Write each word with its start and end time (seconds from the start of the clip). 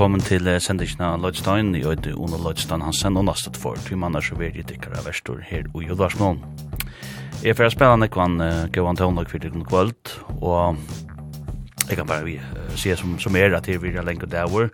velkommen 0.00 0.22
til 0.24 0.46
uh, 0.48 0.54
sendingen 0.64 1.02
av 1.04 1.18
Lloydstein. 1.20 1.74
Jeg 1.76 1.84
heter 1.84 2.14
Ona 2.16 2.38
Lloydstein 2.40 2.80
Hansen, 2.80 3.18
og 3.20 3.26
nastet 3.26 3.58
for 3.60 3.76
to 3.84 3.98
manner 4.00 4.24
som 4.24 4.38
vil 4.40 4.54
jeg 4.56 4.64
tikkere 4.70 4.96
av 4.96 5.04
Vestor 5.04 5.42
her 5.44 5.66
i 5.76 5.82
Jodvarsmålen. 5.90 6.40
Jeg 7.44 7.52
får 7.58 7.74
spille 7.74 7.98
en 7.98 8.06
ekvann 8.06 8.38
uh, 8.40 8.62
gøvann 8.72 8.96
til 8.96 9.10
åndag 9.10 9.28
fyrir 9.28 9.52
den 9.52 9.66
kvöld, 9.68 10.14
og 10.40 10.80
jeg 11.90 12.00
kan 12.00 12.08
bare 12.08 12.32
uh, 12.32 12.72
si 12.80 12.96
som, 12.96 13.18
som 13.20 13.36
er 13.36 13.52
at 13.58 13.68
jeg 13.68 13.82
vil 13.84 14.00
ha 14.00 14.06
lenge 14.06 14.24
dæver. 14.24 14.72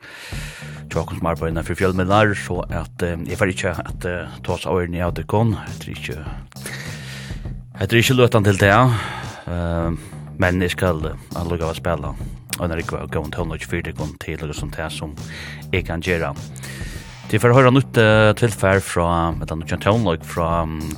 Tjåkon 0.94 1.18
som 1.18 1.32
arbeider 1.32 1.66
for 1.66 1.82
fjellmidlar, 1.82 2.30
så 2.38 2.62
at 2.70 3.02
uh, 3.02 3.18
jeg 3.26 3.42
får 3.42 3.56
ikke 3.56 3.74
at 3.82 4.06
uh, 4.06 4.40
tås 4.46 4.70
av 4.70 4.78
øyne 4.78 5.02
av 5.10 5.18
døkken. 5.18 5.56
Jeg 5.72 5.82
tror 5.82 5.98
ikke, 5.98 6.20
jeg 7.80 7.90
tror 7.90 8.04
ikke 8.04 8.20
løtan 8.22 8.46
til 8.46 8.62
det, 8.62 8.74
uh, 9.50 9.90
men 10.38 10.62
jeg 10.62 10.78
skal 10.78 11.02
uh, 11.02 11.30
allukka 11.42 11.74
spela 11.82 12.14
og 12.58 12.68
når 12.68 12.82
jeg 12.82 12.88
går 12.90 13.24
en 13.24 13.34
tøvn 13.34 13.52
og 13.52 13.60
ikke 13.60 13.72
fyrt 13.74 13.92
kom 13.98 14.14
til 14.22 14.44
og 14.46 14.54
sånt 14.56 14.78
her 14.80 14.92
som 14.92 15.14
jeg 15.72 15.86
kan 15.88 16.04
gjøre. 16.04 16.34
Til 17.26 17.42
for 17.42 17.50
å 17.50 17.56
høre 17.58 17.72
nytt 17.74 17.98
tilfær 18.38 18.78
fra 18.86 19.08
et 19.42 19.50
annet 19.50 19.72
kjent 19.72 19.82
tøvn 19.82 20.26
fra 20.26 20.50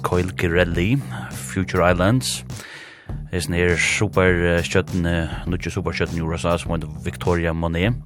Coil 0.05 0.35
Girelli, 0.37 0.91
Future 1.33 1.89
Islands. 1.89 2.43
Det 3.29 3.37
er 3.39 3.45
sånn 3.45 3.57
her 3.57 3.71
nere 3.71 3.81
superkjøtten, 3.81 5.05
nødvendig 5.05 5.73
superkjøtten 5.73 6.19
i 6.19 6.25
USA 6.25 6.55
som 6.61 6.75
heter 6.75 6.93
Victoria 7.05 7.53
Monet, 7.57 7.97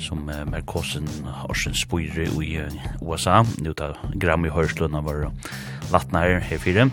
som 0.00 0.24
uh, 0.28 0.42
er 0.48 0.64
kåsen 0.68 1.08
Horsen 1.42 1.76
Spyre 1.76 2.24
i 2.40 2.54
USA. 3.00 3.42
Nå 3.64 3.74
tar 3.76 3.98
Grammy 4.20 4.52
Hørstlund 4.52 4.96
av 4.96 5.08
våre 5.08 5.28
vattnere 5.92 6.40
her 6.44 6.60
fire. 6.60 6.88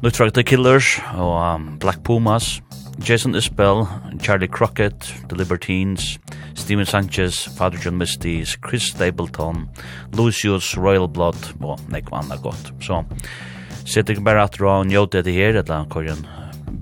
Nytt 0.00 0.16
fra 0.16 0.30
The 0.30 0.46
Killers 0.46 0.96
og 1.12 1.34
um, 1.38 1.66
Black 1.82 2.02
Pumas, 2.06 2.60
Jason 2.98 3.34
Isbell, 3.34 3.86
Charlie 4.20 4.48
Crockett, 4.48 5.14
The 5.28 5.36
Libertines, 5.36 6.18
Steven 6.54 6.86
Sanchez, 6.86 7.46
Father 7.56 7.78
John 7.78 7.98
Misty, 7.98 8.44
Chris 8.44 8.90
Stapleton, 8.90 9.68
Lucius 10.12 10.76
Royal 10.76 11.08
Blood, 11.08 11.54
og 11.60 11.80
nekva 11.88 12.20
anna 12.20 12.36
gott. 12.36 12.72
Så 12.80 13.04
sitter 13.84 14.14
ikke 14.14 14.24
bare 14.24 14.44
at 14.44 14.58
du 14.58 14.66
har 14.66 14.84
njótt 14.84 15.14
etter 15.14 15.32
her, 15.32 15.56
etla 15.62 15.84
en 15.84 16.26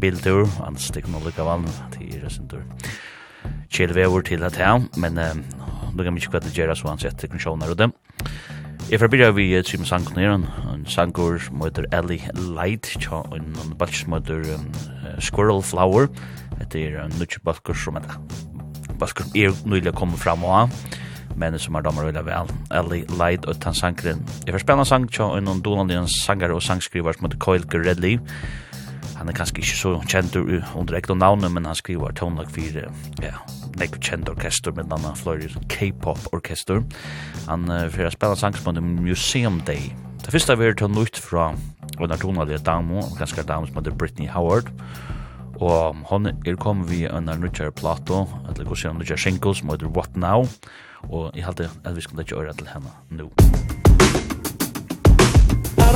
bildur, 0.01 0.49
annars 0.65 0.91
det 0.91 1.05
kan 1.05 1.19
lukka 1.25 1.45
vann 1.45 1.67
til 1.95 2.21
resentur. 2.23 2.63
Kjell 3.69 3.93
Kjelvevur 3.93 4.23
til 4.23 4.43
at 4.45 4.57
her, 4.57 4.81
men 4.97 5.19
lukka 5.95 6.11
mykje 6.11 6.31
kvært 6.33 6.53
gjerra 6.55 6.75
så 6.77 6.89
han 6.89 6.99
setter 6.99 7.29
kun 7.29 7.63
og 7.63 7.77
dem. 7.79 7.93
Jeg 8.89 9.03
får 9.03 9.11
byrja 9.13 9.35
vi 9.37 9.63
Tim 9.69 9.83
sang 9.85 10.07
nere, 10.17 10.39
en 10.73 10.87
sangur 10.89 11.35
som 11.45 11.61
heter 11.61 11.85
Ellie 11.93 12.31
Light, 12.57 12.89
en 13.13 13.51
balsk 13.77 14.07
som 14.07 14.15
heter 14.17 14.47
Squirrel 15.21 15.61
Flower, 15.61 16.09
etter 16.57 16.95
er 16.97 17.03
en 17.03 17.13
nutje 17.21 17.43
balkur 17.45 17.77
som 17.77 17.99
heter 18.01 18.17
balkur 18.97 19.29
som 19.29 19.77
er 19.77 19.91
å 19.91 19.93
komme 19.93 20.17
fram 20.17 20.47
og 20.49 20.55
av, 20.57 20.79
men 21.37 21.59
som 21.61 21.77
er 21.77 21.85
damer 21.85 22.09
veldig 22.09 22.25
vel, 22.31 22.49
Ellie 22.81 23.05
Light 23.21 23.45
og 23.45 23.61
Tansangren. 23.61 24.25
Jeg 24.47 24.57
får 24.57 24.65
spela 24.65 24.89
sang 24.89 25.05
tja, 25.13 25.29
en 25.37 25.61
dolan 25.61 25.93
i 25.93 26.01
sangar 26.25 26.57
og 26.57 26.65
sangskrivar 26.65 27.19
som 27.19 27.29
heter 27.29 27.45
Coil 27.45 27.69
Gerelli, 27.69 28.17
han 29.19 29.29
er 29.29 29.35
kanskje 29.35 29.59
ikke 29.59 29.77
så 29.77 29.93
kjent 30.07 30.37
under 30.39 30.97
ekte 30.99 31.17
navnet, 31.19 31.51
men 31.51 31.67
han 31.67 31.77
skriver 31.79 32.15
tonelag 32.15 32.51
for 32.55 33.25
ja, 33.25 33.35
nek 33.81 33.99
kjent 33.99 34.31
orkester, 34.31 34.75
men 34.77 34.93
annan 34.95 35.19
fløyre 35.19 35.51
K-pop 35.73 36.31
orkester. 36.37 36.85
Han 37.49 37.67
uh, 37.67 37.89
fyrir 37.91 38.15
spela 38.15 38.39
sangsmånd 38.39 38.81
Museum 39.03 39.59
Day. 39.67 39.91
Det 40.23 40.35
første 40.35 40.59
vi 40.61 40.69
er 40.69 40.79
til 40.79 40.93
nytt 40.93 41.19
fra 41.19 41.51
en 41.99 42.15
artonalige 42.15 42.63
damo, 42.63 43.03
ganske 43.19 43.43
damo 43.49 43.67
som 43.67 43.81
heter 43.81 43.97
Brittany 43.99 44.29
Howard, 44.31 44.71
og 45.59 45.99
hon 46.13 46.31
er 46.31 46.61
kom 46.63 46.85
vi 46.87 47.03
en 47.11 47.27
nyttjare 47.27 47.75
plato, 47.75 48.27
eller 48.47 48.71
hos 48.71 48.87
en 48.87 49.01
nyttjare 49.01 49.25
single 49.25 49.57
som 49.59 49.75
heter 49.75 49.91
What 49.91 50.15
Now, 50.17 50.47
og 51.09 51.33
jeg 51.35 51.49
halte 51.49 51.71
at 51.83 51.97
vi 51.97 52.07
skulle 52.07 52.23
ikke 52.23 52.39
øre 52.39 52.55
til 52.55 52.71
henne 52.71 52.95
nå. 53.11 53.33
Musikk 53.35 53.88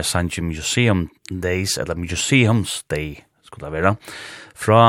er 0.00 0.06
Sanji 0.06 0.42
Museum 0.44 1.08
Days, 1.30 1.76
eller 1.78 1.98
Museums 1.98 2.82
Day, 2.90 3.20
skulle 3.44 3.68
det 3.68 3.76
være, 3.76 3.94
fra 4.56 4.80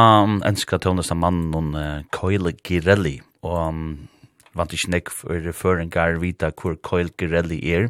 enska 0.48 0.80
tøvnesta 0.82 1.16
mannen 1.18 1.76
uh, 1.76 2.02
Coyle 2.16 2.54
Girelli, 2.64 3.20
og 3.46 3.62
um, 3.70 3.86
vant 4.58 4.74
ikke 4.76 4.92
nek 4.96 5.14
for 5.14 5.54
føringar 5.56 6.20
vita 6.22 6.52
hvor 6.56 6.78
Coyle 6.84 7.14
Girelli 7.20 7.62
er. 7.72 7.90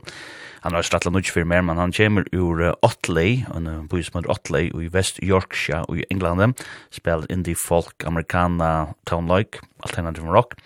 Han 0.62 0.75
har 0.78 0.86
strattla 0.86 1.10
nudge 1.10 1.34
for 1.34 1.46
mer, 1.48 1.63
men 1.66 1.80
han 1.82 1.94
kommer 1.96 2.28
ur 2.38 2.62
uh, 2.62 2.75
Otley, 2.86 3.42
en 3.56 3.88
by 3.90 4.04
som 4.06 4.20
heter 4.20 4.34
Otley, 4.34 4.70
i 4.70 4.92
West 4.94 5.22
Yorkshire 5.25 5.86
i 5.98 6.06
England, 6.13 6.58
spiller 6.94 7.30
indie 7.34 7.58
folk, 7.58 7.96
amerikana, 8.06 8.94
town-like, 9.10 9.62
alternative 9.86 10.30
rock. 10.30 10.58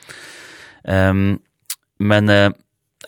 Um, 0.83 1.39
men 1.99 2.29
uh, 2.29 2.51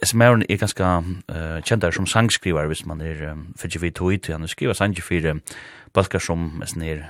SMR 0.03 0.43
er 0.49 0.59
ganske 0.59 0.83
uh, 0.83 1.59
kjent 1.65 1.85
som 1.93 2.05
sangskrivar 2.05 2.67
hvis 2.69 2.85
man 2.85 3.01
er 3.01 3.31
um, 3.31 3.47
fyrir 3.59 3.81
vi 3.81 3.91
tog 3.91 4.13
ut, 4.13 4.27
han 4.27 4.47
skriver 4.47 4.73
sanger 4.77 5.01
for 5.01 5.39
balkar 5.93 6.19
som 6.19 6.61
er 6.81 7.07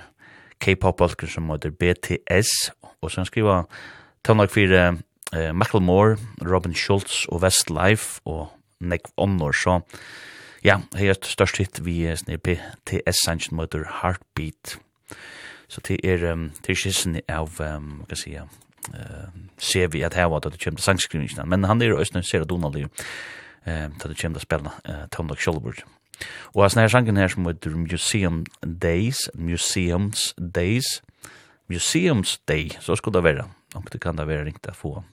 K-pop-balkar 0.60 1.30
som 1.30 1.50
heter 1.52 1.70
BTS, 1.70 2.72
og 3.02 3.12
så 3.12 3.22
han 3.22 3.26
skriver 3.30 3.64
tannlag 4.26 4.50
for 4.50 4.74
uh, 4.74 5.54
Michael 5.54 5.84
Moore, 5.84 6.18
Robin 6.42 6.74
Schultz 6.74 7.26
og 7.26 7.44
Westlife 7.44 8.22
og 8.26 8.48
Nick 8.80 9.10
Onnor, 9.18 9.52
så 9.52 9.80
ja, 10.64 10.80
her 10.96 11.14
er 11.14 11.22
størst 11.22 11.58
hit 11.58 11.82
vi 11.86 12.06
er 12.06 12.38
BTS-sanger 12.44 13.50
som 13.50 13.60
heter 13.60 13.86
Heartbeat. 14.02 14.78
Så 15.68 15.82
det 15.88 16.00
er, 16.04 16.32
um, 16.32 16.52
det 16.66 16.78
er 16.78 17.22
av, 17.30 17.60
um, 17.60 18.02
hva 18.08 18.16
kan 18.16 18.34
jeg 18.34 18.48
eh 18.94 19.28
ser 19.58 19.88
vi 19.88 20.04
at 20.06 20.14
her 20.14 20.30
var 20.30 20.40
det 20.40 20.60
kjempe 20.62 20.82
sangskrivingene, 20.82 21.46
men 21.46 21.64
han 21.66 21.82
er 21.82 21.96
også 21.96 22.22
ser 22.22 22.40
det 22.40 22.50
Donald 22.50 22.76
eh 22.78 23.90
til 24.00 24.10
det 24.10 24.18
kjempe 24.18 24.40
spelna 24.40 24.72
eh 24.86 25.08
Tom 25.12 25.28
Doc 25.28 25.40
Schulberg. 25.40 25.84
Og 26.56 26.64
hans 26.64 26.76
nær 26.76 26.88
sangen 26.88 27.18
her 27.18 27.28
som 27.28 27.46
heter 27.46 27.76
Museum 27.76 28.46
Days, 28.64 29.30
Museums 29.36 30.34
Days, 30.56 31.02
Museums 31.70 32.40
Day, 32.48 32.70
så 32.80 32.96
skulle 32.96 33.20
det 33.20 33.24
være. 33.24 33.46
Og 33.76 33.84
det 33.92 34.02
kan 34.02 34.18
det 34.18 34.28
være 34.28 34.46
ringt 34.46 34.68
å 34.68 34.74
få 34.74 35.04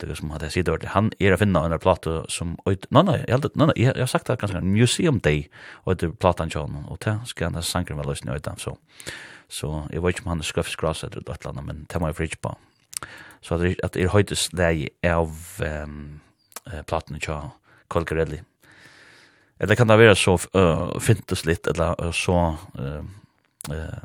det 0.00 0.16
som 0.16 0.30
hadde 0.30 0.50
sitt 0.50 0.68
ordet. 0.68 0.92
Han 0.92 1.10
er 1.20 1.32
å 1.32 1.38
finne 1.40 1.62
en 1.64 1.78
plate 1.80 2.24
som... 2.28 2.56
Nei, 2.66 3.02
nei, 3.02 3.24
jeg, 3.28 3.40
nei, 3.54 3.66
nei, 3.66 3.76
jeg 3.76 3.94
har 3.96 4.06
sagt 4.06 4.28
det 4.28 4.38
ganske 4.38 4.60
ganske. 4.60 4.68
Museum 4.68 5.20
Day, 5.20 5.48
og 5.84 5.96
det 5.96 6.10
er 6.10 6.18
platan 6.20 6.52
John, 6.52 6.84
og 6.86 7.00
det 7.04 7.16
skal 7.24 7.48
han 7.48 7.56
ha 7.56 7.64
sangren 7.64 7.98
vel 7.98 8.12
løsne 8.12 8.36
øyne, 8.36 8.58
så... 8.60 8.76
So. 8.76 9.16
Så 9.48 9.86
jeg 9.92 10.02
vet 10.02 10.16
ikke 10.16 10.26
om 10.26 10.32
han 10.34 10.42
er 10.42 10.48
skrøfsgras 10.48 11.04
eller 11.06 11.22
noe 11.22 11.36
eller 11.36 11.52
annet, 11.52 11.66
men 11.66 11.84
det 11.90 12.00
må 12.00 12.10
jeg 12.10 12.18
fridge 12.18 12.40
på. 12.42 12.54
Så 13.44 13.54
at, 13.54 13.80
at 13.84 13.94
det 13.94 14.02
er 14.02 14.14
høytes 14.14 14.48
lei 14.56 14.88
av 15.06 15.34
um, 15.62 16.20
platene 16.88 17.20
til 17.22 17.52
Colgarelli. 17.92 18.40
Eller 19.60 19.78
kan 19.78 19.88
det 19.88 19.98
være 20.00 20.16
så 20.18 20.34
uh, 20.36 20.98
fintes 21.00 21.46
litt, 21.46 21.68
eller 21.70 21.94
uh, 22.02 22.10
så 22.12 22.56
uh, 22.78 23.04
uh, 23.70 24.02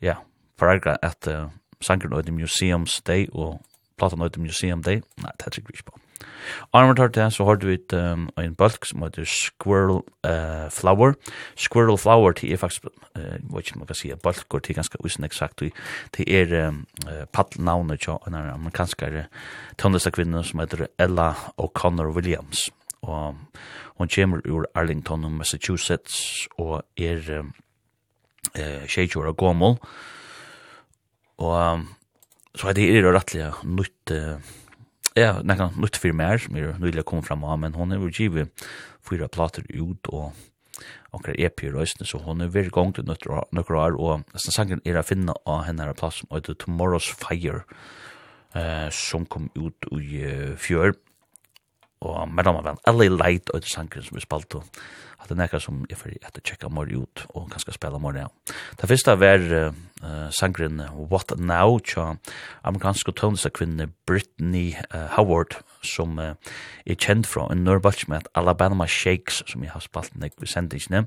ja, 0.00 0.16
paragra 0.56 0.96
at 1.02 1.28
uh, 1.28 1.50
sangren 1.82 2.14
og 2.16 2.30
Museum's 2.30 3.00
Day 3.06 3.26
og 3.32 3.60
platan 3.98 4.22
og 4.22 4.38
Museum 4.38 4.82
Day, 4.82 5.02
nei, 5.20 5.34
det 5.36 5.46
er 5.46 5.58
ikke 5.58 5.74
vi 5.74 5.80
ikke 5.80 5.90
på. 5.92 6.01
Armor 6.72 6.94
tar 6.94 7.08
det, 7.08 7.32
så 7.32 7.44
har 7.44 7.56
du 7.60 7.68
et, 7.72 7.92
um, 7.92 8.28
en 8.38 8.54
bulk 8.54 8.86
som 8.86 9.02
heter 9.02 9.24
Squirrel 9.24 10.02
uh, 10.26 10.68
Flower. 10.70 11.14
Squirrel 11.56 11.98
Flower, 11.98 12.32
til 12.32 12.52
er 12.52 12.60
faktisk, 12.60 12.86
uh, 13.16 13.54
vet 13.54 13.66
ikke 13.66 13.78
man 13.78 13.86
kan 13.86 13.98
si, 13.98 14.12
bulk, 14.22 14.48
går 14.48 14.58
til 14.58 14.74
ganske 14.74 15.00
usen 15.04 15.24
eksakt, 15.24 15.62
til 16.12 16.28
er 16.28 16.68
um, 16.68 16.84
uh, 17.06 17.24
paddnavnet 17.32 18.00
til 18.00 18.18
en 18.26 18.34
amerikanskare 18.34 19.26
tøndestakvinne 19.78 20.44
som 20.44 20.60
heter 20.60 20.86
Ella 20.98 21.32
O'Connor 21.60 22.14
Williams. 22.14 22.70
Og 23.02 23.34
hun 23.98 24.08
kommer 24.08 24.40
ur 24.46 24.66
Arlington, 24.74 25.32
Massachusetts, 25.32 26.48
og 26.58 26.82
er 26.96 27.40
um, 27.40 27.52
uh, 28.58 28.86
tjejtjord 28.88 29.26
og 29.26 29.36
gommel. 29.36 29.76
Og 31.38 31.72
um, 31.72 31.88
så 32.54 32.68
er 32.68 32.76
det 32.76 32.90
er 32.90 33.08
rettelig 33.14 33.48
nytt 33.64 34.12
uh, 34.12 34.61
Ja, 35.18 35.42
nekka 35.44 35.68
nytt 35.76 35.98
fyrir 36.00 36.16
mer, 36.16 36.40
som 36.40 36.56
er 36.56 36.78
nylig 36.80 37.04
kom 37.08 37.20
fram 37.24 37.44
av, 37.44 37.58
men 37.60 37.74
hon 37.76 37.92
er 37.92 38.00
jo 38.00 38.08
givet 38.08 38.64
fyra 39.04 39.28
plater 39.28 39.66
ut 39.68 40.08
og 40.08 40.32
okkar 41.12 41.36
EP 41.36 41.64
i 41.66 41.72
røysene, 41.72 42.06
så 42.08 42.22
hon 42.24 42.40
er 42.40 42.52
veri 42.52 42.72
gong 42.72 42.94
til 42.96 43.04
nøkker 43.04 43.76
år, 43.76 43.98
og 44.00 44.24
nesten 44.32 44.54
sangen 44.54 44.80
er 44.88 44.96
a 44.96 45.04
finna 45.04 45.34
av 45.44 45.66
henne 45.66 45.84
her 45.84 45.98
plass 45.98 46.22
som 46.22 46.32
heter 46.32 46.56
Tomorrow's 46.56 47.10
Fire, 47.12 47.66
eh, 48.56 48.88
som 48.88 49.26
kom 49.28 49.50
ut 49.52 49.88
i 49.92 50.24
fjør, 50.56 50.96
og 52.02 52.28
mellom 52.34 52.60
av 52.60 52.72
en 52.72 52.82
LA 52.90 53.08
Light 53.14 53.50
og 53.52 53.62
et 53.62 53.70
sanger 53.70 54.04
som 54.04 54.18
vi 54.18 54.24
spalt 54.24 54.58
og 54.58 54.66
at 55.22 55.30
det 55.30 55.36
er 55.36 55.40
nekka 55.44 55.60
som 55.62 55.82
jeg 55.86 55.98
fyrir 56.00 56.24
etter 56.26 56.42
tjekka 56.42 56.68
mor 56.72 56.88
ut 56.90 57.22
og 57.30 57.50
ganske 57.52 57.74
spela 57.76 58.00
mor 58.02 58.16
ja. 58.18 58.26
Det 58.80 58.88
første 58.90 59.14
var 59.20 59.44
uh, 59.54 60.30
sangren 60.34 60.82
What 61.10 61.36
Now 61.38 61.78
tja 61.78 62.16
amerikanske 62.66 63.14
tonesa 63.14 63.52
kvinne 63.54 63.92
Brittany 64.06 64.74
uh, 64.90 65.06
Howard 65.14 65.60
som 65.86 66.18
uh, 66.18 66.34
er 66.86 66.98
kjent 66.98 67.30
fra 67.30 67.46
en 67.52 67.62
nørbalt 67.62 68.08
med 68.10 68.26
Alabama 68.34 68.88
Shakes 68.90 69.44
som 69.46 69.62
jeg 69.62 69.70
har 69.74 69.84
spalt 69.84 70.16
nek 70.18 70.34
vi 70.42 70.50
sendte 70.50 70.80
ikke 70.80 71.04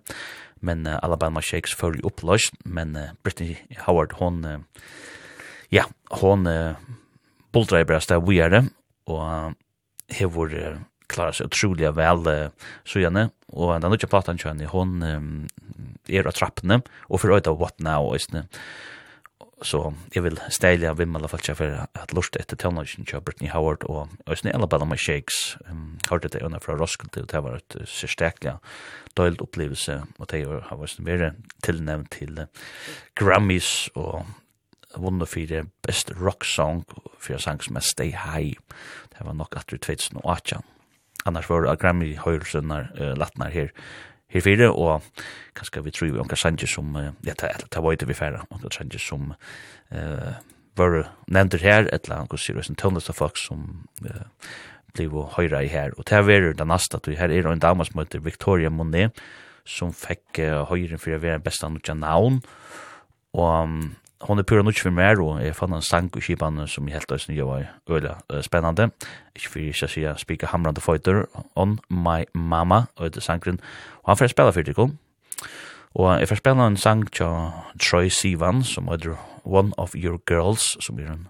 men 0.61 0.87
uh, 0.87 0.95
Alabama 1.03 1.43
Shakes 1.43 1.75
fyrir 1.75 2.05
oppløst 2.07 2.55
men 2.65 2.95
uh, 2.95 3.11
Brittany 3.23 3.57
Howard 3.83 4.15
hon 4.21 4.45
uh, 4.45 4.57
ja, 5.73 5.89
hon 6.21 6.47
uh, 6.47 6.79
buldreiber 7.51 7.99
av 7.99 8.07
sted 8.07 8.23
vi 8.23 8.39
er 8.39 8.53
det 8.53 8.65
og 9.11 9.55
hevor 10.09 10.51
klara 11.07 11.33
seg 11.33 11.49
otroliga 11.49 11.91
vel 11.95 12.27
uh, 12.27 12.49
så 12.83 12.99
gärna 12.99 13.29
och 13.47 13.79
den 13.81 13.91
nya 13.91 14.07
platan 14.07 14.37
kör 14.37 14.53
ni 14.53 14.65
hon 14.65 15.03
um, 15.03 15.47
är 16.07 16.27
att 16.27 16.35
trappna 16.35 16.81
och 16.97 17.21
för 17.21 17.37
öta 17.37 17.53
what 17.53 17.79
now 17.79 18.15
isne 18.15 18.47
så 19.61 19.93
jeg 20.13 20.23
vil 20.23 20.39
ställa 20.49 20.93
vem 20.93 21.15
i 21.15 21.17
alla 21.17 21.27
fall 21.27 21.55
för 21.55 21.87
att 21.93 22.13
lust 22.13 22.35
efter 22.35 22.55
tonårsgen 22.55 23.05
kör 23.05 23.19
Britney 23.19 23.49
Howard 23.49 23.83
og 23.83 24.07
isne 24.31 24.53
Alabama 24.53 24.85
med 24.85 24.99
Shakes. 24.99 25.57
Um, 25.69 25.97
hörde 26.09 26.27
det 26.27 26.41
under 26.41 26.59
fra 26.59 26.75
Roskilde 26.75 27.21
og 27.21 27.27
det 27.27 27.43
var 27.43 27.55
ett 27.55 27.75
förstärkliga 27.89 28.59
døyld 29.17 29.41
opplevelse 29.41 30.03
og 30.19 30.27
det 30.31 30.45
har 30.45 30.77
vært 30.77 30.99
mer 30.99 31.31
tilnevnt 31.63 32.11
til 32.11 32.39
uh, 32.39 32.45
Grammys 33.15 33.89
og 33.95 34.25
vunnet 34.97 35.27
for 35.27 35.67
best 35.83 36.11
rock 36.21 36.45
song 36.45 36.83
for 37.19 37.37
sang 37.37 37.61
som 37.63 37.75
er 37.75 37.81
Stay 37.81 38.11
High. 38.11 38.55
Det 39.15 39.25
var 39.25 39.37
nok 39.37 39.55
at 39.55 39.71
vi 39.71 39.79
tveits. 39.79 40.11
Annars 41.25 41.49
var 41.49 41.65
det 41.65 41.79
Grammy 41.79 42.15
høyrelsunar 42.19 42.91
uh, 42.99 43.13
latnar 43.17 43.49
her 43.49 43.71
her 44.35 44.41
fire, 44.41 44.71
og 44.71 45.01
kanskje 45.55 45.83
vi 45.85 45.91
tror 45.91 46.11
vi 46.11 46.19
omkar 46.19 46.39
sanger 46.39 46.67
som, 46.67 46.95
uh, 46.95 47.13
ja, 47.25 47.33
ta, 47.37 47.51
ta 47.71 47.81
vajte 47.81 48.07
vi 48.09 48.17
færa, 48.17 48.43
omkar 48.51 48.73
sanger 48.73 48.99
som 48.99 49.33
uh, 49.93 50.33
var 50.75 51.09
nevnder 51.31 51.61
her, 51.63 51.89
et 51.93 52.05
eller 52.05 52.23
annet 52.23 52.39
sier 52.41 52.57
vi 52.57 52.65
som 52.67 52.75
tøndest 52.75 53.11
av 53.13 53.19
folk 53.19 53.39
som 53.39 53.85
uh, 54.05 54.25
blir 54.95 55.13
og 55.15 55.35
høyra 55.35 55.63
i 55.63 55.71
her, 55.71 55.95
og 55.97 56.07
det 56.07 56.19
er 56.19 56.53
den 56.53 56.71
nasta, 56.71 56.97
at 56.97 57.07
vi 57.07 57.17
her 57.19 57.31
er 57.31 57.47
en 57.51 57.63
dama 57.63 57.85
som 57.87 57.99
heter 57.99 58.23
Victoria 58.23 58.69
Monet, 58.69 59.15
som 59.65 59.93
fikk 59.95 60.41
uh, 60.43 60.65
høyren 60.69 61.01
for 61.01 61.15
å 61.15 61.21
være 61.21 61.43
besta 61.43 61.69
nutja 61.71 61.95
navn, 61.97 62.41
og 63.35 63.63
um, 63.63 63.79
hon 64.27 64.39
er 64.39 64.43
pura 64.43 64.63
nutt 64.63 64.79
for 64.81 64.93
mer, 64.93 65.19
og 65.21 65.41
eg 65.43 65.55
fann 65.55 65.73
ein 65.75 65.85
sang 65.85 66.09
i 66.17 66.21
skipan 66.23 66.63
som 66.67 66.87
helt 66.87 67.11
helt 67.11 67.11
øyne 67.29 67.45
var 67.45 67.65
øyla 67.89 68.41
spennande. 68.41 68.89
Ikkje 69.35 69.49
for 69.49 69.59
ikkje 69.59 69.89
sier 69.91 70.17
speaker 70.17 70.47
hamrande 70.47 70.81
fighter 70.81 71.25
On 71.55 71.79
My 71.89 72.25
Mama, 72.33 72.85
og 72.95 73.15
det 73.15 73.23
sangren. 73.23 73.59
Og 74.03 74.13
han 74.13 74.17
får 74.17 74.33
spela 74.33 74.51
for 74.51 74.61
det, 74.61 74.77
Og 75.95 76.21
eg 76.21 76.27
får 76.27 76.35
spela 76.35 76.67
ein 76.67 76.77
sang 76.77 77.11
til 77.11 77.51
Troy 77.79 78.09
Sivan, 78.09 78.63
som 78.63 78.87
er 78.87 79.17
One 79.45 79.71
of 79.77 79.95
Your 79.95 80.19
Girls, 80.27 80.77
som 80.85 80.99
er 80.99 81.11
en 81.11 81.27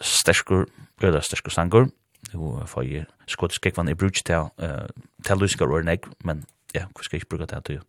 sterskur, 0.00 0.66
øyla 1.02 1.20
sterskur 1.20 1.50
sangur. 1.50 1.88
Og 2.34 2.60
jeg 2.60 2.68
får 2.68 3.06
skotsk 3.26 3.66
ekvann 3.66 3.88
i 3.88 3.94
brug 3.94 4.12
til, 4.12 4.50
til 5.24 5.36
luskar 5.36 5.66
og 5.66 5.84
men 6.24 6.44
ja, 6.74 6.86
hva 6.90 7.04
skal 7.04 7.16
jeg 7.16 7.24
ikke 7.24 7.36
bruke 7.36 7.48
det 7.50 7.60
til, 7.68 7.80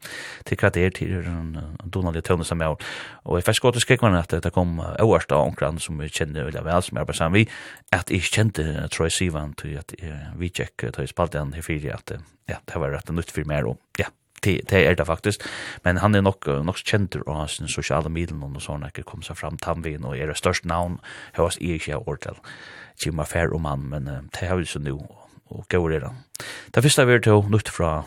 til 0.46 0.60
hva 0.62 0.72
det 0.74 0.84
er 0.86 0.94
til 0.96 1.14
en, 1.20 1.56
en 1.58 1.94
donalig 1.94 2.24
tøvne 2.26 2.46
som 2.48 2.62
jeg 2.62 2.72
har. 2.72 2.90
og 3.24 3.40
jeg 3.40 3.48
fikk 3.48 3.62
godt 3.66 3.80
til 3.80 3.86
skrikkene 3.86 4.22
at 4.22 4.36
det 4.44 4.54
kom 4.54 4.78
øverst 4.80 5.32
av 5.36 5.48
omkran 5.48 5.80
som 5.82 6.00
vi 6.00 6.10
kjenner 6.10 6.48
veldig 6.48 6.66
vel 6.66 6.86
som 6.86 7.00
jeg 7.00 7.10
bare 7.10 7.18
sammen 7.18 7.40
vi 7.40 7.48
at 7.96 8.12
jeg 8.14 8.30
kjente 8.30 8.66
Troy 8.94 9.10
Sivan 9.10 9.56
til 9.58 9.80
at 9.82 9.96
vi 10.38 10.50
tjekk 10.50 10.90
til 10.94 11.10
spalte 11.10 11.42
han 11.42 11.56
her 11.56 11.66
fire, 11.66 11.98
at 11.98 12.14
ja, 12.50 12.62
det 12.62 12.82
var 12.82 12.94
rett 12.94 13.10
og 13.10 13.18
nytt 13.18 13.34
for 13.34 13.50
meg 13.50 13.66
og 13.66 13.82
ja, 14.00 14.12
det, 14.46 14.72
er 14.78 14.94
det 14.94 15.08
faktisk 15.08 15.46
men 15.84 15.98
han 16.04 16.16
er 16.16 16.22
nok, 16.22 16.48
nok 16.64 16.82
kjent 16.86 17.18
av 17.26 17.48
sin 17.50 17.72
sosiale 17.72 18.10
middel, 18.10 18.44
og 18.44 18.62
sånn 18.62 18.86
ikke 18.86 19.08
kom 19.08 19.26
seg 19.26 19.40
fram 19.40 19.58
tannvin, 19.58 20.06
og 20.06 20.18
er 20.18 20.30
det 20.30 20.38
største 20.38 20.70
navn 20.70 21.00
jeg 21.34 21.42
har 21.42 21.58
ikke 21.58 21.92
jeg 21.92 22.04
årtel 22.06 22.42
Jim 23.02 23.22
Fær 23.26 23.54
og 23.54 23.66
mann 23.66 23.90
men 23.90 24.12
det 24.32 24.48
har 24.48 24.60
vi 24.60 24.70
så 24.70 24.80
nå, 24.80 25.00
og 25.50 25.66
gaur 25.70 25.90
det. 25.90 26.04
han. 26.04 26.22
Det 26.74 26.84
første 26.84 27.06
vi 27.06 27.14
er 27.18 27.24
til 27.24 27.40
å 27.40 27.50
nytt 27.50 27.70
fra 27.72 28.06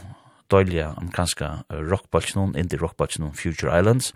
dølja 0.50 0.92
amerikanska 0.96 1.50
rockbalsnun, 1.70 2.56
indie 2.56 2.80
rockbalsnun 2.80 3.34
Future 3.34 3.78
Islands, 3.78 4.14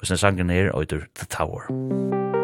og 0.00 0.06
sen 0.06 0.20
sangen 0.20 0.50
er 0.50 0.72
og 0.72 0.88
The 0.88 1.26
Tower. 1.26 2.39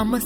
Amma 0.00 0.18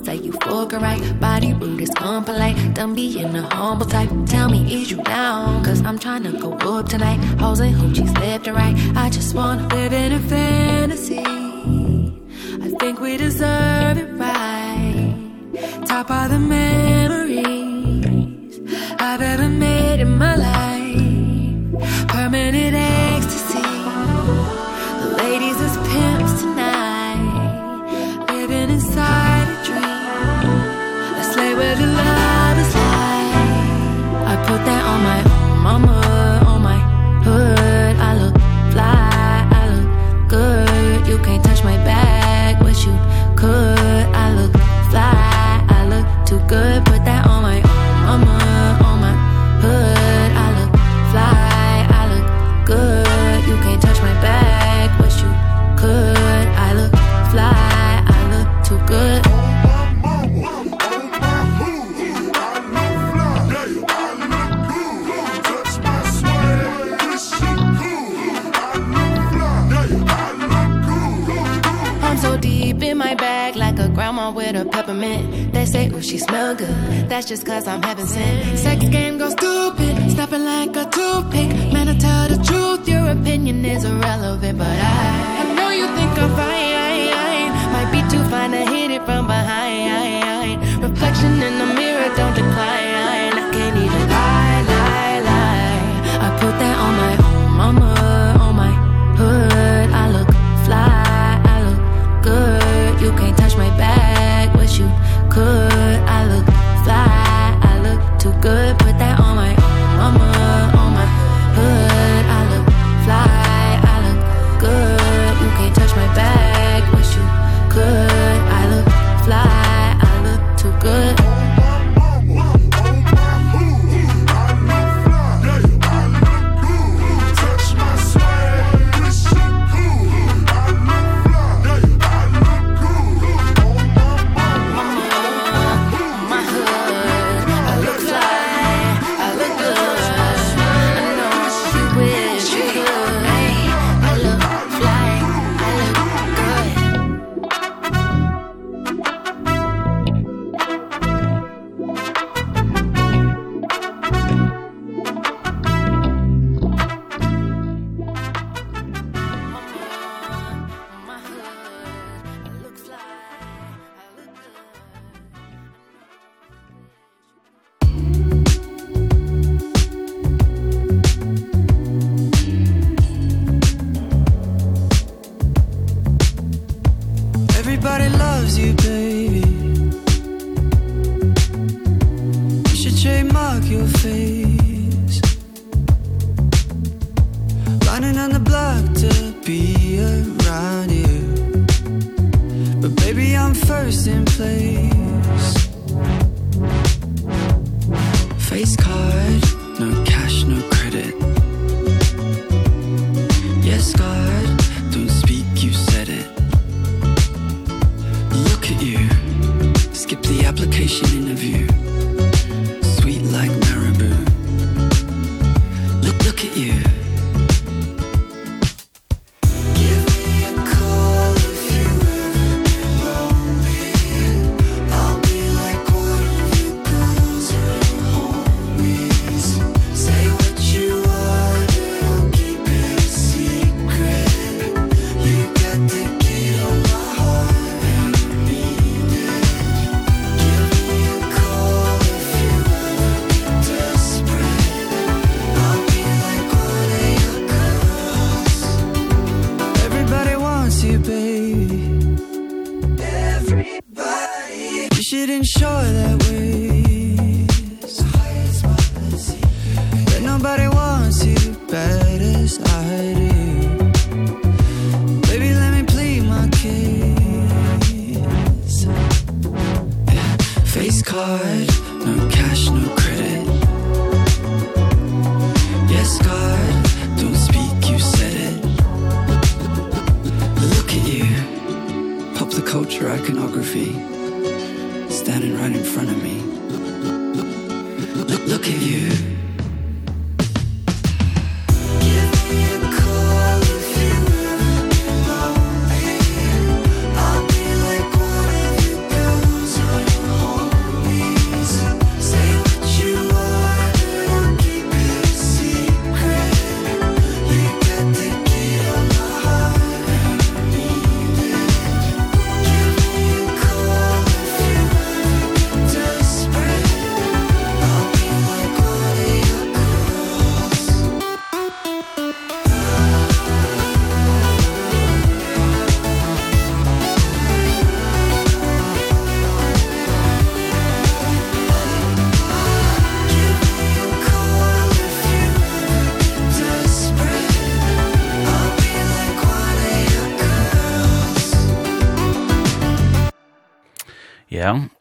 driving 77.95 78.07
sin 78.07 78.57
Sex 78.57 78.89
game 78.89 79.19
goes 79.19 79.33
stupid 79.33 80.11
Snapping 80.11 80.45
like 80.45 80.77
a 80.77 80.85
toothpick. 80.91 81.49
Man, 81.73 81.89
I 81.89 81.97
tell 81.97 82.29
the 82.29 82.43
truth 82.43 82.89
Your 82.89 83.11
opinion 83.11 83.65
is 83.65 83.85
irrelevant 83.85 84.59
But 84.59 84.67
I 84.69 85.35
I 85.41 85.55
know 85.55 85.71
you 85.71 85.87
think 85.97 86.11
I'm 86.19 86.31
fine. 86.37 87.73
Might 87.73 87.91
be 87.93 88.01
too 88.11 88.23
fine 88.31 88.53
to 88.53 88.65
hit 88.73 88.91
it 88.91 89.05
from 89.05 89.27
behind. 89.27 90.63
Reflection 90.83 91.43
in 91.43 91.59
the 91.59 91.67
mirror 91.75 92.09
Don't 92.17 92.35
decline. 92.35 93.35
I 93.41 93.51
can't 93.53 93.77
even 93.77 94.09
lie, 94.09 94.63
lie, 94.73 95.21
lie. 95.29 96.27
I 96.27 96.39
put 96.41 96.55
that 96.59 96.77
on 96.79 96.93
my 97.03 97.15
own 97.27 97.57
mama 97.57 98.04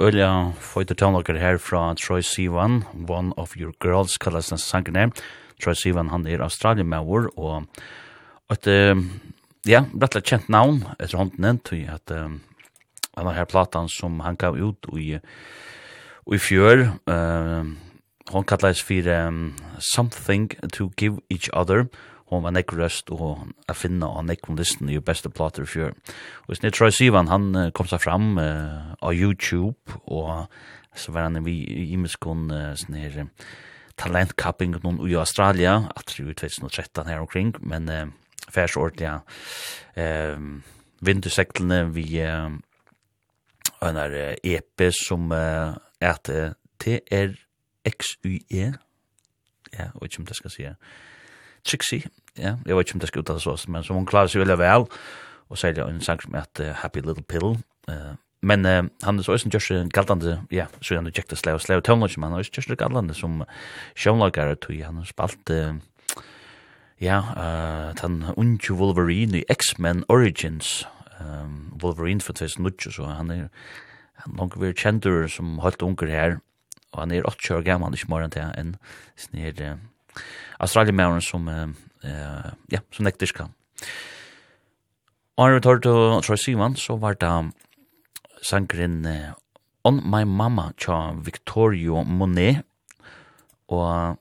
Ølja 0.04 0.52
Føyter 0.60 0.98
Townlocker 1.00 1.38
her 1.40 1.56
fra 1.64 1.94
Troy 1.96 2.20
Sivan, 2.28 2.82
One 3.08 3.32
of 3.40 3.54
Your 3.56 3.72
Girls, 3.80 4.18
kallas 4.18 4.50
den 4.52 4.60
sangen 4.60 4.98
her. 5.00 5.14
Troy 5.64 5.78
Sivan, 5.80 6.10
han 6.12 6.28
er 6.28 6.44
Australian 6.44 6.90
Mauer, 6.92 7.30
og 7.40 7.64
et, 8.52 8.68
ja, 9.70 9.86
rettelig 9.94 10.26
kjent 10.28 10.50
navn 10.52 10.82
etter 10.98 11.22
hånden 11.22 11.48
enn, 11.48 11.62
tog 11.64 11.88
at 11.94 12.16
um, 12.18 12.42
han 13.16 13.30
har 13.30 13.38
her 13.38 13.48
platan 13.48 13.88
som 13.88 14.20
han 14.26 14.36
gav 14.36 14.60
ut 14.60 14.90
i, 15.00 15.22
i 16.28 16.42
fjør, 16.50 16.84
uh, 17.08 17.64
hon 18.34 18.48
kallas 18.50 18.84
for 18.84 19.08
um, 19.14 19.54
Something 19.80 20.52
to 20.74 20.90
Give 20.98 21.22
Each 21.32 21.48
Other, 21.54 21.88
og 21.88 22.13
hon 22.32 22.44
var 22.46 22.54
nekk 22.56 22.74
røst, 22.78 23.12
og 23.14 23.44
a 23.70 23.76
finna 23.78 24.10
og 24.10 24.26
nekk 24.30 24.50
om 24.50 24.58
listen 24.58 24.90
i 24.90 25.00
beste 25.04 25.30
plater 25.30 25.68
fjør. 25.70 25.94
Og 26.48 26.58
snitt 26.58 26.78
Troy 26.78 26.94
Sivan, 26.94 27.32
han 27.32 27.72
kom 27.76 27.90
seg 27.90 28.02
fram 28.04 28.38
uh, 28.40 28.96
av 29.02 29.14
YouTube, 29.14 30.00
og 30.06 30.48
så 30.96 31.14
var 31.14 31.28
han 31.30 31.42
i 31.48 31.92
imiskon 31.94 32.50
uh, 32.54 32.74
sånn 32.80 33.00
her 33.00 33.22
talentkapping 34.00 34.78
noen 34.82 35.02
i 35.06 35.18
Australia, 35.20 35.84
at 35.94 36.10
det 36.10 36.24
er 36.24 36.38
2013 36.40 37.10
her 37.12 37.22
omkring, 37.22 37.54
men 37.62 37.90
uh, 37.90 38.06
færs 38.50 38.78
ordentlig, 38.78 39.10
ja. 39.10 39.20
Uh, 39.98 40.62
vinterseklene 41.04 41.84
vi 41.94 42.08
uh, 42.24 42.50
en 43.84 44.00
er 44.00 44.38
EP 44.44 44.88
som 44.96 45.32
uh, 45.32 45.76
er 46.02 46.18
TRXYE, 46.80 48.74
ja, 49.74 49.90
og 49.96 50.06
ikke 50.06 50.20
om 50.24 50.28
det 50.30 50.38
skal 50.38 50.54
si, 50.54 50.68
Trixie, 51.64 52.10
ja, 52.38 52.58
jeg 52.66 52.76
vet 52.76 52.88
ikke 52.88 52.98
om 52.98 53.04
det 53.04 53.10
skal 53.12 53.24
uttale 53.24 53.44
sås, 53.44 53.68
men 53.72 53.86
som 53.86 54.00
hun 54.00 54.10
klarer 54.10 54.32
seg 54.32 54.44
veldig 54.44 54.60
vel, 54.60 54.88
og 55.50 55.60
sier 55.60 55.76
særlig 55.76 55.96
en 55.96 56.04
sang 56.04 56.22
som 56.24 56.36
heter 56.36 56.74
Happy 56.82 57.04
Little 57.04 57.24
Pill, 57.30 57.56
uh, 57.92 58.14
men 58.44 58.66
uh, 58.68 58.84
han 59.06 59.20
er 59.20 59.24
så 59.24 59.36
også 59.36 59.48
en 59.48 59.56
kjørste 59.56 59.80
galdande, 59.96 60.38
ja, 60.52 60.68
så 60.82 60.98
han 61.00 61.08
er 61.08 61.16
kjekta 61.16 61.38
slei 61.40 61.56
og 61.56 61.64
slei 61.64 61.78
og 61.80 61.88
men 61.88 62.28
han 62.28 62.34
er 62.34 62.44
også 62.44 62.58
kjørste 62.58 62.80
galdande 62.80 63.16
som 63.16 63.44
sjøvnlagare 63.96 64.56
tog, 64.56 64.82
han 64.82 65.00
har 65.00 65.08
spalt, 65.08 65.54
uh, 65.54 65.78
ja, 67.02 67.22
uh, 67.38 67.94
den 68.02 68.24
unge 68.36 68.74
Wolverine 68.74 69.40
i 69.40 69.46
X-Men 69.50 70.04
Origins, 70.10 70.88
um, 71.20 71.78
Wolverine 71.84 72.22
for 72.22 72.34
2008, 72.34 72.92
så 72.92 73.06
han 73.06 73.32
er, 73.32 73.48
han 74.26 74.40
er 74.40 74.60
vi 74.60 74.74
kjentur 74.74 75.28
som 75.28 75.60
holdt 75.60 75.82
unger 75.82 76.12
her, 76.12 76.38
og 76.94 77.00
han 77.00 77.12
er 77.12 77.26
8 77.26 77.56
år 77.56 77.66
gammel, 77.66 77.94
ikke 77.94 78.12
mer 78.12 78.28
enn 78.28 78.34
det, 78.36 78.46
enn 78.58 78.76
snir, 79.18 79.54
uh, 79.62 79.93
Australien 80.60 81.22
som 81.22 81.48
eh 81.48 81.68
ja, 82.72 82.80
som 82.92 83.06
nektis 83.06 83.32
kan. 83.32 83.54
Og 85.38 85.48
når 85.48 85.54
vi 85.54 85.62
tar 85.62 85.80
til 85.80 86.22
Troy 86.22 86.36
Sivan, 86.36 86.76
så 86.76 86.98
var 87.00 87.14
det 87.14 87.54
sangren 88.44 89.08
On 89.84 90.02
My 90.04 90.24
Mama 90.24 90.72
tja 90.78 91.14
Victoria 91.26 92.04
Monet. 92.04 92.64
Og 93.68 94.20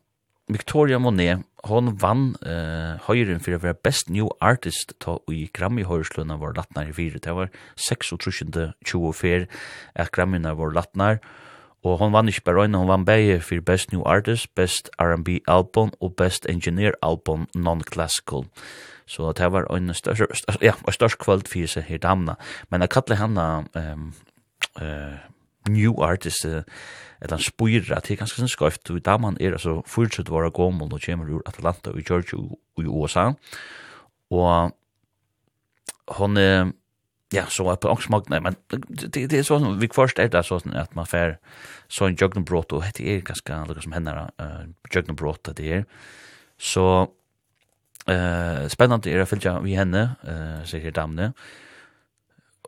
Victoria 0.48 0.98
Monet, 0.98 1.44
hon 1.68 1.92
vann 2.02 2.32
eh, 2.42 2.98
høyren 3.06 3.40
for 3.42 3.54
å 3.54 3.60
være 3.62 3.78
best 3.84 4.10
new 4.10 4.28
artist 4.42 4.96
ta 5.02 5.18
i 5.30 5.44
Grammy-høyrslønna 5.54 6.38
var 6.40 6.56
latnar 6.56 6.90
i 6.90 6.96
fire. 6.96 7.20
Det 7.22 7.34
var 7.36 7.52
26-24 7.78 9.46
at 9.94 10.10
Grammy-na 10.14 10.56
var 10.58 10.74
latnar. 10.74 11.22
Og 11.22 11.41
Og 11.82 11.98
hon 11.98 12.12
vann 12.14 12.28
ikke 12.30 12.44
bare 12.46 12.62
øyne, 12.62 12.78
hon 12.78 12.88
vann 12.88 13.04
begge 13.04 13.40
for 13.40 13.60
Best 13.60 13.92
New 13.92 14.02
Artist, 14.06 14.54
Best 14.54 14.90
R&B 14.98 15.42
Album 15.48 15.90
og 16.00 16.16
Best 16.16 16.46
Engineer 16.48 16.92
Album 17.02 17.48
Non-Classical. 17.56 18.46
Så 19.06 19.32
det 19.32 19.52
var 19.52 19.66
en 19.76 19.94
størst, 19.94 20.22
størst, 20.32 20.62
ja, 20.62 20.72
størst 20.90 21.18
kvöld 21.18 21.42
for 21.50 21.66
seg 21.66 21.82
her 21.82 21.98
damna. 21.98 22.34
Men 22.70 22.80
jeg 22.80 22.90
kallar 22.90 23.18
henne 23.18 23.46
um, 23.74 24.12
uh, 24.80 25.18
New 25.68 25.98
Artist, 26.02 26.46
uh, 26.46 26.62
eller 27.20 27.42
spyrer, 27.42 28.00
det 28.00 28.14
er 28.14 28.20
ganske 28.22 28.38
sånn 28.38 28.50
skøyft, 28.50 28.90
og 28.90 29.02
damen 29.04 29.36
er 29.40 29.58
altså 29.58 29.80
40 29.86 30.30
år 30.30 30.50
gommel 30.54 30.94
og 30.94 31.02
kommer 31.02 31.30
ur 31.30 31.42
Atlanta 31.46 31.90
og 31.90 32.02
Georgia 32.06 32.38
og 32.38 32.82
i 32.82 32.86
USA. 32.86 33.32
Og 34.30 34.72
hon 36.18 36.36
er 36.36 36.72
ja, 37.32 37.46
så 37.48 37.64
er 37.72 37.78
på 37.80 37.90
ångsmak, 37.90 38.28
nei, 38.28 38.40
men 38.44 38.56
det, 38.70 39.26
det 39.30 39.38
er 39.38 39.46
sånn, 39.46 39.78
vi 39.80 39.88
først 39.92 40.20
er 40.20 40.28
det 40.32 40.44
sånn 40.44 40.74
at 40.76 40.94
man 40.94 41.08
får 41.08 41.38
så 41.88 42.06
en 42.06 42.16
jögnebrott 42.16 42.72
och 42.72 42.84
det 42.96 43.06
er 43.08 43.24
ganske 43.24 43.56
noe 43.56 43.84
som 43.84 43.94
hender, 43.96 44.28
uh, 44.42 44.66
jögnebrott 44.92 45.52
det 45.56 45.70
er, 45.78 45.86
Så 46.62 47.10
eh 48.06 48.68
spännande 48.68 49.10
är 49.10 49.18
det 49.18 49.26
följa 49.26 49.60
vi 49.60 49.74
henne, 49.74 50.16
eh 50.22 50.64
säkert 50.64 50.94
damne. 50.94 51.32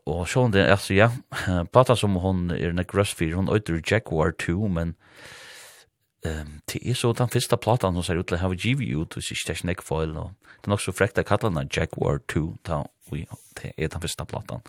Och 0.05 0.29
så 0.29 0.49
det 0.49 0.71
alltså 0.71 0.95
ja, 0.95 1.11
prata 1.73 1.97
som 1.97 2.15
hon 2.15 2.51
är 2.51 2.69
en 2.69 2.85
grossfyr, 2.85 3.35
hon 3.35 3.49
åter 3.49 3.83
Jack 3.87 4.13
War 4.13 4.33
2, 4.33 4.69
men 4.69 4.95
ehm 6.27 6.61
det 6.73 6.91
är 6.91 6.95
så 6.95 7.13
den 7.13 7.29
första 7.29 7.57
plattan 7.57 7.95
som 7.95 8.03
ser 8.03 8.17
ut 8.17 8.33
att 8.33 8.41
ha 8.41 8.55
givit 8.55 8.89
ut 8.89 9.17
och 9.17 9.23
så 9.23 9.35
stäsch 9.35 9.65
neck 9.65 9.83
foil 9.83 10.17
och 10.17 10.31
det 10.63 10.71
är 10.71 10.75
också 10.75 10.93
fräckt 10.93 11.19
att 11.19 11.27
kalla 11.27 11.51
den 11.51 11.69
Jack 11.73 11.91
War 11.97 12.19
2 12.19 12.57
ta 12.63 12.89
vi 13.11 13.27
er 13.77 13.89
den 13.89 14.01
første 14.01 14.25
platan. 14.25 14.63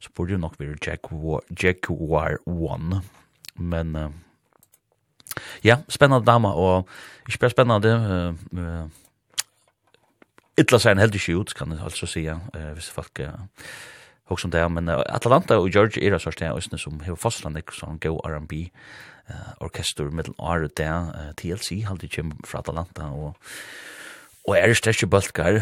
Så 0.00 0.10
borde 0.14 0.32
jo 0.32 0.38
nok 0.38 0.58
være 0.60 0.78
Jaguar, 0.86 1.42
Jaguar 1.62 2.38
1. 2.46 3.02
Men 3.58 3.96
uh, 3.96 4.10
ja, 5.64 5.76
spennende 5.88 6.26
dama, 6.26 6.48
og 6.48 6.88
ikke 7.28 7.38
bare 7.38 7.50
spennende, 7.50 8.34
uh, 8.54 8.58
uh, 8.58 8.88
ytla 10.58 10.78
seg 10.78 10.94
en 10.96 11.02
heldig 11.02 11.20
skjut, 11.22 11.54
kan 11.54 11.72
jeg 11.72 11.82
altså 11.82 12.06
si, 12.06 12.26
uh, 12.28 12.72
hvis 12.74 12.90
folk 12.90 13.22
uh, 13.22 13.34
hokk 14.30 14.44
om 14.44 14.54
det, 14.54 14.64
men 14.72 14.88
uh, 14.92 15.02
Atlanta 15.08 15.58
og 15.58 15.70
Georgia 15.74 16.02
er 16.04 16.18
sånn 16.22 16.36
sted 16.36 16.54
østene 16.54 16.80
som 16.80 17.00
har 17.04 17.18
fastland 17.18 17.58
ikke 17.60 17.76
sånn 17.76 18.00
go 18.02 18.18
R&B 18.26 18.68
uh, 19.30 19.52
orkester 19.64 20.10
middel 20.10 20.36
året 20.38 20.76
der, 20.78 21.12
uh, 21.14 21.30
TLC 21.38 21.84
halde 21.88 22.10
kjem 22.10 22.34
fra 22.46 22.64
Atlanta 22.64 23.12
og 23.14 23.36
Og 24.48 24.56
er 24.56 24.72
sterske 24.72 25.04
bølgar, 25.04 25.58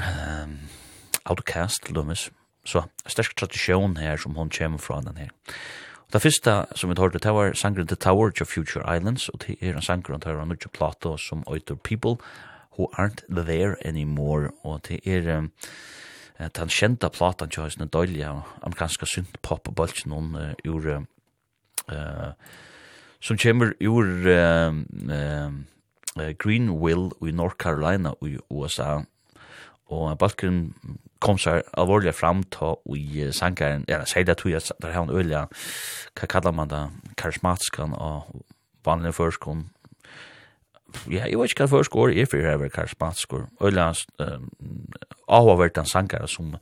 Outcast, 1.27 1.91
Loomis. 1.91 2.31
Så 2.67 2.83
sterk 3.07 3.37
tradisjon 3.37 3.97
her 3.97 4.17
som 4.17 4.35
hon 4.35 4.51
kommer 4.51 4.79
fra 4.79 5.01
den 5.01 5.17
her. 5.17 5.31
Og 6.07 6.12
det 6.12 6.23
første 6.23 6.55
som 6.75 6.91
vi 6.91 6.97
hørte, 6.99 7.19
det 7.19 7.35
var 7.35 7.53
sangren 7.55 7.87
The 7.87 7.97
Tower 7.97 8.31
of 8.41 8.49
Future 8.49 8.97
Islands, 8.97 9.29
og 9.29 9.43
det 9.47 9.57
er 9.61 9.75
en 9.75 9.83
sangren 9.83 10.21
til 10.21 10.31
en 10.31 10.37
nødvendig 10.37 10.71
plato 10.73 11.17
som 11.17 11.45
øyter 11.53 11.75
People 11.75 12.17
Who 12.79 12.89
Aren't 12.99 13.25
There 13.29 13.77
Anymore, 13.87 14.51
og 14.65 14.89
det 14.89 15.01
er... 15.07 15.39
Um, 15.39 15.53
den 16.39 16.69
kjente 16.69 17.09
platan 17.09 17.49
til 17.49 17.65
høysene 17.65 17.89
døylige 17.89 18.29
amerikanska 18.62 19.07
syntpop 19.09 19.69
og 19.71 19.77
bøltsen 19.79 20.12
noen 20.12 20.35
uh, 20.37 20.53
ur 20.69 20.89
uh, 20.93 22.33
som 23.25 23.39
kommer 23.41 23.73
ur 23.81 24.05
uh, 24.05 24.77
uh, 25.09 26.33
Greenville 26.39 27.11
i 27.25 27.33
North 27.33 27.57
Carolina 27.57 28.12
i 28.23 28.37
USA 28.51 29.01
Og 29.92 30.18
Balkrim 30.18 30.75
kom 31.22 31.38
seg 31.38 31.62
alvorlig 31.79 32.14
fram 32.14 32.42
til 32.53 32.96
i 32.96 33.29
sangaren, 33.35 33.87
ja, 33.88 34.03
sier 34.09 34.27
det 34.27 34.38
tog 34.40 34.53
jeg, 34.53 34.66
der 34.83 34.92
har 34.92 35.07
han 35.07 35.14
øyla, 35.14 35.46
hva 36.18 36.29
kallar 36.31 36.55
man 36.55 36.70
det, 36.70 36.83
karismatiskan 37.16 37.94
og 37.94 38.44
vanlig 38.87 39.14
førskon. 39.14 39.66
Ja, 41.11 41.27
jeg 41.27 41.38
vet 41.38 41.53
ikke 41.53 41.66
hva 41.66 41.79
førskår 41.79 42.14
er 42.14 42.29
for 42.31 42.40
jeg 42.40 42.61
er 42.61 42.72
karismatiskor. 42.72 43.46
Øyla 43.61 43.92
avhåvert 45.29 45.79
en 45.79 45.88
sangare 45.88 46.29
som 46.31 46.57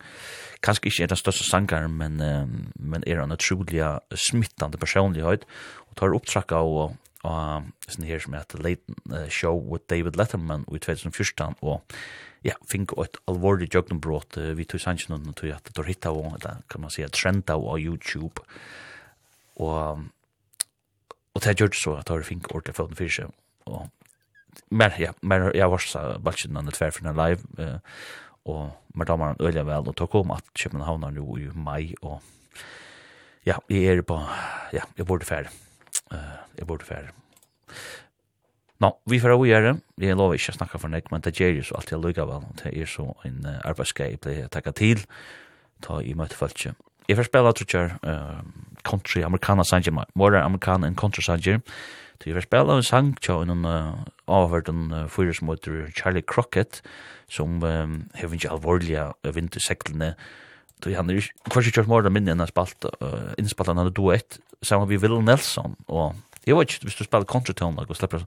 kanskje 0.64 0.88
ikke 0.88 1.02
er 1.04 1.12
den 1.12 1.20
største 1.20 1.44
sangaren, 1.48 1.92
men, 1.92 2.20
men 2.76 3.04
er 3.06 3.22
en 3.22 3.32
utrolig 3.36 3.82
smittande 4.14 4.80
personlighet, 4.80 5.44
og 5.88 5.96
tar 5.96 6.16
opptrakka 6.16 6.60
og 6.60 6.96
og 7.24 7.68
sånn 7.88 8.04
her 8.04 8.20
som 8.20 8.34
heter 8.36 8.60
Late 8.60 9.24
Show 9.32 9.56
with 9.56 9.86
David 9.88 10.18
Letterman 10.20 10.66
i 10.68 10.80
2014, 10.82 11.56
og 11.64 11.80
ja, 12.44 12.54
fink 12.68 12.92
et 13.00 13.16
alvorlig 13.30 13.70
jøgnumbrot 13.72 14.38
uh, 14.40 14.52
vi 14.58 14.66
tog 14.68 14.82
sannsyn 14.82 15.16
og 15.16 15.34
tog 15.38 15.52
at 15.54 15.70
det 15.74 15.86
hitta 15.88 16.12
og 16.12 16.38
det 16.42 16.56
kan 16.70 16.80
man 16.80 16.90
säga 16.90 17.08
trend 17.08 17.50
av 17.50 17.78
YouTube. 17.78 18.42
Og 19.56 20.04
og 21.34 21.42
det 21.42 21.56
gjør 21.58 21.72
det 21.72 21.78
så 21.78 21.96
at 21.98 22.06
det 22.06 22.26
fink 22.26 22.50
ordentlig 22.52 22.76
for 22.76 22.86
den 22.86 22.96
fyrse 22.96 23.26
og 23.66 23.88
mer, 24.70 24.94
ja, 24.98 25.10
mer, 25.22 25.50
jeg 25.54 25.70
var 25.70 25.82
så 25.82 26.02
balkjen 26.22 26.56
enn 26.56 26.70
tver 26.70 26.92
for 26.94 27.10
live 27.10 27.42
uh, 27.58 27.80
og 28.44 28.70
mer 28.94 29.08
damer 29.08 29.32
han 29.32 29.42
øyla 29.42 29.64
vel 29.66 29.90
og 29.90 29.96
tok 29.96 30.14
om 30.20 30.34
at 30.36 30.46
København 30.54 31.04
er 31.08 31.18
jo 31.18 31.36
i 31.40 31.48
mai 31.54 31.94
og 32.02 32.20
ja, 33.46 33.58
jeg 33.68 33.98
er 33.98 34.02
på 34.02 34.20
ja, 34.72 34.84
jeg 34.96 35.06
borde 35.06 35.26
færre 35.26 35.50
uh, 36.12 36.36
jeg 36.58 36.66
borde 36.66 36.84
færre 36.84 37.10
Nå, 38.84 38.90
vi 39.08 39.16
får 39.16 39.32
av 39.32 39.42
gjøre, 39.48 39.70
jeg 40.02 40.16
lover 40.18 40.36
ikke 40.36 40.52
å 40.52 40.56
snakke 40.58 40.78
for 40.82 40.92
nek, 40.92 41.06
men 41.08 41.22
det 41.24 41.30
gjør 41.38 41.54
jo 41.56 41.62
så 41.64 41.76
alltid 41.78 42.02
lykke 42.04 42.24
vel, 42.28 42.42
det 42.60 42.72
er 42.76 42.88
så 42.90 43.06
en 43.24 43.38
uh, 43.46 43.54
arbeidsgei 43.64 44.10
jeg 44.10 44.20
pleier 44.20 44.48
å 44.48 44.52
takke 44.52 44.74
til, 44.76 45.04
ta 45.84 46.02
i 46.04 46.12
møte 46.18 46.36
folk. 46.36 46.60
Jeg 47.08 47.16
får 47.16 47.28
spille, 47.30 47.52
tror 47.56 47.72
jeg, 47.78 47.94
uh, 48.04 48.74
country, 48.84 49.22
amerikaner 49.24 49.64
sanger, 49.64 49.94
more 50.12 50.42
amerikaner 50.42 50.90
enn 50.90 50.98
country 51.00 51.24
sanger, 51.24 51.62
Så 52.20 52.28
jeg 52.28 52.36
får 52.36 52.44
spille 52.46 52.76
en 52.76 52.84
sang 52.86 53.08
til 53.24 53.50
en 53.50 53.64
uh, 53.64 54.04
avhørt 54.28 54.68
en 54.68 54.92
uh, 54.92 55.08
fyrer 55.08 55.32
som 55.32 55.48
heter 55.48 55.88
Charlie 55.96 56.22
Crockett, 56.22 56.82
som 57.28 57.62
um, 57.64 57.96
har 58.14 58.36
ikke 58.36 58.52
alvorlige 58.52 59.08
vinterseklene. 59.24 60.12
Så 60.82 60.92
han 60.94 61.10
er 61.10 61.24
kanskje 61.50 61.72
kjørt 61.72 61.88
morgen 61.88 62.12
minne 62.12 62.36
enn 62.36 62.46
spalt, 62.52 62.84
uh, 63.00 63.32
innspalt 63.40 63.72
han 63.72 63.80
hadde 63.80 63.96
duett, 63.96 64.38
sammen 64.62 64.88
med 64.88 65.00
Will 65.00 65.22
Nelson. 65.24 65.76
Og 65.88 66.14
Jag 66.46 66.58
vet 66.58 66.74
inte, 66.74 66.84
hvis 66.84 66.98
du 66.98 67.04
spelar 67.04 67.24
kontra 67.24 67.54
til 67.54 67.66
han, 67.66 67.78
og 67.78 67.96
slipper 67.96 68.24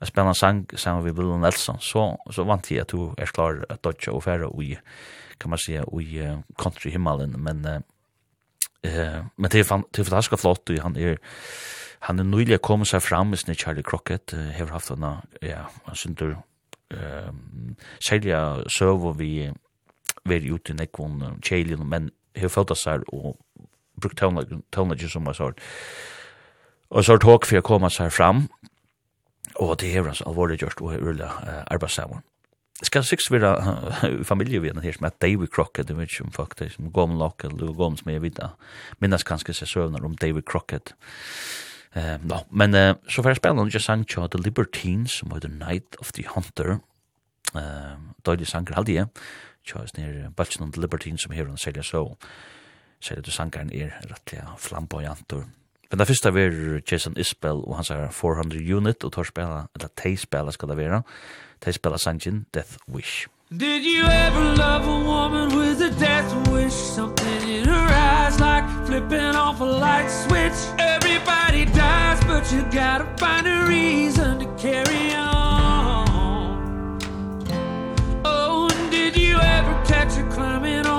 jeg 0.00 0.08
spennende 0.08 0.38
sang 0.38 0.64
sammen 0.78 1.04
við 1.04 1.18
Willem 1.18 1.40
Nelson, 1.42 1.80
så, 1.82 2.10
så 2.30 2.44
vant 2.46 2.70
jeg 2.70 2.84
at 2.84 2.92
du 2.92 3.14
er 3.18 3.30
klar 3.34 3.64
at 3.68 3.82
dodge 3.84 4.12
og 4.12 4.22
fære 4.22 4.50
i, 4.62 4.76
kan 5.40 5.50
man 5.50 5.58
sige, 5.58 5.82
i 6.00 6.20
uh, 6.22 6.38
country 6.58 6.90
himmelen, 6.90 7.34
men 7.38 7.66
eh 7.66 7.80
men 9.36 9.50
det 9.50 9.60
er 9.60 9.64
fantastisk 9.64 10.38
flott, 10.38 10.70
og 10.70 10.82
han 10.82 10.96
er 10.96 11.16
han 12.00 12.18
er 12.18 12.24
nylig 12.24 12.60
kommet 12.62 12.86
seg 12.88 13.02
fram 13.02 13.26
med 13.26 13.54
Charlie 13.54 13.82
Crockett, 13.82 14.32
uh, 14.32 14.38
har 14.38 14.66
haft 14.66 14.90
en, 14.90 15.04
ja, 15.42 15.66
han 15.86 15.94
synes 15.94 16.36
ehm 16.90 17.74
uh, 17.74 18.70
server 18.70 19.12
við 19.12 19.12
og 19.12 19.18
vi 19.18 19.52
veri 20.24 20.52
ute 20.52 20.72
i 20.72 20.86
tjeilin, 21.42 21.88
men 21.88 22.10
har 22.36 22.48
følt 22.48 22.76
seg 22.76 23.02
og 23.12 23.38
brukt 24.00 24.18
tøvnlager 24.72 25.08
som 25.08 25.26
var 25.26 25.32
sort. 25.32 25.60
Og 26.90 27.04
så 27.04 27.12
har 27.12 27.18
tåk 27.18 27.46
for 27.46 27.60
å 27.60 27.66
komme 27.66 27.90
seg 27.90 28.12
fram, 28.12 28.46
og 29.58 29.78
det 29.80 29.92
er 29.94 30.06
hans 30.06 30.22
alvorlig 30.26 30.58
gjørst 30.62 30.82
og 30.82 30.96
ulla 31.02 31.30
arbeidssamon. 31.66 32.24
Skal 32.82 33.02
sikkert 33.02 33.30
være 33.30 33.52
uh, 34.30 34.62
vi 34.62 34.70
her 34.82 34.92
som 34.92 35.06
er 35.06 35.16
David 35.20 35.48
Crockett, 35.48 35.88
det 35.88 35.96
vet 35.96 36.12
ikke 36.12 36.24
om 36.24 36.32
faktisk, 36.32 36.76
som 36.76 36.92
gammel 36.92 37.18
nok, 37.18 37.44
eller 37.44 37.72
gammel 37.74 37.98
som 37.98 38.10
jeg 38.12 38.22
vet, 38.22 38.38
minnes 39.00 39.24
kanskje 39.24 39.52
seg 39.52 39.68
søvner 39.68 40.04
om 40.04 40.14
David 40.14 40.42
Crockett. 40.46 40.94
Uh, 41.96 42.22
no. 42.22 42.44
Men 42.50 42.74
uh, 42.74 42.94
så 43.08 43.22
får 43.22 43.34
jeg 43.34 43.40
spille 43.40 43.58
noen 43.58 43.72
sang 43.82 44.06
til 44.06 44.30
The 44.30 44.38
Libertines, 44.38 45.18
som 45.18 45.34
heter 45.34 45.50
Night 45.50 45.98
of 45.98 46.12
the 46.12 46.22
Hunter, 46.28 46.78
uh, 47.56 47.98
døylig 48.22 48.46
sanger 48.46 48.78
halde 48.78 48.94
jeg, 48.94 49.10
tjøys 49.66 49.96
nir 49.96 50.30
Balchnon 50.36 50.70
The 50.72 50.80
Libertines 50.80 51.26
som 51.26 51.34
her 51.34 51.50
hun 51.50 51.58
selja 51.58 51.82
så, 51.82 52.04
selja 53.02 53.26
du 53.26 53.34
sangeren 53.34 53.72
er 53.74 53.98
rettelig 54.06 54.46
flamboyantur, 54.62 55.48
Men 55.90 55.98
det 55.98 56.06
første 56.06 56.28
er 56.28 56.80
Jason 56.92 57.14
Isbell 57.16 57.64
og 57.64 57.76
hans 57.76 57.90
er 57.90 58.10
400 58.10 58.76
Unit 58.76 59.04
og 59.04 59.12
tar 59.12 59.24
spela, 59.24 59.62
eller 59.74 59.88
te 59.96 60.16
spela 60.16 60.52
skal 60.52 60.68
det 60.68 60.76
være. 60.76 61.02
Te 61.64 61.72
spela 61.72 61.98
sangen 61.98 62.46
Death 62.54 62.76
Wish. 62.88 63.26
Did 63.50 63.82
you 63.82 64.04
ever 64.04 64.44
love 64.56 64.84
a 64.84 64.98
woman 65.08 65.56
with 65.56 65.80
a 65.80 65.88
death 65.98 66.30
wish? 66.52 66.74
Something 66.74 67.48
in 67.48 67.64
her 67.64 67.88
eyes 67.88 68.38
like 68.38 68.64
flipping 68.86 69.34
off 69.34 69.60
a 69.60 69.64
light 69.64 70.10
switch. 70.10 70.58
Everybody 70.78 71.64
dies 71.64 72.20
but 72.28 72.52
you 72.52 72.62
gotta 72.70 73.06
find 73.16 73.46
a 73.46 73.64
reason 73.66 74.38
to 74.40 74.46
carry 74.58 75.14
on. 75.14 76.98
Oh, 78.26 78.68
and 78.70 78.90
did 78.90 79.16
you 79.16 79.38
ever 79.38 79.74
catch 79.86 80.12
her 80.16 80.30
climbing 80.30 80.86
on? 80.86 80.97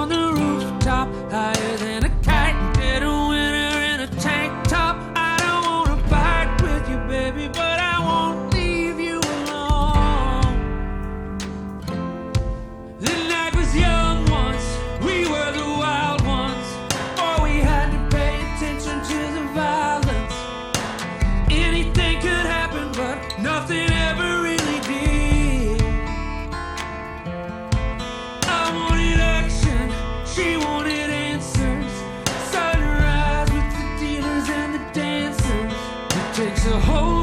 takes 36.40 36.66
a 36.68 36.80
whole 36.80 37.19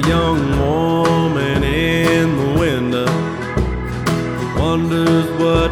young 0.00 0.58
woman 0.58 1.62
in 1.62 2.36
the 2.36 2.58
window 2.58 3.06
wonders 4.58 5.26
what 5.40 5.70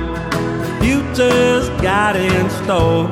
future's 0.81 1.69
got 1.83 2.15
in 2.15 2.49
store. 2.51 3.09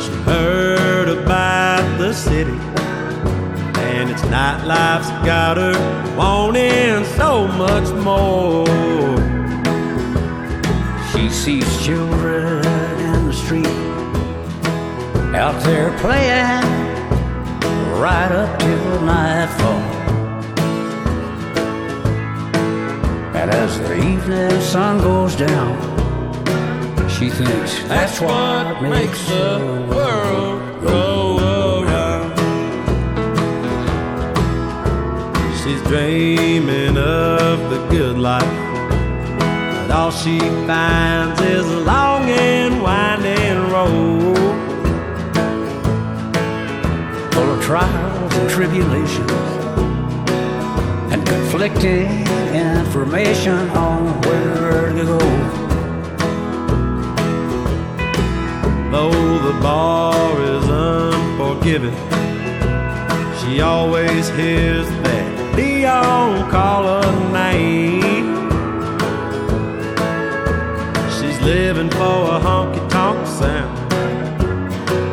She 0.00 0.12
heard 0.24 1.08
about 1.08 1.98
the 1.98 2.14
city 2.14 2.58
and 3.90 4.10
it's 4.10 4.24
not 4.24 4.66
life's 4.66 5.10
got 5.26 5.56
her 5.58 5.76
wanting 6.16 7.04
so 7.16 7.46
much 7.48 7.88
more. 8.04 8.66
She 11.12 11.28
sees 11.28 11.84
children 11.84 12.64
in 13.00 13.26
the 13.26 13.34
street 13.34 13.66
out 15.34 15.62
there 15.62 15.96
playing 15.98 16.85
right 17.98 18.30
up 18.30 18.58
till 18.58 19.00
nightfall 19.02 19.80
And 23.34 23.50
as 23.50 23.78
the 23.80 23.96
evening 23.96 24.60
sun 24.60 24.98
goes 24.98 25.34
down 25.34 25.76
She 27.08 27.30
thinks 27.30 27.82
that's 27.84 28.20
what 28.20 28.82
makes 28.82 29.26
the 29.28 29.86
world 29.88 30.82
go 30.82 31.38
around 31.84 32.36
She's 35.60 35.82
dreaming 35.82 36.98
of 36.98 37.70
the 37.70 37.86
good 37.88 38.18
life 38.18 38.58
But 39.78 39.90
all 39.90 40.10
she 40.10 40.38
finds 40.66 41.40
is 41.40 41.66
a 41.66 41.80
long 41.80 42.28
and 42.28 42.82
winding 42.82 43.70
road. 43.72 44.15
trials 47.66 48.32
and 48.36 48.48
tribulations 48.48 49.32
and 51.12 51.26
conflicting 51.26 52.06
information 52.54 53.58
on 53.70 54.04
where 54.22 54.92
to 54.92 55.04
go. 55.04 55.18
Though 58.92 59.38
the 59.48 59.60
bar 59.60 60.40
is 60.42 60.64
unforgiving 60.68 61.96
She 63.40 63.60
always 63.60 64.28
hears 64.28 64.86
that 65.02 65.56
Leon 65.56 66.48
call 66.48 66.84
her 66.84 67.32
name 67.32 68.26
She's 71.16 71.40
living 71.40 71.90
for 71.90 72.18
a 72.36 72.38
honky-tonk 72.46 73.26
sound. 73.26 73.90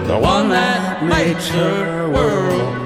The 0.07 0.19
one 0.19 0.49
that 0.49 0.82
nature 1.07 2.09
world. 2.09 2.82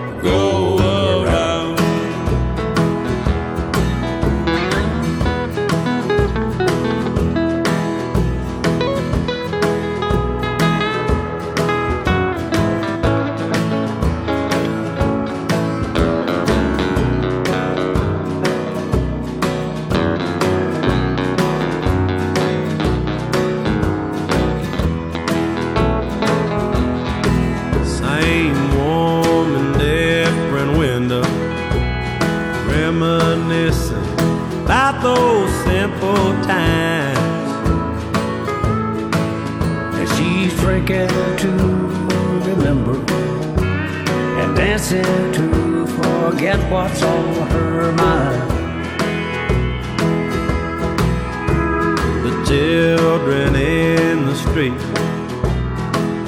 street. 54.58 54.82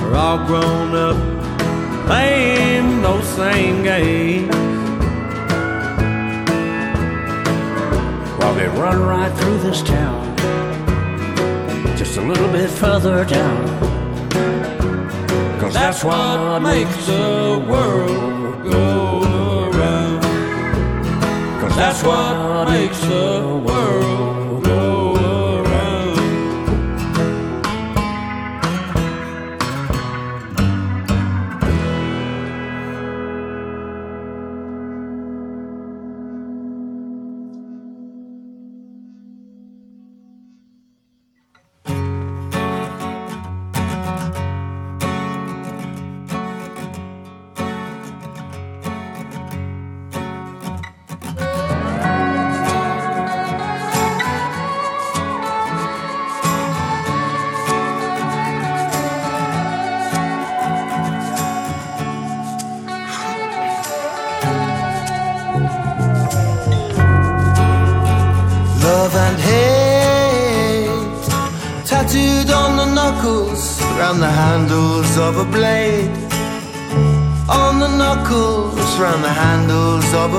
Are 0.03 0.15
all 0.15 0.45
grown 0.45 0.93
up 0.93 1.17
playing 2.05 3.01
those 3.01 3.27
same 3.29 3.81
games 3.81 4.53
while 8.37 8.53
they 8.53 8.67
run 8.67 8.99
right 9.01 9.33
through 9.39 9.57
this 9.59 9.81
town 9.81 10.37
Just 11.97 12.17
a 12.17 12.21
little 12.21 12.51
bit 12.51 12.69
further 12.69 13.25
down. 13.25 13.65
Cause 15.59 15.73
that's, 15.73 16.03
that's 16.03 16.03
what 16.03 16.59
makes 16.61 17.07
the 17.07 17.65
world 17.67 18.63
go 18.63 19.23
around. 19.71 20.21
Cause 21.61 21.75
that's 21.75 22.03
what 22.03 22.69
makes 22.69 22.99
the 23.01 23.63
world 23.65 24.38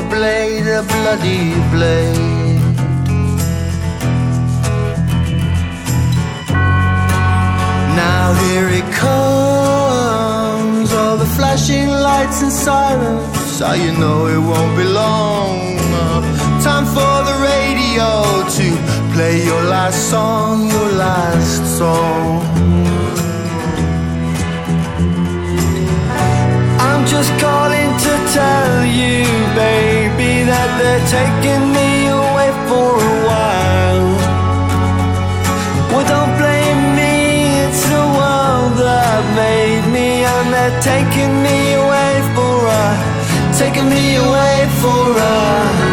a 0.01 0.09
blade, 0.09 0.67
a 0.67 0.83
bloody 0.83 1.55
blade. 1.73 2.61
Now 8.03 8.27
here 8.45 8.69
it 8.81 8.89
comes 9.05 10.89
All 10.93 11.17
the 11.17 11.31
flashing 11.37 11.89
lights 11.89 12.43
and 12.43 12.53
sirens. 12.53 13.37
So 13.59 13.73
you 13.73 13.93
know 13.93 14.27
it 14.35 14.43
won't 14.51 14.75
be 14.77 14.85
long. 14.85 15.59
Time 16.69 16.87
for 16.97 17.17
the 17.29 17.37
radio 17.53 18.09
to 18.57 18.67
play 19.15 19.45
your 19.45 19.63
last 19.75 20.11
song, 20.11 20.69
your 20.69 20.91
last 21.05 21.63
song. 21.79 22.41
I'm 26.89 27.03
just 27.07 27.31
calling 27.45 27.91
to 28.07 28.13
tell 28.39 28.85
you 29.01 29.40
baby 29.55 30.43
that 30.51 30.71
they're 30.79 31.07
taking 31.19 31.65
me 31.73 32.07
away 32.09 32.51
for 32.69 32.91
a 33.13 33.17
while. 33.29 34.09
Well 35.91 36.07
don't 36.15 36.35
blame 36.39 36.83
me 37.01 37.15
it's 37.65 37.83
the 37.95 38.05
world 38.19 38.73
that 38.79 39.23
made 39.35 39.87
me. 39.97 40.09
And 40.25 40.47
they're 40.55 40.81
taking 40.81 41.33
me 41.43 41.75
away 41.75 42.13
for 42.35 42.57
a 42.83 42.85
taking 43.59 43.89
me 43.89 44.17
away 44.17 44.57
for 44.81 45.19
a. 45.19 45.90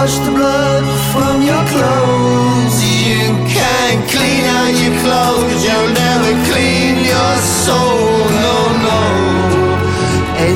Wash 0.00 0.16
the 0.24 0.32
blood 0.32 0.86
from 1.12 1.42
your 1.42 1.62
clothes. 1.68 2.76
You 3.04 3.36
can't 3.52 4.00
clean 4.08 4.44
out 4.56 4.72
your 4.80 4.96
clothes. 5.04 5.60
You'll 5.60 5.92
never 5.92 6.32
clean 6.48 7.04
your 7.04 7.34
soul. 7.66 8.24
No, 8.44 8.56
no. 8.88 9.00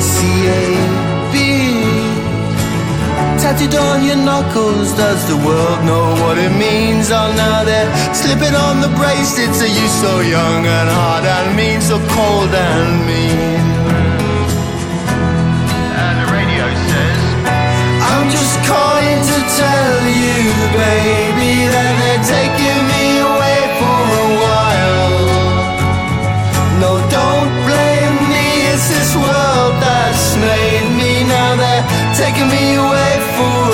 S-E-A-B 0.01 1.35
Tattooed 3.37 3.75
on 3.75 4.03
your 4.03 4.17
knuckles 4.17 4.93
Does 4.97 5.21
the 5.29 5.37
world 5.37 5.85
know 5.85 6.07
what 6.25 6.39
it 6.39 6.53
means? 6.57 7.11
Oh, 7.11 7.31
now 7.37 7.63
they're 7.63 7.91
slipping 8.15 8.55
on 8.55 8.81
the 8.81 8.89
bracelets. 8.97 9.61
Are 9.61 9.73
you 9.79 9.87
so 10.01 10.21
young 10.21 10.65
and 10.65 10.89
hard 10.89 11.23
and 11.23 11.55
mean? 11.55 11.81
So 11.81 11.99
cold 12.17 12.49
and 12.49 13.05
mean. 13.05 13.84
tell 19.55 20.01
you 20.21 20.41
baby 20.75 21.53
that 21.73 21.93
they're 21.99 22.25
taking 22.35 22.81
me 22.91 23.05
away 23.23 23.61
for 23.79 24.01
a 24.23 24.27
while. 24.43 25.15
No 26.83 26.91
don't 27.17 27.51
blame 27.67 28.17
me 28.33 28.47
it's 28.71 28.87
this 28.91 29.11
world 29.15 29.73
that's 29.79 30.27
made 30.35 30.87
me. 30.99 31.11
Now 31.23 31.55
they're 31.61 31.85
taking 32.19 32.49
me 32.51 32.75
away 32.75 33.13
for 33.35 33.64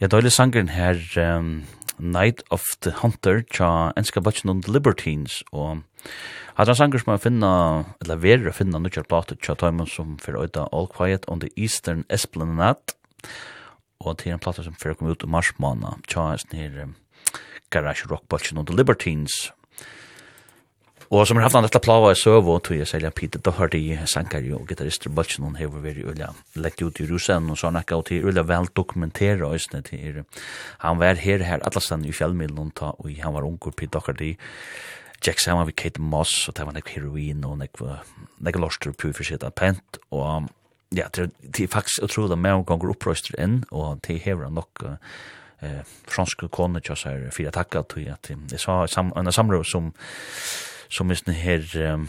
Ja, 0.00 0.08
døylig 0.08 0.30
sangeren 0.32 0.70
her, 0.72 0.96
um, 1.20 1.66
Night 1.98 2.40
of 2.48 2.64
the 2.80 2.90
Hunter, 3.02 3.42
tja 3.42 3.92
enska 4.00 4.22
batchen 4.24 4.48
on 4.48 4.62
the 4.64 4.72
Libertines, 4.72 5.42
og 5.52 5.82
hadra 6.56 6.72
sanger 6.72 7.02
som 7.02 7.12
er 7.12 7.20
finna, 7.20 7.50
eller 8.00 8.22
verer 8.22 8.48
å 8.48 8.54
finna 8.56 8.80
nukkjart 8.80 9.10
plater, 9.12 9.36
tja 9.36 9.52
tøyman 9.60 9.90
som 9.92 10.14
fyrir 10.22 10.40
oida 10.40 10.64
All 10.72 10.88
Quiet 10.88 11.28
on 11.28 11.44
the 11.44 11.52
Eastern 11.52 12.06
Esplanade, 12.08 12.96
og 14.00 14.16
til 14.22 14.32
en 14.32 14.40
plater 14.40 14.64
som 14.64 14.78
fyrir 14.80 14.96
kom 14.96 15.12
ut 15.12 15.28
i 15.28 15.28
mars 15.28 15.52
måned, 15.60 16.08
tja 16.08 16.30
enn 16.32 16.56
her 16.56 16.80
um, 16.86 16.96
Garage 17.68 18.08
Rock 18.08 18.24
batchen 18.32 18.56
on 18.56 18.64
the 18.72 18.80
Libertines, 18.80 19.50
Og 21.10 21.24
som 21.26 21.40
har 21.40 21.48
haft 21.48 21.56
en 21.58 21.64
lett 21.66 21.76
plava 21.82 22.12
i 22.14 22.18
søvå, 22.18 22.52
tog 22.62 22.76
jeg 22.78 22.86
særlig 22.86 23.10
Peter 23.18 23.40
Doherty, 23.42 23.80
sankar 24.06 24.44
og 24.54 24.68
gitarrist 24.70 25.08
Bølsen, 25.10 25.42
hun 25.42 25.56
hever 25.58 25.82
vært 25.82 26.04
ulla 26.06 26.28
lett 26.54 26.78
ut 26.86 27.00
i 27.02 27.06
rusen, 27.08 27.48
og 27.50 27.58
sånn 27.58 27.74
han 27.74 27.82
ekka 27.82 27.98
og 27.98 28.04
til 28.06 28.28
ulla 28.30 28.44
vel 28.46 28.70
dokumentera 28.78 29.48
òsne 29.50 29.82
til 29.88 30.20
Han 30.86 31.00
var 31.02 31.18
her 31.18 31.42
her 31.42 31.66
atlastan 31.66 32.06
i 32.06 32.14
fjallmiddelen, 32.14 32.70
og 32.78 33.10
han 33.24 33.34
var 33.34 33.42
ungur 33.42 33.74
Peter 33.74 33.98
Doherty, 33.98 34.36
Jack 35.20 35.40
saman 35.40 35.66
vi 35.66 35.72
Kate 35.72 36.00
Moss, 36.00 36.46
og 36.48 36.54
det 36.54 36.64
var 36.64 36.78
nek 36.78 36.94
heroin, 36.94 37.44
og 37.44 37.58
nek, 37.58 37.82
nek 38.38 38.56
lorster 38.62 38.92
pur 38.92 39.12
for 39.12 39.26
sitt 39.26 39.42
pent, 39.56 39.98
og 40.12 40.46
ja, 40.94 41.10
det, 41.10 41.32
er 41.58 41.66
faktisk 41.66 42.06
utrolig 42.06 42.38
at 42.38 42.38
mange 42.38 42.64
ganger 42.70 42.94
opprøster 42.94 43.34
inn, 43.42 43.64
og 43.72 43.98
det 44.06 44.22
hever 44.22 44.46
han 44.46 44.54
nok 44.62 44.86
eh, 44.86 45.82
franske 46.06 46.46
kone, 46.54 46.78
tja, 46.80 46.94
fyra 47.34 47.50
takka, 47.50 47.82
tog 47.82 48.06
jeg, 48.06 48.14
at 48.14 48.30
jeg 48.30 48.62
sa 48.62 48.84
en 48.86 49.32
samråd 49.34 49.66
som 49.66 49.90
som 50.90 51.10
er 51.10 51.32
her 51.32 51.94
um, 51.94 52.08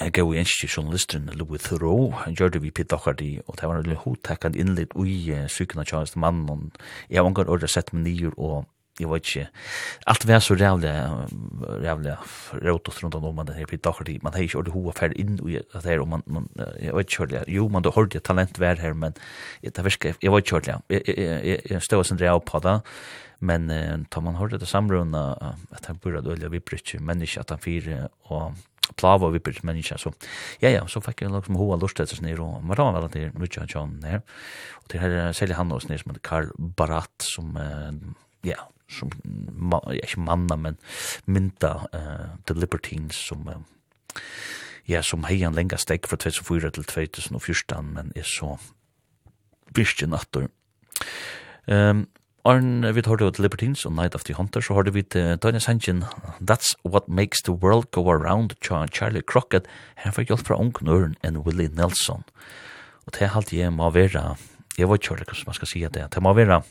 Jeg 0.00 0.12
gav 0.12 0.30
en 0.30 0.46
ikke 0.46 0.70
journalisten 0.76 1.30
Louis 1.34 1.60
Thoreau, 1.60 2.12
han 2.22 2.34
gjør 2.34 2.52
det 2.54 2.62
vi 2.62 2.70
pitt 2.70 2.92
akkurat 2.92 3.20
i, 3.20 3.40
og 3.46 3.56
det 3.58 3.68
var 3.68 3.80
en 3.80 3.96
hodtekkant 4.04 4.56
innlitt 4.56 4.94
ui 4.94 5.34
sykene 5.50 5.84
tjallest 5.84 6.16
mannen. 6.16 6.70
Jeg 7.10 7.18
har 7.18 7.26
omgang 7.26 7.50
året 7.50 7.70
sett 7.70 7.90
med 7.92 8.06
nyer, 8.06 8.30
og 8.38 8.68
jeg 9.00 9.10
vet 9.10 9.26
ikke, 9.26 9.48
alt 10.06 10.28
var 10.28 10.38
så 10.38 10.54
rævlig, 10.54 10.94
rævlig 11.82 12.14
råd 12.62 12.92
rundt 13.02 13.18
om 13.18 13.34
man 13.34 13.50
her 13.56 13.66
pitt 13.66 13.86
akkurat 13.86 14.08
i, 14.08 14.18
man 14.22 14.34
har 14.34 14.46
ikke 14.46 14.58
ordet 14.58 14.72
hoa 14.72 14.94
fær 14.94 15.18
inn 15.18 15.40
ui 15.42 15.58
at 15.58 15.84
her, 15.84 16.00
og 16.00 16.08
man, 16.14 16.22
man 16.26 16.46
jeg 16.78 16.94
vet 16.94 17.10
ikke 17.10 17.24
hørlig, 17.24 17.44
jo, 17.58 17.68
man 17.68 17.82
da 17.82 17.90
hørte 17.90 18.22
talent 18.22 18.60
vær 18.60 18.78
her, 18.78 18.94
men 18.94 19.18
det 19.62 19.84
virker, 19.84 20.14
jeg 20.22 20.32
vet 20.32 20.46
ikke 20.46 20.60
hørlig, 20.60 20.78
jeg, 20.78 20.80
jeg, 20.90 21.02
jeg, 21.06 21.16
jeg, 21.18 21.44
jeg, 21.46 21.62
jeg, 21.66 21.82
jeg, 21.90 22.20
jeg, 22.20 22.30
jeg, 22.30 22.62
jeg, 22.62 22.80
Men 23.38 23.70
eh, 23.70 23.98
tar 24.10 24.20
man 24.20 24.34
hörde 24.34 24.58
det 24.58 24.66
samrunda 24.66 25.54
at 25.70 25.86
han 25.86 25.96
burde 26.02 26.30
ölja 26.30 26.48
vi 26.48 26.60
brytje 26.60 27.00
människa 27.00 27.40
att 27.40 27.50
han 27.50 27.58
fyre 27.58 28.08
og 28.22 28.54
plava 28.96 29.30
vi 29.30 29.38
brytje 29.38 29.62
människa 29.62 29.98
så 29.98 30.12
ja 30.60 30.70
ja 30.70 30.86
så 30.88 31.00
fikk 31.00 31.22
jeg 31.22 31.32
liksom 31.32 31.56
hoa 31.56 31.76
lust 31.76 32.00
etter 32.00 32.16
snir 32.16 32.40
og 32.40 32.64
man 32.64 32.76
var 32.76 32.92
vel 32.96 33.04
at 33.04 33.12
det 33.12 33.34
mycket 33.34 33.62
han 33.62 33.68
John 33.74 34.02
her 34.04 34.20
og 34.82 34.88
til 34.88 35.00
her 35.00 35.32
säljer 35.32 35.56
han 35.56 35.72
oss 35.72 35.88
ner 35.88 35.98
som 35.98 36.16
Karl 36.22 36.50
Barat 36.58 37.22
som 37.22 37.56
eh, 37.56 37.92
ja 38.48 38.68
som 38.88 39.10
ma, 39.52 39.80
ja, 39.92 40.02
ikke 40.02 40.24
manna 40.24 40.56
men 40.56 40.78
mynda 41.26 41.74
eh, 41.92 42.26
The 42.46 42.54
Libertines 42.54 43.16
som 43.28 43.48
eh, 43.48 43.60
ja 44.88 45.02
som 45.02 45.24
hejan 45.28 45.54
lenga 45.54 45.76
steg 45.76 46.08
fra 46.08 46.16
2004 46.16 46.70
til 46.70 46.84
2014 46.84 47.94
men 47.94 48.12
er 48.16 48.24
så 48.24 48.56
virkjen 49.76 50.14
attor. 50.16 50.48
Ehm 51.68 52.00
um, 52.04 52.06
Arn, 52.48 52.80
vi 52.94 53.02
tar 53.04 53.18
det 53.20 53.38
Libertines 53.42 53.82
og 53.84 53.92
Night 53.92 54.14
of 54.14 54.22
the 54.24 54.32
Hunter, 54.32 54.62
så 54.64 54.72
har 54.72 54.88
vi 54.88 55.02
til 55.02 55.36
Daniel 55.36 55.60
Sanchin, 55.60 56.04
That's 56.40 56.70
What 56.82 57.08
Makes 57.08 57.42
the 57.44 57.52
World 57.52 57.90
Go 57.90 58.08
Around, 58.08 58.54
Charlie 58.62 59.20
Crockett, 59.20 59.66
her 59.96 60.14
fikk 60.16 60.30
hjelp 60.32 60.46
fra 60.46 60.56
Ungknøren 60.56 61.18
enn 61.20 61.42
Willie 61.44 61.68
Nelson. 61.68 62.24
Og 63.04 63.12
det 63.12 63.26
er 63.26 63.36
alt 63.36 63.52
jeg 63.52 63.74
må 63.76 63.90
være, 63.92 64.22
jeg 64.78 64.88
vet 64.88 65.10
ikke 65.10 65.26
hva 65.28 65.44
man 65.50 65.58
skal 65.58 65.68
si 65.68 65.84
det, 65.84 66.06
det 66.14 66.22
må 66.24 66.32
være 66.32 66.62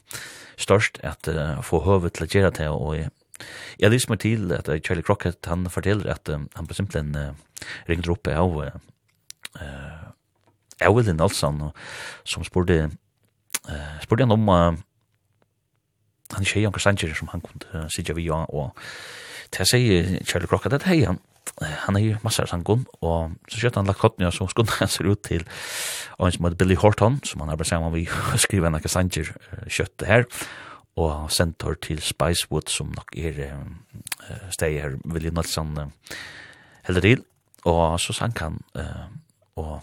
størst 0.57 0.97
at 1.05 1.30
uh, 1.30 1.61
få 1.61 1.84
høvet 1.86 2.17
til 2.17 2.25
å 2.25 2.30
gjøre 2.34 2.51
det, 2.57 2.71
og 2.73 2.97
jeg, 2.97 3.13
jeg 3.78 3.93
lyser 3.93 4.15
meg 4.15 4.23
til 4.25 4.57
at 4.57 4.73
Charlie 4.82 5.05
Crockett, 5.05 5.45
han 5.45 5.69
forteller 5.69 6.09
at 6.15 6.34
uh, 6.34 6.41
han 6.57 6.65
på 6.65 6.80
simpelthen 6.80 7.13
uh, 7.13 7.61
ringte 7.86 8.15
opp 8.15 8.34
av 8.34 8.57
uh, 8.65 8.82
uh, 9.61 10.89
Willie 10.89 11.13
Nelson, 11.13 11.67
og, 11.69 11.88
som 12.25 12.41
spurte, 12.49 12.88
uh, 13.69 13.95
spurte 14.01 14.25
han 14.25 14.39
om 14.39 14.49
uh, 14.49 14.84
han 16.34 16.43
er 16.43 16.67
ikke 16.67 16.84
sanger 16.84 17.15
som 17.15 17.32
han 17.32 17.41
kunne 17.41 17.88
sitja 17.93 18.15
vi 18.17 18.30
og 18.30 18.53
og 18.53 18.75
til 19.51 19.63
jeg 19.63 19.67
sier 19.71 20.23
Charlie 20.28 20.47
Crockett 20.47 20.75
at 20.75 20.88
hei 20.89 21.05
han, 21.05 21.19
han 21.63 21.95
er 21.95 22.03
jo 22.03 22.17
masse 22.23 22.43
av 22.43 22.49
sangen, 22.51 22.86
og 23.01 23.36
så 23.47 23.61
kjøtt 23.61 23.80
han 23.80 23.88
lagt 23.88 24.01
kottene, 24.01 24.32
så 24.32 24.47
skulle 24.51 24.75
han 24.80 24.91
ser 24.93 25.07
ut 25.07 25.23
til 25.23 25.45
og 26.17 26.28
en 26.28 26.34
som 26.34 26.47
heter 26.47 26.59
Billy 26.59 26.75
Horton, 26.75 27.19
som 27.23 27.43
han 27.43 27.53
arbeid 27.53 27.69
sammen 27.69 27.93
vi 27.93 28.05
skriver 28.05 28.38
skrive 28.41 28.71
en 28.71 28.89
sanger 28.89 29.32
kjøttet 29.69 30.07
her, 30.07 30.25
og 30.97 31.32
sendt 31.32 31.63
her 31.63 31.78
til 31.82 32.01
Spicewood, 32.01 32.71
som 32.73 32.89
nok 32.95 33.13
er 33.15 33.43
steg 34.51 34.80
her, 34.82 34.97
Willie 35.05 35.32
Nelson 35.32 35.78
uh, 35.78 36.15
heller 36.88 37.05
til, 37.05 37.21
og 37.69 37.99
så 38.01 38.15
sang 38.17 38.34
han, 38.41 38.57
uh, 38.75 39.05
og 39.61 39.78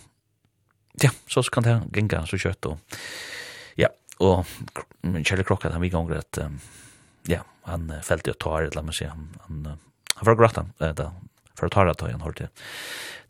ja, 1.03 1.11
så 1.31 1.43
kan 1.53 1.65
det 1.65 1.79
genga 1.95 2.25
så 2.27 2.39
kjøtt, 2.39 2.67
og 2.67 2.79
og 4.25 4.45
Charlie 5.25 5.45
Crockett, 5.45 5.73
han 5.73 5.83
vi 5.83 5.89
gånger 5.89 6.17
att 6.17 6.39
ja 7.27 7.45
han 7.63 7.93
fällde 8.03 8.33
ta 8.33 8.51
tar 8.51 8.71
la 8.75 8.83
meg 8.83 8.95
si, 8.95 9.05
han 9.05 9.29
han 9.41 9.67
han 10.15 10.27
var 10.27 10.35
gråta 10.35 10.67
da, 10.79 11.13
för 11.55 11.67
att 11.67 11.73
ta 11.73 11.85
det 11.85 12.13
han 12.13 12.21
hørte 12.21 12.49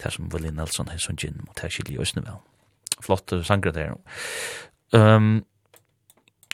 det 0.02 0.10
som 0.10 0.28
Willie 0.28 0.50
Nelson 0.50 0.88
har 0.88 0.98
sån 0.98 1.16
gin 1.16 1.46
i 1.88 1.98
Østene 1.98 2.26
vel. 2.26 2.40
flott 3.00 3.32
sangre 3.46 3.72
der. 3.72 3.94
ehm 4.92 5.44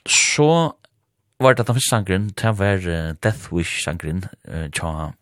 så 0.06 0.72
var 1.40 1.54
det 1.54 1.66
den 1.66 1.74
første 1.74 1.88
sangren, 1.88 2.28
det 2.28 2.58
var 2.58 2.76
Death 3.22 3.52
Wish-sangren, 3.52 4.24
tja 4.72 5.12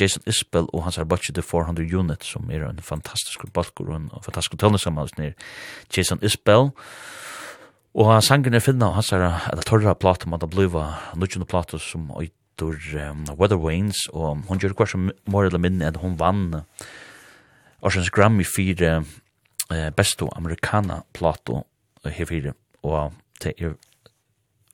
Jason 0.00 0.22
Isbell 0.26 0.66
og 0.72 0.82
hans 0.82 0.98
arbeidsje 0.98 1.34
The 1.34 1.42
400 1.42 1.98
Unit, 1.98 2.24
som 2.24 2.50
er 2.50 2.64
en 2.68 2.80
fantastisk 2.82 3.52
balkur 3.54 3.90
og 3.90 3.96
en 3.96 4.10
fantastisk 4.10 4.58
tølnesammanhals 4.58 5.18
nir 5.18 5.32
Jason 5.96 6.18
Isbell, 6.22 6.70
og 6.70 6.74
Og 7.96 8.10
sangen 8.20 8.52
er 8.52 8.60
finna 8.60 8.90
han 8.92 9.04
sier 9.04 9.22
at 9.24 9.62
torra 9.64 9.94
platum 9.96 10.34
at 10.36 10.42
det 10.42 10.50
bliva 10.52 10.82
nudgjende 11.16 11.48
platum 11.48 11.80
som 11.80 12.10
oitur 12.12 12.76
um, 13.00 13.22
Weather 13.38 13.56
Wains 13.56 14.02
og 14.12 14.42
hun 14.50 14.60
gjør 14.60 14.74
hver 14.76 14.90
som 14.90 15.06
mor 15.24 15.48
eller 15.48 15.62
minne 15.62 15.88
at 15.88 15.96
hun 16.02 16.18
vann 16.20 16.60
Orsens 17.80 18.10
Grammy 18.12 18.44
for 18.44 18.82
uh, 18.84 19.88
besto 19.96 20.28
amerikana 20.36 21.04
plato 21.16 21.62
uh, 22.04 22.10
her 22.10 22.28
fire, 22.28 22.52
og 22.82 23.14
det 23.42 23.54
er 23.56 23.78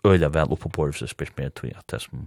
øyla 0.02 0.28
vel 0.34 0.50
oppe 0.50 0.66
på 0.66 0.72
bordet, 0.74 1.10
spyrt 1.10 1.36
meg 1.38 1.52
at 1.54 1.86
det 1.90 2.00
som 2.02 2.26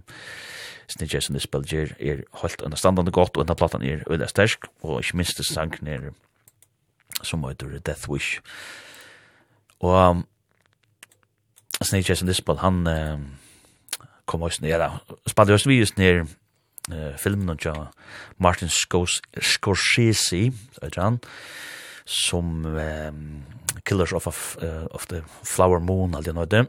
Snid 0.88 1.12
Jason 1.12 1.36
Isbell 1.36 1.66
gjør 1.66 1.92
er 2.00 2.22
holdt 2.40 2.62
under 2.62 2.78
standande 2.78 3.12
godt, 3.12 3.36
og 3.36 3.44
denne 3.44 3.56
platan 3.58 3.84
er 3.84 4.06
øyla 4.08 4.28
stersk, 4.30 4.64
og 4.80 5.02
ikke 5.02 5.16
minst 5.20 5.36
det 5.36 5.46
sangen 5.46 5.88
er 5.88 6.08
som 7.22 7.44
heter 7.44 7.78
Death 7.84 8.08
Wish. 8.08 8.40
Og 9.80 10.10
um, 10.10 10.24
Snake 11.82 12.08
Jason 12.08 12.28
Dispel, 12.28 12.58
han 12.62 12.86
uh, 12.86 13.18
kom 14.26 14.42
også 14.42 14.64
ned, 14.64 14.74
ja, 14.74 14.90
spalte 15.28 15.54
også 15.56 15.70
vi 15.70 15.78
just 15.80 15.98
ned 15.98 16.24
uh, 16.92 17.12
filmen 17.20 17.52
av 17.52 17.88
Martin 18.38 18.72
Scors 18.72 19.20
Scorsese, 19.40 20.50
vet 20.82 20.98
han, 21.00 21.20
som 22.06 22.64
um, 22.64 23.42
Killers 23.84 24.12
of, 24.12 24.26
of, 24.26 24.56
uh, 24.62 24.86
of 24.90 25.06
the 25.06 25.22
Flower 25.44 25.80
Moon, 25.80 26.14
aldri 26.14 26.32
jeg 26.32 26.38
nøyde, 26.38 26.66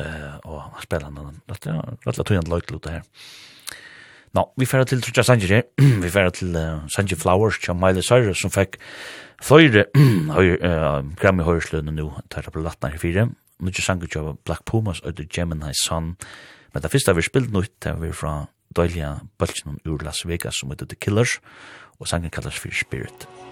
uh, 0.00 0.34
og 0.44 0.58
han 0.62 0.82
spiller 0.82 1.10
han, 1.10 1.38
rett 1.50 1.70
og 1.70 2.14
slett 2.14 2.26
tog 2.26 2.36
han 2.38 2.50
løyt 2.50 2.74
lute 2.74 2.98
her. 2.98 3.06
Nå, 4.36 4.44
vi 4.58 4.66
færa 4.68 4.86
til 4.86 5.00
Trudja 5.02 5.24
Sanji, 5.26 5.62
vi 6.04 6.10
færa 6.10 6.30
til 6.34 6.54
uh, 6.54 6.86
Sanji 6.94 7.18
Flowers, 7.18 7.58
til 7.58 7.74
Miley 7.74 8.02
Cyrus, 8.06 8.38
som 8.42 8.52
fikk 8.54 8.78
fløyre 9.42 9.88
uh, 9.96 11.00
Grammy 11.20 11.46
Høyreslønne 11.46 11.94
nå, 11.94 12.10
tar 12.30 12.46
det 12.46 12.54
på 12.54 12.62
lattene 12.62 12.94
her 12.94 13.02
fire, 13.02 13.30
nu 13.60 13.68
ikke 13.68 13.82
sanget 13.82 14.14
jo 14.14 14.36
Black 14.44 14.64
Pumas 14.64 15.00
og 15.00 15.16
The 15.16 15.26
Gemini 15.26 15.72
Sun, 15.84 16.16
men 16.74 16.82
det 16.82 16.90
første 16.90 17.16
vi 17.16 17.22
spilt 17.22 17.52
nå, 17.52 17.62
det 17.82 17.94
var 18.00 18.12
fra 18.12 18.34
døyliga 18.76 19.14
bølgen 19.38 19.80
ur 19.86 20.02
Las 20.04 20.26
Vegas 20.26 20.60
som 20.60 20.70
heter 20.70 20.86
The 20.86 20.96
Killers, 20.96 21.40
og 22.00 22.08
sangen 22.08 22.30
kallas 22.30 22.58
for 22.58 22.68
Spirit. 22.72 23.26
Spirit. 23.26 23.49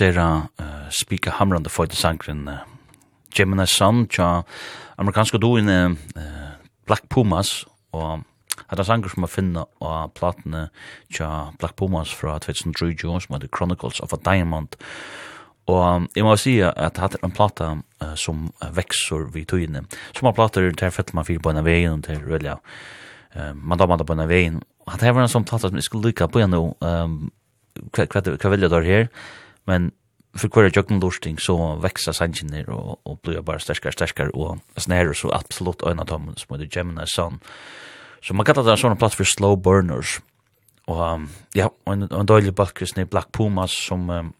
sera 0.00 0.48
uh, 0.60 0.88
spika 0.90 1.36
hamrande 1.36 1.70
for 1.70 1.86
sangren 1.92 2.48
uh, 2.48 2.64
Gemini 3.36 3.66
Sun 3.66 4.06
tja 4.08 4.42
amerikanska 4.96 5.38
doen 5.38 5.68
uh, 5.68 5.94
Black 6.86 7.08
Pumas 7.08 7.64
og 7.92 8.24
Hatta 8.70 8.84
sanger 8.84 9.10
som 9.10 9.24
a 9.24 9.28
finna 9.30 9.64
av 9.82 10.12
platene 10.14 10.68
tja 11.10 11.50
Black 11.58 11.76
Pumas 11.76 12.12
fra 12.14 12.38
2003 12.38 12.94
som 13.20 13.34
heter 13.34 13.50
Chronicles 13.56 14.00
of 14.00 14.12
a 14.12 14.18
Diamond. 14.24 14.76
Og 15.66 16.06
jeg 16.14 16.24
må 16.26 16.36
si 16.38 16.56
at 16.62 16.94
det 16.94 17.08
er 17.18 17.24
en 17.26 17.34
plata 17.34 17.72
uh, 18.02 18.14
som 18.14 18.48
vekser 18.76 19.26
vid 19.34 19.48
tøyene. 19.50 19.84
Som 20.16 20.30
har 20.30 20.36
plater 20.38 20.70
til 20.70 20.94
fett 20.94 21.12
man 21.14 21.26
fyrir 21.26 21.42
på 21.42 21.50
en 21.50 21.60
av 21.62 21.66
veien 21.66 21.98
og 21.98 22.06
til 22.06 22.22
rølja. 22.22 22.58
Uh, 23.34 23.52
man 23.54 23.78
da 23.78 23.86
man 23.90 23.98
da 23.98 24.06
på 24.06 24.14
en 24.14 24.24
av 24.24 24.30
veien. 24.30 24.62
Det 24.90 25.06
er 25.06 25.18
en 25.18 25.30
sånn 25.30 25.46
plata 25.46 25.68
som 25.68 25.78
jeg 25.78 25.86
skulle 25.86 26.10
lykke 26.10 26.30
på 26.30 26.42
en 26.42 26.54
nå. 26.54 26.62
Um, 26.80 27.18
hva, 27.90 28.06
hva, 28.06 28.22
hva, 28.34 28.54
vil 28.54 28.66
jeg 28.66 28.72
da 28.72 28.82
her? 28.86 29.10
men 29.70 29.90
för 30.34 30.48
kvar 30.48 30.62
jag 30.62 30.88
kan 30.88 31.00
lusting 31.00 31.38
så 31.38 31.76
växer 31.76 32.12
sanchen 32.12 32.64
och 32.68 33.06
och 33.06 33.18
blir 33.22 33.40
bara 33.40 33.58
starkare 33.58 33.92
starkare 33.92 34.30
och 34.30 34.58
snärer 34.76 35.12
så 35.12 35.32
absolut 35.32 35.82
en 35.82 36.00
av 36.00 36.34
som 36.36 36.58
det 36.58 36.76
Gemini 36.76 37.06
Sun. 37.06 37.38
Så 38.22 38.34
man 38.34 38.46
kallar 38.46 38.64
det 38.64 38.70
en 38.70 38.76
sån 38.76 38.96
plats 38.96 39.16
för 39.16 39.24
slow 39.24 39.62
burners. 39.62 40.20
Och 40.84 41.12
um, 41.12 41.28
ja, 41.54 41.70
en 41.84 42.02
en 42.02 42.26
dålig 42.26 42.54
balkris 42.54 42.96
ni 42.96 43.04
Black 43.04 43.32
Pumas 43.32 43.86
som 43.88 44.10
um, 44.10 44.32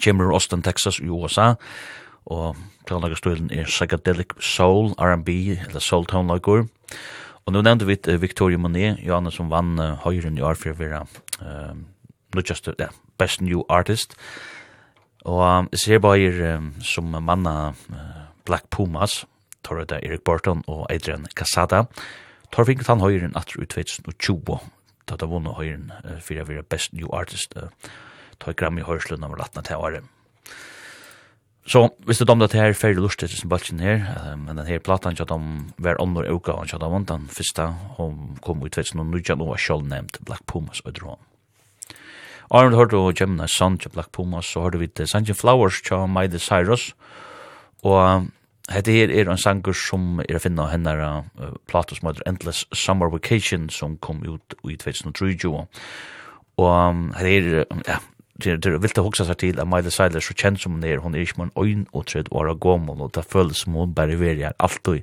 Jimmer 0.00 0.32
Austin 0.34 0.62
Texas 0.62 1.00
i 1.00 1.04
USA 1.04 1.56
og 2.24 2.56
planlager 2.86 3.16
stilen 3.16 3.50
er 3.50 3.64
psychedelic 3.64 4.26
soul, 4.40 4.92
R&B, 4.98 5.58
eller 5.68 5.80
soul 5.80 6.06
tone 6.06 6.28
lagur. 6.28 6.68
Og 7.46 7.52
nå 7.52 7.62
nevnte 7.62 7.86
vi 7.86 7.98
Victoria 8.18 8.58
Monet, 8.58 8.98
Johanne 9.02 9.32
som 9.32 9.50
vann 9.50 9.78
uh, 9.78 9.98
høyren 10.04 10.38
i 10.38 10.42
år 10.42 10.54
for 10.54 10.70
å 10.70 10.78
være 10.78 11.06
um, 11.40 11.86
just, 12.46 12.68
ja, 12.78 12.88
Best 13.22 13.40
New 13.44 13.62
Artist. 13.70 14.16
Og 15.22 15.68
jeg 15.70 15.78
ser 15.84 16.02
bare 16.02 16.56
um, 16.56 16.72
som 16.82 17.14
manna 17.22 17.54
uh, 17.70 18.22
Black 18.44 18.66
Pumas, 18.70 19.22
Torreda 19.62 20.00
Erik 20.02 20.24
Borton 20.24 20.64
og 20.66 20.86
Adrian 20.90 21.28
Casada. 21.38 21.84
Tor 22.52 22.66
fikk 22.66 22.82
han 22.88 23.00
høyren 23.02 23.36
atter 23.38 23.62
ut 23.62 23.70
2020, 23.70 24.58
da 25.08 25.18
det 25.18 25.28
vunnet 25.30 25.54
høyren 25.54 25.92
uh, 26.02 26.18
for 26.18 26.42
å 26.42 26.48
være 26.48 26.66
Best 26.66 26.96
New 26.96 27.12
Artist. 27.14 27.54
Uh, 27.54 27.70
Tor 28.42 28.58
Grammy 28.58 28.82
Høyslund 28.82 29.22
om 29.22 29.38
18 29.38 29.70
til 29.70 29.78
året. 29.78 30.10
Så 31.62 31.84
hvis 32.02 32.18
du 32.18 32.26
domda 32.26 32.48
til 32.50 32.58
her 32.58 32.74
ferdig 32.74 33.04
lustig 33.04 33.28
til 33.30 33.46
balken 33.48 33.78
her, 33.78 34.02
uh, 34.02 34.34
men 34.34 34.58
den 34.58 34.66
her 34.66 34.82
platan 34.82 35.14
kjatt 35.14 35.30
om 35.30 35.68
hver 35.78 36.02
andre 36.02 36.26
uka 36.34 36.58
han 36.58 36.66
kjatt 36.66 36.82
om, 36.82 37.04
den 37.06 37.30
første 37.30 37.70
kom 38.42 38.66
ut 38.66 38.74
2019 38.74 39.38
og 39.38 39.52
var 39.54 39.62
sjål 39.62 39.86
nevnt 39.86 40.18
Black 40.26 40.42
Pumas 40.50 40.82
og 40.82 40.98
Drone. 40.98 41.31
Arnold 42.52 42.76
hørte 42.76 42.96
og 43.00 43.14
Gemini 43.16 43.48
Sun 43.48 43.78
til 43.78 43.88
Black 43.90 44.12
Pumas, 44.12 44.44
så 44.44 44.60
hørte 44.60 44.78
vi 44.78 44.86
til 44.86 45.08
Sanjin 45.08 45.34
Flowers 45.34 45.80
til 45.80 46.08
Maide 46.08 46.38
Cyrus, 46.38 46.94
og 47.82 48.26
hette 48.70 48.92
her 48.92 49.08
er 49.08 49.30
en 49.30 49.40
sanger 49.40 49.72
som 49.72 50.20
er 50.20 50.36
å 50.36 50.42
finne 50.42 50.66
henne 50.68 50.92
uh, 50.92 51.54
plato 51.66 51.96
som 51.96 52.10
heter 52.10 52.28
Endless 52.28 52.66
Summer 52.76 53.08
Vacation, 53.08 53.70
som 53.72 53.96
kom 53.96 54.20
ut 54.28 54.56
i 54.68 54.76
2003, 54.76 55.32
og 56.60 56.68
um, 56.68 57.06
hette 57.16 57.32
her, 57.32 57.64
ja, 57.88 57.96
det 58.44 58.58
er 58.68 58.76
vilt 58.82 59.00
å 59.00 59.06
hoksa 59.06 59.24
seg 59.30 59.40
til 59.40 59.60
at 59.60 59.68
Miley 59.72 59.94
Cyrus 59.94 60.28
så 60.28 60.36
kjent 60.36 60.60
som 60.60 60.76
hon 60.76 60.84
hun 60.84 61.16
er 61.16 61.24
ikke 61.24 61.40
med 61.40 61.50
en 61.56 61.56
ögon 61.62 61.86
och 61.92 62.06
träd 62.06 62.28
vara 62.30 62.54
gommel 62.54 63.00
og 63.00 63.12
ta 63.12 63.22
føles 63.22 63.64
som 63.64 63.74
hun 63.74 63.94
bare 63.94 64.16
vill 64.16 64.44
allt 64.58 64.88
och 64.88 64.98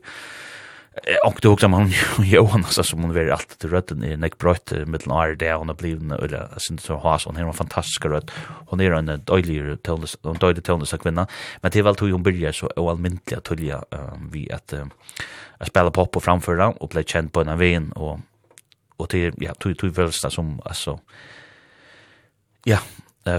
Och 1.26 1.40
det 1.42 1.48
också 1.48 1.68
man 1.68 1.92
Johan 2.20 2.64
så 2.64 2.84
som 2.84 3.02
hon 3.02 3.14
vill 3.14 3.32
allt 3.32 3.60
till 3.60 3.70
rötten 3.70 4.04
i 4.04 4.18
Nick 4.18 4.38
Bright 4.38 4.72
mellan 4.72 5.30
är 5.30 5.36
där 5.36 5.54
hon 5.54 5.76
blev 5.76 6.12
eller 6.12 6.50
sen 6.58 6.78
så 6.78 6.98
har 6.98 7.22
hon 7.26 7.38
en 7.38 7.54
fantastisk 7.54 8.06
rött. 8.06 8.32
Hon 8.66 8.80
är 8.80 8.92
en 8.92 9.24
dålig 9.26 9.84
tillnes 9.84 10.18
en 10.24 10.34
dålig 10.34 10.64
tillnes 10.64 10.92
kvinna. 10.92 11.28
Men 11.62 11.72
det 11.72 11.82
väl 11.82 11.96
tog 11.96 12.12
hon 12.12 12.24
börja 12.24 12.54
så 12.54 12.68
allmäntligt 12.68 13.38
att 13.38 13.44
tulja 13.44 13.84
vi 14.32 14.52
att 14.52 14.74
att 15.58 15.68
spela 15.68 15.92
pop 15.92 16.16
och 16.16 16.24
framföra 16.24 16.70
och 16.70 16.90
bli 16.90 17.04
känd 17.04 17.34
på 17.34 17.42
en 17.42 17.58
vän 17.58 17.92
och 17.92 18.20
och 18.98 19.08
det 19.08 19.34
ja 19.38 19.54
tog 19.54 19.78
tog 19.78 19.92
väl 19.92 20.12
som 20.12 20.62
alltså 20.66 21.00
ja 22.64 22.80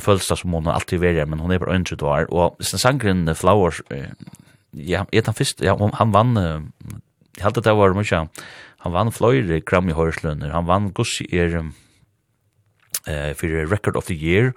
følelser 0.01 0.35
som 0.37 0.53
hon 0.53 0.69
alltid 0.69 1.01
verer, 1.01 1.27
men 1.27 1.41
hon 1.41 1.53
er 1.53 1.59
bare 1.59 1.75
ønsket 1.75 2.03
var. 2.03 2.27
sen 2.61 2.79
sangren 2.79 3.35
Flowers, 3.35 3.83
ja, 4.71 5.07
är 5.13 5.23
den 5.23 5.35
först 5.35 5.61
ja, 5.61 5.91
han 5.93 6.13
vann 6.13 6.73
jeg 7.37 7.47
halte 7.47 7.63
det 7.65 7.77
var 7.77 7.95
mye, 7.97 8.25
han 8.81 8.95
vann 8.95 9.13
fløyre 9.13 9.61
Grammy 9.61 9.95
Høyreslønner, 9.97 10.53
han 10.55 10.69
vann 10.69 10.91
Gussi 10.97 11.27
er 11.33 11.59
eh, 11.61 13.33
for 13.37 13.71
Record 13.71 13.97
of 13.97 14.09
the 14.09 14.17
Year, 14.17 14.53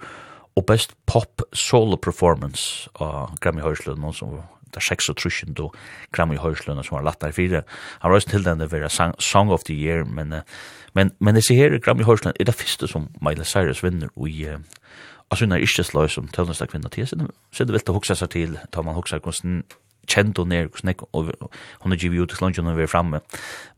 og 0.54 0.66
best 0.66 0.94
pop 1.06 1.42
solo 1.52 1.96
performance 1.98 2.88
av 3.02 3.34
Grammy 3.42 3.64
Høyreslønner, 3.64 4.14
som 4.14 4.38
det 4.74 4.80
er 4.82 4.88
36 4.90 5.60
og 5.62 5.74
Grammy 6.14 6.38
Høyreslønner 6.42 6.82
som 6.82 6.96
var 6.96 7.04
latt 7.06 7.20
der 7.22 7.34
fire. 7.34 7.62
Han 8.02 8.10
var 8.10 8.18
også 8.18 8.32
til 8.32 8.46
den 8.46 8.58
det 8.58 9.14
Song 9.22 9.52
of 9.54 9.62
the 9.64 9.74
Year, 9.74 10.04
men, 10.04 10.34
men, 10.94 11.12
men 11.20 11.36
jeg 11.36 11.44
ser 11.44 11.54
her 11.54 11.78
Grammy 11.78 12.02
Høyreslønner 12.02 12.40
er 12.40 12.50
det 12.50 12.54
første 12.58 12.88
som 12.90 13.08
Miley 13.22 13.46
Cyrus 13.46 13.84
vinner 13.84 14.10
i 14.26 14.48
uh, 14.50 14.58
altså 15.30 15.44
hun 15.44 15.52
er 15.52 15.62
ikke 15.62 15.84
slöj 15.84 16.08
som 16.08 16.28
tøvnestak 16.28 16.70
kvinna 16.70 16.88
til. 16.88 17.06
Så 17.06 17.64
det 17.64 17.72
vill 17.72 17.80
ta 17.80 17.92
huxa 17.92 18.14
sig 18.14 18.30
til, 18.30 18.58
Tar 18.72 18.82
man 18.82 18.94
huksa 18.94 19.18
hvordan 19.18 19.64
kjent 20.06 20.38
hon 20.38 20.52
er, 20.52 20.68
og 21.12 21.50
hon 21.80 21.92
er 21.92 21.96
givet 21.96 22.20
ut 22.20 22.28
til 22.28 22.38
slunchen 22.38 22.64
når 22.64 22.78
vi 22.78 22.86
er 22.86 22.92
framme. 22.92 23.20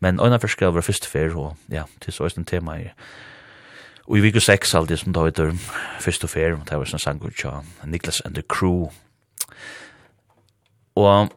Men 0.00 0.20
øyna 0.20 0.38
først 0.42 0.58
skal 0.58 0.74
være 0.74 0.82
første 0.82 1.08
fer, 1.08 1.36
og 1.36 1.56
ja, 1.72 1.84
til 2.00 2.12
så 2.12 2.24
er 2.24 2.44
tema 2.46 2.76
i 2.76 2.90
Og 4.06 4.18
i 4.18 4.20
vik 4.20 4.36
6 4.38 4.74
alt 4.74 4.88
det 4.88 4.98
som 4.98 5.12
da 5.12 5.24
heter 5.24 5.50
første 6.00 6.28
fyr, 6.28 6.54
og 6.54 6.68
det 6.68 6.78
var 6.78 6.86
sånn 6.86 7.02
sang 7.02 7.22
ut 7.24 7.44
av 7.44 7.64
Niklas 7.84 8.20
and 8.24 8.34
the 8.34 8.42
Crew. 8.42 8.92
Og 10.94 11.32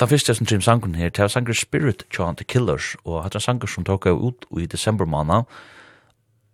den 0.00 0.08
første 0.08 0.34
som 0.34 0.46
trim 0.46 0.60
sangen 0.60 0.94
her, 0.94 1.08
det 1.08 1.22
var 1.22 1.28
sangen 1.28 1.54
Spirit 1.54 2.04
tja 2.10 2.32
The 2.34 2.44
Killers, 2.44 2.96
og 3.04 3.22
hatt 3.22 3.34
en 3.38 3.40
sangen 3.40 3.68
som 3.68 3.84
tok 3.84 4.06
ut 4.06 4.46
i 4.58 4.66
desember 4.66 5.06
måned, 5.06 5.46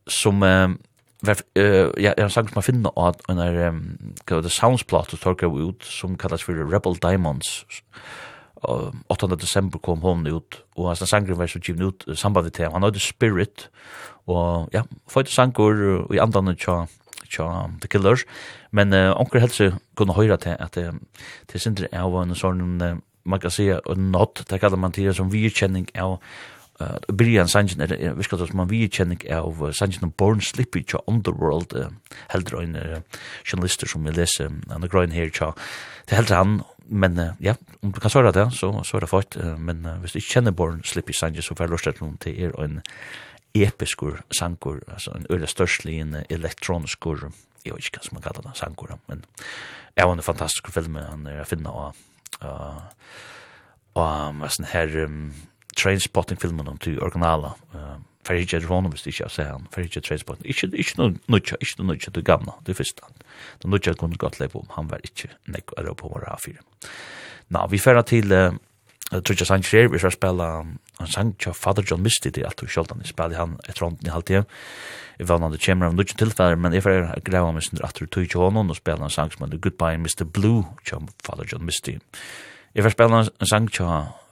som 0.06 0.44
eh 1.54 1.90
ja, 1.96 2.14
jag 2.16 2.32
sagt 2.32 2.54
man 2.54 2.62
finner 2.62 3.08
att 3.08 3.30
en 3.30 3.38
är 3.38 3.82
vad 4.30 4.44
det 4.44 4.50
soundsplat 4.50 5.12
och 5.12 5.20
torka 5.20 5.46
ut 5.46 5.82
som 5.82 6.16
kallas 6.18 6.42
för 6.42 6.52
Rebel 6.52 6.94
Diamonds. 6.94 7.66
8. 9.06 9.26
december 9.26 9.78
kom 9.78 10.00
hon 10.00 10.26
ut 10.26 10.64
och 10.74 10.86
hans 10.86 11.10
sangren 11.10 11.38
var 11.38 11.46
så 11.46 11.58
givet 11.58 11.82
ut 11.82 12.18
samband 12.18 12.52
till 12.52 12.66
han 12.66 12.82
hade 12.82 13.00
Spirit 13.00 13.68
och 14.24 14.68
ja, 14.72 14.84
fight 15.08 15.28
sangur 15.28 16.14
i 16.14 16.18
andan 16.18 16.56
tja 16.56 16.86
tja 17.28 17.70
The 17.80 17.88
Killers 17.88 18.26
men 18.70 18.92
uh, 18.92 19.20
onkel 19.20 19.40
helse 19.40 19.76
kunde 19.96 20.12
höra 20.12 20.36
till 20.36 20.56
att 20.58 20.72
det 21.46 21.58
sindre 21.58 21.88
är 21.92 22.22
en 22.22 22.34
sån 22.34 23.02
man 23.24 23.40
kan 23.40 23.50
säga 23.50 23.80
en 23.86 24.12
not 24.12 24.48
det 24.48 24.58
kallar 24.58 24.76
man 24.76 24.92
till 24.92 25.14
som 25.14 25.30
virkänning 25.30 25.86
av 25.98 26.18
uh, 26.80 26.98
Brian 27.12 27.48
Sanchin 27.48 27.80
er, 27.80 27.92
er 27.92 28.16
viskat 28.16 28.42
som 28.42 28.56
man 28.58 28.70
vidkjenning 28.70 29.20
av 29.32 29.62
uh, 29.62 29.72
Sanchin 29.72 30.00
Sanjen 30.00 30.14
Born 30.18 30.40
Slippy 30.40 30.82
tja 30.84 31.00
Underworld 31.06 31.74
uh, 31.76 31.90
heldur 32.32 32.60
ein 32.60 32.76
uh, 32.76 33.00
journalister 33.44 33.88
som 33.88 34.04
vi 34.04 34.14
leser 34.14 34.50
an 34.70 34.82
the 34.82 34.88
ground 34.88 35.12
here 35.12 35.30
tja 35.30 35.52
det 36.08 36.18
heldur 36.18 36.36
han 36.36 36.58
men 36.88 37.18
uh, 37.18 37.32
ja 37.40 37.56
om 37.82 37.92
du 37.92 38.00
kan 38.00 38.10
svara 38.10 38.32
det 38.32 38.48
så, 38.54 38.72
så 38.84 38.96
er 38.96 39.06
det 39.06 39.12
fort 39.12 39.36
uh, 39.36 39.56
men 39.58 39.86
uh, 39.86 39.96
hvis 40.00 40.12
du 40.12 40.20
ikke 40.20 40.34
kjenner 40.38 40.56
Born 40.56 40.82
Slippy 40.84 41.12
Sanchin 41.16 41.42
så 41.42 41.54
får 41.54 41.66
jeg 41.66 41.74
lort 41.74 42.02
noen 42.02 42.18
til 42.22 42.42
er 42.48 42.60
en 42.62 42.82
episkur 43.56 44.20
sangur 44.38 44.82
altså 44.86 45.16
en 45.16 45.26
øyla 45.30 45.48
størstlig 45.48 46.00
en 46.00 46.16
elektroniskur 46.30 47.30
jeg 47.64 47.74
vet 47.74 47.88
ikke 47.88 48.02
hva 48.02 48.08
som 48.08 48.18
man 48.18 48.26
kallar 48.26 48.44
det 48.46 48.58
sangur 48.58 48.92
men 49.08 49.24
jeg 49.96 50.06
var 50.06 50.12
en 50.12 50.22
fantastisk 50.22 50.68
film 50.74 51.00
han 51.00 51.26
er 51.26 51.48
finna 51.48 51.72
og 51.72 52.04
uh, 52.44 52.82
og 53.96 54.28
um, 54.28 54.42
her 54.72 55.04
um, 55.06 55.32
Trainspotting-filmen 55.76 56.68
om 56.68 56.78
til 56.78 57.00
originala. 57.02 57.54
Uh, 57.74 57.96
Fyrir 58.26 58.42
ikke 58.42 58.56
er 58.58 58.66
honom 58.66 58.90
hvis 58.90 59.04
det 59.04 59.12
ikke 59.14 59.24
er 59.28 59.34
seg 59.34 59.50
han. 59.52 59.66
Fyrir 59.74 59.90
ikke 59.90 60.00
Trainspotting. 60.08 60.48
Ikke, 60.50 60.70
ikke 60.74 60.98
noe 60.98 61.14
nødja, 61.30 61.58
ikke 61.62 61.78
noe 61.78 61.92
nødja, 61.92 62.10
det 62.14 62.24
gamla, 62.26 62.56
det 62.66 62.76
første. 62.76 63.10
Det 63.62 63.70
nødja 63.70 63.94
kunne 63.94 64.18
godt 64.18 64.40
leve 64.40 64.58
om, 64.58 64.70
han 64.76 64.90
var 64.90 65.04
ikke 65.04 65.30
nek 65.46 65.76
er 65.78 65.92
på 65.94 66.10
våre 66.10 66.34
A4. 66.34 66.56
Nå, 67.54 67.66
vi 67.70 67.78
fyrir 67.78 68.02
til 68.02 68.32
uh, 68.32 68.50
Trudja 69.12 69.46
Sanchez, 69.46 69.92
vi 69.92 69.98
skal 69.98 70.10
spela 70.10 70.48
en 71.00 71.06
sang 71.06 71.38
til 71.38 71.54
Father 71.54 71.84
John 71.90 72.02
Misty, 72.02 72.28
det 72.34 72.42
er 72.42 72.48
alt 72.48 72.62
vi 72.62 72.68
sjoldan, 72.72 73.04
jeg 73.04 73.12
spela 73.12 73.38
han 73.38 73.54
etter 73.68 73.84
hånden 73.84 74.08
i 74.08 74.10
halvtid. 74.10 74.42
Jeg 75.18 75.28
var 75.28 75.38
han 75.38 75.52
det 75.52 75.62
kommer 75.62 75.86
av 75.86 75.94
nudja 75.94 76.16
tilfeller, 76.18 76.58
men 76.58 76.74
jeg 76.74 76.82
fyrir 76.82 77.22
grava 77.24 77.52
mig 77.52 77.62
sin 77.62 77.78
du 77.78 78.06
tog 78.06 78.26
til 78.26 78.40
honom 78.40 78.70
og 78.70 78.76
spela 78.76 79.04
en 79.04 79.10
sang 79.10 79.30
som 79.32 79.46
heter 79.46 79.62
Goodbye 79.62 79.98
Mr. 79.98 80.24
Blue, 80.24 80.64
til 80.84 81.08
Father 81.24 81.46
John 81.52 81.64
Misty. 81.64 81.94
Jeg 82.74 82.82
fyrir 82.82 82.96
spela 82.98 83.22
en 83.22 83.46
sang 83.46 83.70
til 83.72 83.86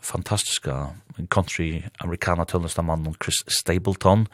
fantastiska 0.05 0.95
country 1.31 1.83
americana 2.05 2.45
tunnelsta 2.45 2.83
mannen 2.83 3.17
Chris 3.23 3.43
Stapleton 3.49 4.29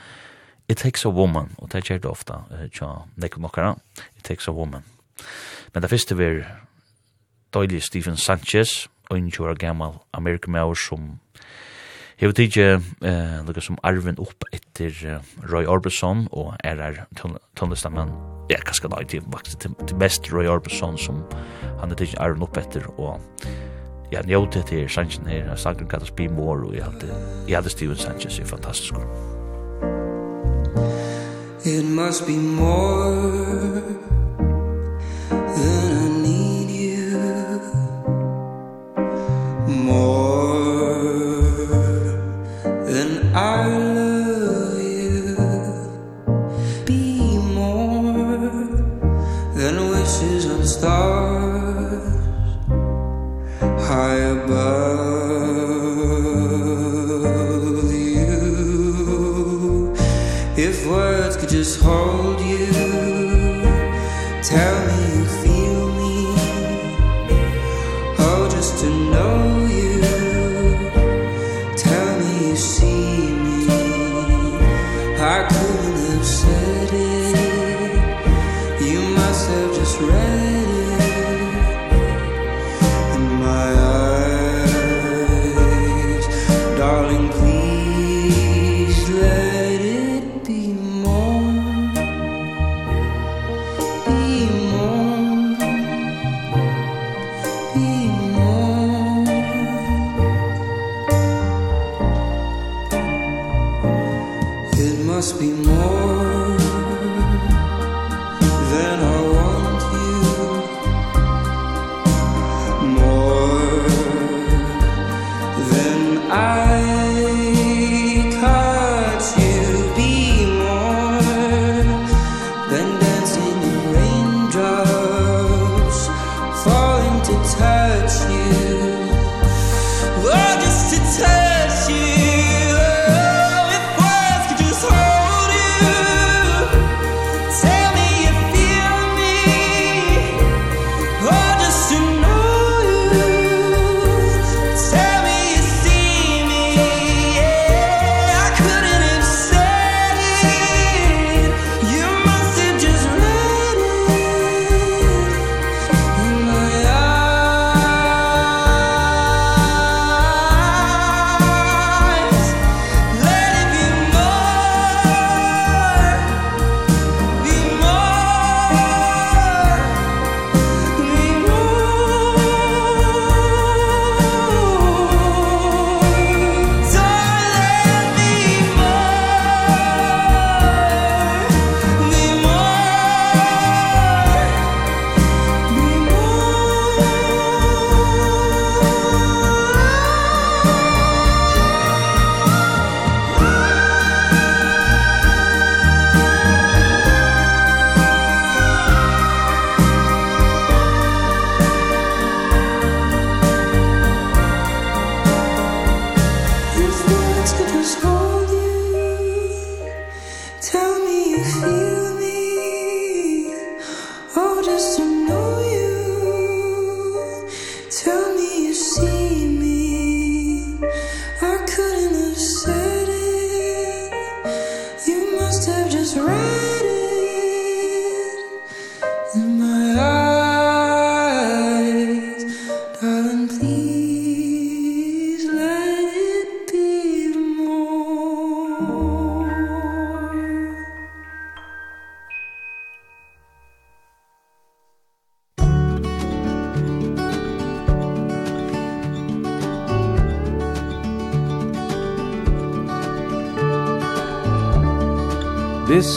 It 0.68 0.78
Takes 0.78 1.04
a 1.06 1.10
Woman 1.10 1.54
og 1.58 1.72
det 1.72 1.84
gjør 1.88 1.98
det 1.98 2.10
ofta, 2.10 2.42
tja 2.74 2.90
nekko 3.16 3.42
nokkara 3.42 3.76
It 4.18 4.24
Takes 4.24 4.48
a 4.48 4.54
Woman 4.54 4.84
men 5.74 5.82
det 5.82 5.90
første 5.90 6.18
var 6.18 6.42
døylig 7.54 7.82
Stephen 7.82 8.16
Sanchez 8.16 8.88
og 9.10 9.18
en 9.18 9.30
tjora 9.30 9.54
gammal 9.54 9.98
amerikamauer 10.14 10.78
som 10.78 11.18
hever 12.20 12.42
ikke 12.44 12.66
eh, 12.76 13.38
lukka 13.46 13.64
som 13.64 13.78
arven 13.82 14.20
opp 14.20 14.44
etter 14.52 14.92
eh, 15.08 15.32
Roy 15.50 15.64
Orbison 15.64 16.26
og 16.30 16.52
er 16.64 17.06
Tunnelstamann. 17.56 18.12
Ja, 18.52 18.60
hva 18.66 18.74
skal 18.76 18.92
det 18.92 19.00
være? 19.00 19.08
Det 19.64 19.94
er 19.94 19.98
mest 19.98 20.28
Roy 20.32 20.46
Orbison 20.46 20.98
som 21.00 21.24
han 21.80 21.90
er 21.90 22.04
ikke 22.04 22.20
arven 22.20 22.44
opp 22.44 22.60
etter 22.60 22.86
og 22.98 23.18
jag 24.11 24.26
njóti 24.26 24.62
til 24.62 24.88
här 24.88 25.26
her, 25.26 25.40
här, 25.40 25.48
jag 25.48 25.58
snackar 25.58 25.86
Be 25.86 25.86
More, 25.86 26.06
spela 26.06 26.34
mer 26.34 26.66
och 26.66 26.74
jag 26.74 26.84
hade, 26.84 27.70
Steven 27.70 27.96
Sanchez 27.96 28.38
är 28.38 28.44
fantastisk. 28.44 28.94
It 31.64 31.84
must 31.84 32.26
be 32.26 32.36
more 32.36 33.82
than 35.30 35.92
I 35.94 36.08
need 36.22 36.70
you 36.70 37.20
More 39.68 40.20
than 42.86 43.34
I 43.34 43.79
just 61.61 61.78
hold 61.82 62.40
you. 62.40 62.72
Tell 64.42 64.79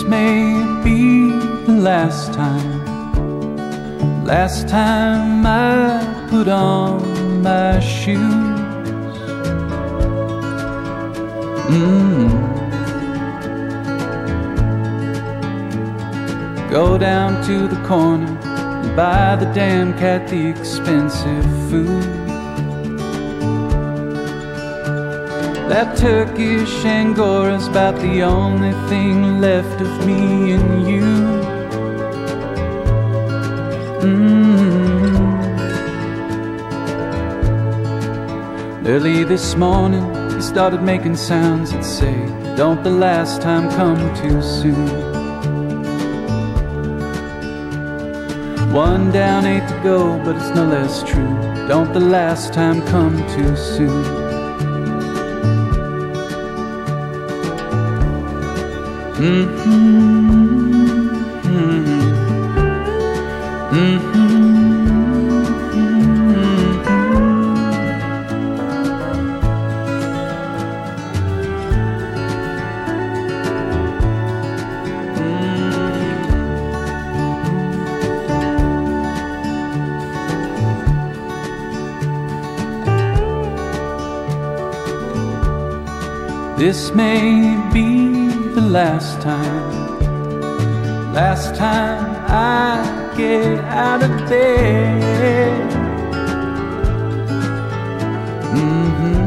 This 0.04 0.10
may 0.10 0.84
be 0.84 1.30
the 1.66 1.80
last 1.80 2.34
time. 2.34 3.16
Last 4.26 4.68
time 4.68 5.46
I 5.46 6.28
put 6.30 6.50
on 6.50 7.42
my 7.42 7.80
shoes. 7.80 8.18
Mm. 11.70 12.30
Go 16.70 16.98
down 16.98 17.42
to 17.46 17.70
the 17.70 17.82
corner 17.88 18.38
And 18.44 18.96
buy 18.98 19.38
the 19.38 19.46
damn 19.54 19.94
cat 19.98 20.28
the 20.28 20.50
expensive 20.50 21.46
food. 21.70 22.23
That 25.74 25.98
Turkish 25.98 26.86
Angora's 26.86 27.66
about 27.68 27.96
the 27.96 28.22
only 28.22 28.74
thing 28.90 29.42
left 29.42 29.82
of 29.82 30.06
me 30.06 30.52
and 30.52 30.88
you. 30.88 31.02
Mm. 34.04 34.56
-hmm. 34.56 35.34
Early 38.86 39.26
this 39.26 39.56
morning 39.56 40.06
he 40.36 40.42
started 40.42 40.82
making 40.84 41.18
sounds 41.18 41.72
that 41.72 41.86
say 41.86 42.16
Don't 42.56 42.84
the 42.84 42.96
last 43.08 43.42
time 43.42 43.68
come 43.80 44.02
too 44.22 44.42
soon? 44.42 44.90
One 48.90 49.12
down, 49.12 49.46
eight 49.46 49.68
to 49.68 49.76
go, 49.90 50.20
but 50.24 50.36
it's 50.36 50.54
no 50.54 50.66
less 50.76 51.04
true. 51.04 51.36
Don't 51.68 51.94
the 51.94 52.06
last 52.18 52.54
time 52.54 52.82
come 52.92 53.16
too 53.36 53.56
soon? 53.56 54.23
This 86.64 86.94
may 86.94 87.33
last 91.44 91.56
time 91.58 92.16
I 92.30 93.14
get 93.18 93.60
out 93.66 94.04
of 94.04 94.12
bed 94.30 95.74
mm 98.54 98.88
-hmm. 98.98 99.24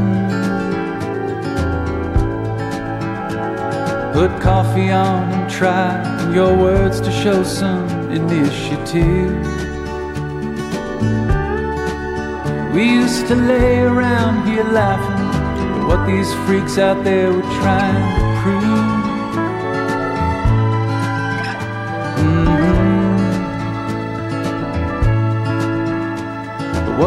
Put 4.15 4.31
coffee 4.41 4.91
on 4.93 5.23
and 5.37 5.51
try 5.59 5.89
your 6.35 6.53
words 6.57 7.01
to 7.01 7.11
show 7.11 7.45
some 7.45 7.87
initiative 8.21 9.35
We 12.75 12.83
used 13.03 13.25
to 13.29 13.35
lay 13.35 13.73
around 13.93 14.35
here 14.49 14.69
laughing 14.81 15.29
at 15.75 15.83
what 15.89 16.01
these 16.07 16.31
freaks 16.45 16.79
out 16.79 16.99
there 17.05 17.31
were 17.33 17.51
trying 17.61 18.26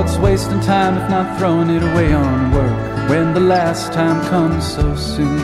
what's 0.10 0.22
wasting 0.22 0.60
time 0.61 0.98
if 0.98 1.07
not 1.10 1.38
throwing 1.38 1.69
it 1.69 1.84
away 1.84 2.11
on 2.14 2.52
work 2.52 3.10
when 3.10 3.34
the 3.34 3.40
last 3.40 3.94
time 3.94 4.19
comes 4.27 4.65
so 4.76 4.95
soon. 4.95 5.40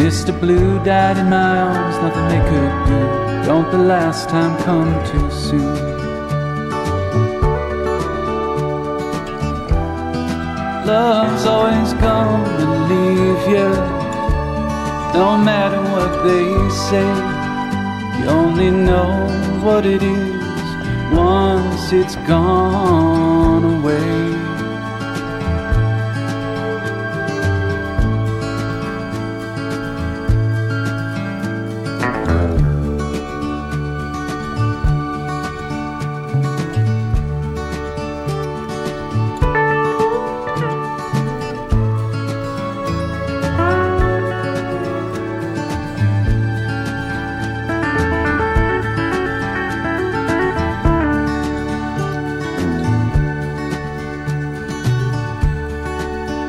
Mr. 0.00 0.32
Blue 0.40 0.82
died 0.84 1.18
in 1.18 1.28
my 1.28 1.58
arms 1.58 1.96
nothing 1.96 2.28
they 2.28 2.42
could 2.50 2.74
do. 2.86 3.46
Don't 3.46 3.70
the 3.70 3.78
last 3.78 4.30
time 4.30 4.56
come 4.64 4.90
too 5.10 5.30
soon? 5.30 5.98
Love's 10.86 11.44
always 11.44 11.92
come 12.04 12.42
and 12.62 12.72
leave 12.88 13.42
you 13.52 13.68
No 15.12 15.36
matter 15.36 15.82
what 15.92 16.12
they 16.24 16.48
say 16.88 17.08
You 18.18 18.28
only 18.30 18.70
know 18.70 19.12
what 19.62 19.84
it 19.84 20.02
is 20.02 20.37
it's 21.92 22.16
gone 22.16 23.64
away. 23.64 24.37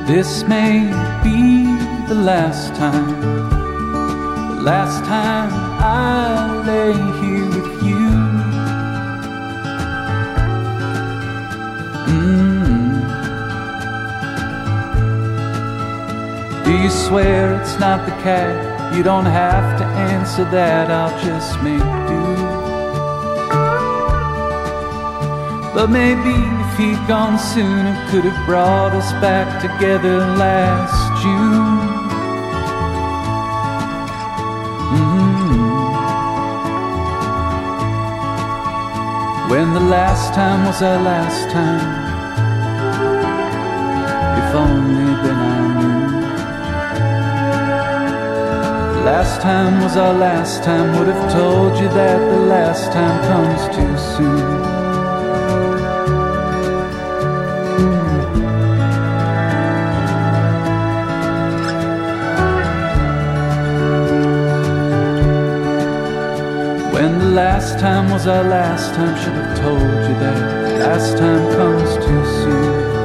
This 0.10 0.42
may 0.48 0.88
be 1.24 1.66
the 2.08 2.16
last 2.16 2.74
time 2.74 3.22
The 4.56 4.60
last 4.60 5.06
time 5.06 5.52
I 5.80 6.64
lay 6.66 6.94
here 7.22 7.46
with 7.46 7.84
you 7.84 8.10
mm. 12.10 13.06
Do 16.66 16.72
you 16.76 16.90
swear 16.90 17.62
it's 17.62 17.78
not 17.78 18.04
the 18.08 18.16
cat? 18.24 18.96
You 18.96 19.04
don't 19.04 19.28
have 19.28 19.78
to 19.78 19.86
answer 19.86 20.44
that 20.46 20.90
I'll 20.90 21.24
just 21.24 21.62
make 21.62 21.84
do 22.08 22.59
But 25.80 25.92
maybe 25.92 26.36
if 26.36 26.78
he'd 26.78 27.08
gone 27.08 27.40
soon 27.40 27.88
It 27.88 28.10
could 28.12 28.26
have 28.26 28.46
brought 28.46 28.92
us 28.92 29.14
back 29.22 29.62
together 29.62 30.18
last 30.36 31.24
June 31.24 31.80
mm 34.92 35.10
-hmm. 35.16 35.70
When 39.50 39.74
the 39.74 39.86
last 39.96 40.34
time 40.34 40.66
was 40.68 40.82
our 40.82 41.02
last 41.12 41.50
time 41.50 41.88
If 44.40 44.50
only 44.66 45.12
then 45.24 45.40
I 45.52 45.60
knew 45.80 46.08
Last 49.12 49.36
time 49.42 49.74
was 49.84 49.96
our 49.96 50.16
last 50.28 50.56
time 50.64 50.88
Would 50.96 51.10
have 51.14 51.26
told 51.40 51.72
you 51.82 51.88
that 52.00 52.20
the 52.34 52.42
last 52.56 52.92
time 52.92 53.18
comes 53.32 53.62
to 53.76 53.89
Last 67.80 67.94
time 67.94 68.12
was 68.12 68.28
our 68.28 68.44
last 68.44 68.94
time 68.94 69.16
Should 69.24 69.32
have 69.36 69.58
told 69.58 69.80
you 69.80 70.16
that. 70.20 70.80
Last 70.80 71.18
time 71.18 71.50
comes 71.56 71.96
too 71.96 72.26
soon. 72.44 72.99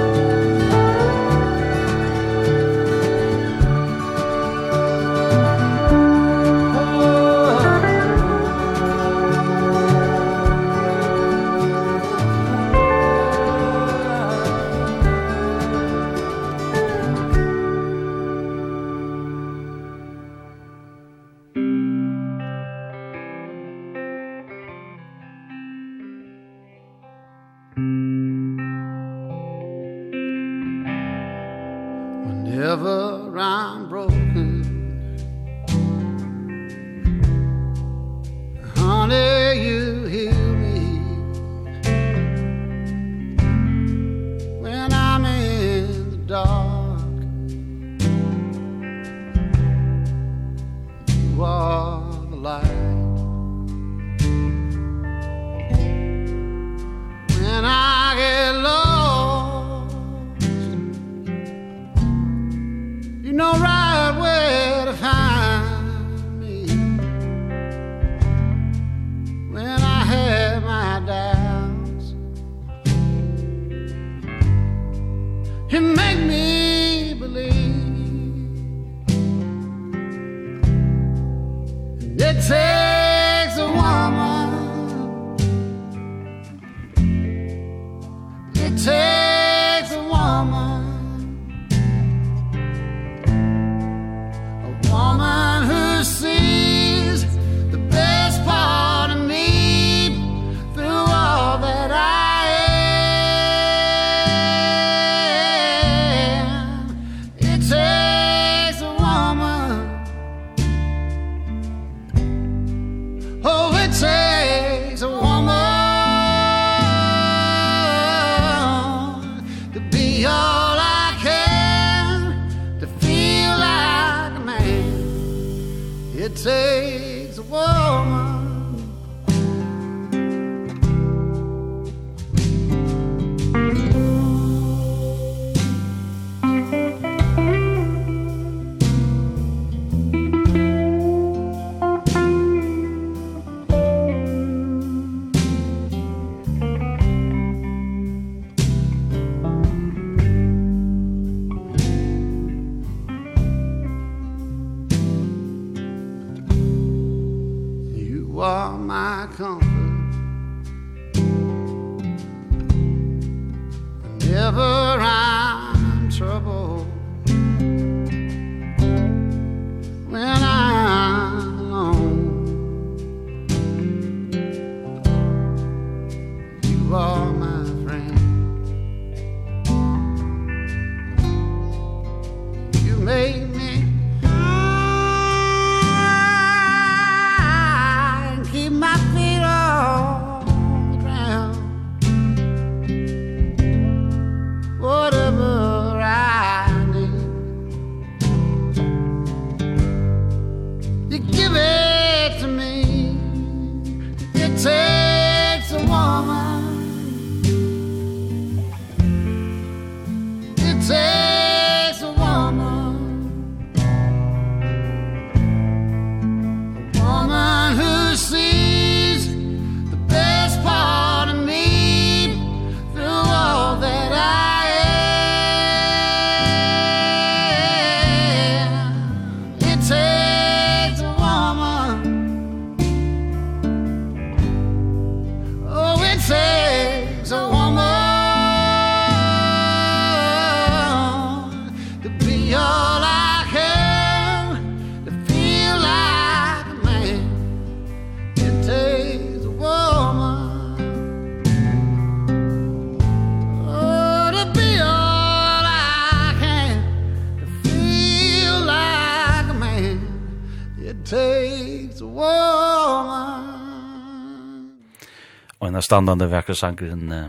standande 265.85 266.31
verkar 266.31 266.57
sangren 266.57 267.13
uh, 267.13 267.29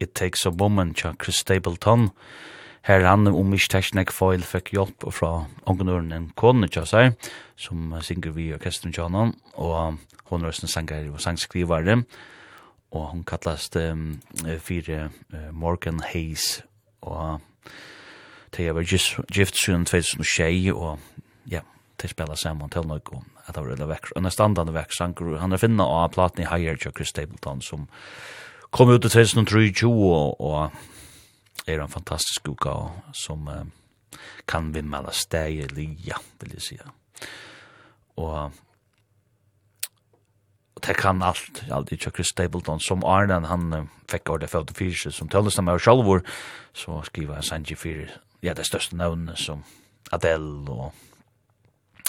It 0.00 0.14
Takes 0.14 0.46
a 0.46 0.50
Woman 0.50 0.92
tja 0.94 1.14
Chris 1.22 1.36
Stapleton. 1.40 2.10
Her 2.84 3.06
han 3.06 3.26
om 3.26 3.52
ikke 3.54 3.62
Ishtasnek 3.62 4.12
Foil 4.12 4.44
fikk 4.44 4.74
hjelp 4.74 5.06
fra 5.14 5.46
ungenøren 5.70 6.12
en 6.12 6.26
kone 6.36 6.68
tja 6.68 6.84
seg, 6.84 7.14
som 7.56 7.94
synger 8.04 8.34
vi 8.36 8.50
i 8.50 8.54
orkestren 8.56 8.92
tja 8.92 9.08
han, 9.08 9.32
og 9.56 9.96
hun 10.28 10.44
er 10.44 10.52
også 10.52 10.68
sanger 10.68 11.08
og 11.08 11.22
sangskrivare, 11.24 12.02
og 12.92 13.06
hun 13.10 13.24
kallast 13.24 13.76
um, 13.80 14.20
fire 14.60 15.08
uh, 15.32 15.48
Morgan 15.52 16.02
Hayes, 16.04 16.60
og 17.00 17.40
det 18.56 18.68
er 18.68 18.82
gift 19.32 19.56
siden 19.56 19.86
2006, 19.88 20.74
og 20.74 20.98
ja, 21.50 21.64
til 22.04 22.12
spela 22.12 22.36
saman 22.36 22.72
til 22.72 22.84
noe 22.88 23.00
om 23.16 23.24
at 23.46 23.54
det 23.54 23.62
var 23.62 23.70
veldig 23.70 23.88
vekk, 23.88 24.10
en 24.18 24.30
standande 24.32 24.74
vekk 24.76 24.92
sanger, 24.92 25.36
han 25.40 25.56
er 25.56 25.60
finna 25.60 25.86
av 25.88 26.10
platen 26.12 26.44
i 26.44 26.48
Higher 26.48 26.76
Joe 26.76 26.92
Chris 26.92 27.12
Stapleton 27.14 27.62
som 27.64 27.86
kom 28.74 28.90
ut 28.92 29.06
i 29.06 29.12
2023 29.12 29.88
og, 29.88 30.40
og 30.40 30.74
er 31.70 31.80
en 31.80 31.92
fantastisk 31.92 32.50
uka 32.52 32.74
som 33.16 33.48
uh, 33.48 33.62
kan 34.50 34.72
vimmela 34.74 35.14
steg 35.16 35.72
lia, 35.72 36.18
vil 36.40 36.56
jeg 36.58 36.66
sija. 36.66 36.90
Og 38.20 38.52
det 40.84 40.96
kan 40.98 41.22
allt, 41.24 41.62
allt 41.72 41.94
i 41.94 42.00
Chris 42.02 42.34
Stapleton 42.34 42.82
som 42.84 43.06
Arne, 43.08 43.40
han 43.48 43.70
uh, 43.72 43.88
fikk 44.12 44.34
ordet 44.34 44.52
54 44.52 45.14
som 45.14 45.30
tøllestammer 45.32 45.78
med 45.78 45.86
sjálfur, 45.86 46.24
så 46.76 47.00
skriver 47.08 47.40
han 47.40 47.48
Sanji 47.48 47.78
fyrir, 47.78 48.12
ja, 48.44 48.52
det 48.52 48.66
største 48.68 48.98
navnet 48.98 49.40
som 49.40 49.64
Adele 50.12 50.68
og 50.68 50.92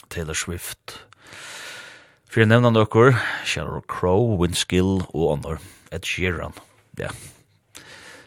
Taylor 0.10 0.38
Swift. 0.38 1.06
For 2.30 2.42
jeg 2.44 2.50
nevner 2.52 2.74
nøkker, 2.76 3.16
Sheryl 3.48 3.86
Crow, 3.88 4.36
Windskill 4.40 5.06
og 5.14 5.22
Honor, 5.30 5.62
Ed 5.92 6.04
Sheeran. 6.04 6.54
Ja. 7.00 7.08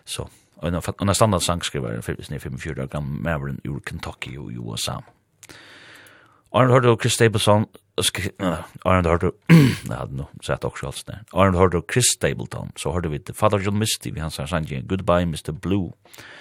Så, 0.08 0.24
og 0.56 0.68
en 0.72 1.14
standard 1.14 1.44
sangskriver, 1.44 2.00
45 2.00 2.82
år 2.82 2.86
gammel 2.86 3.20
maveren 3.22 3.60
ur 3.68 3.82
Kentucky 3.84 4.38
og 4.38 4.52
USA. 4.56 5.00
Arnold 6.52 6.72
hørte 6.72 6.96
Chris 7.00 7.12
Stapleton, 7.12 7.66
Arnold 8.84 9.06
hørte, 9.06 9.32
jeg 9.88 9.96
hadde 9.96 10.16
noe 10.16 10.42
sett 10.42 10.64
også 10.64 10.88
alt 10.88 11.02
sånn, 11.02 11.28
Arnold 11.34 11.60
hørte 11.60 11.82
Chris 11.92 12.14
Stapleton, 12.14 12.72
så 12.80 12.94
hørte 12.94 13.12
vi 13.12 13.20
Father 13.36 13.60
John 13.60 13.76
Misty, 13.76 14.14
vi 14.14 14.24
hans 14.24 14.40
sangen 14.40 14.88
Goodbye 14.88 15.28
Mr. 15.28 15.52
Blue, 15.52 15.92
og 15.92 16.37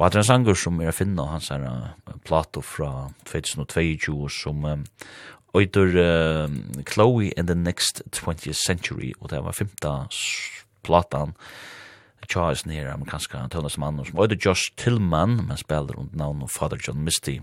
Og 0.00 0.06
at 0.06 0.14
det 0.14 0.16
er 0.16 0.22
en 0.22 0.30
sanger 0.30 0.56
som 0.56 0.78
er 0.80 0.94
finna, 0.96 1.26
hans 1.28 1.50
her 1.52 1.60
uh, 1.60 2.14
plato 2.24 2.62
fra 2.64 3.10
2022 3.28 4.30
som 4.32 4.64
um, 4.64 4.86
Oidur 5.52 5.92
uh, 5.92 6.48
Chloe 6.88 7.28
in 7.36 7.46
the 7.50 7.54
Next 7.54 8.00
20th 8.16 8.56
Century, 8.64 9.12
og 9.20 9.28
det 9.30 9.42
var 9.44 9.52
femta 9.52 9.92
platan 10.82 11.34
Charles 12.30 12.64
nere 12.64 12.94
amerikanska 12.94 13.42
tøvnasmannen 13.52 14.08
som 14.08 14.24
Oidur 14.24 14.40
Josh 14.40 14.72
Tillman, 14.80 15.36
men 15.44 15.60
spiller 15.60 15.98
under 15.98 16.16
navn 16.16 16.42
og 16.42 16.50
Father 16.50 16.80
John 16.80 17.04
Misty. 17.04 17.36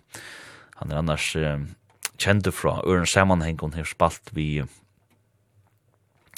Han 0.81 0.91
er 0.91 1.03
annars 1.03 1.35
uh, 1.35 1.61
kjente 2.17 2.51
fra 2.51 2.81
øren 2.87 3.05
sammanheng, 3.05 3.61
hun 3.61 3.77
har 3.77 3.85
spalt 3.85 4.33
vi 4.33 4.63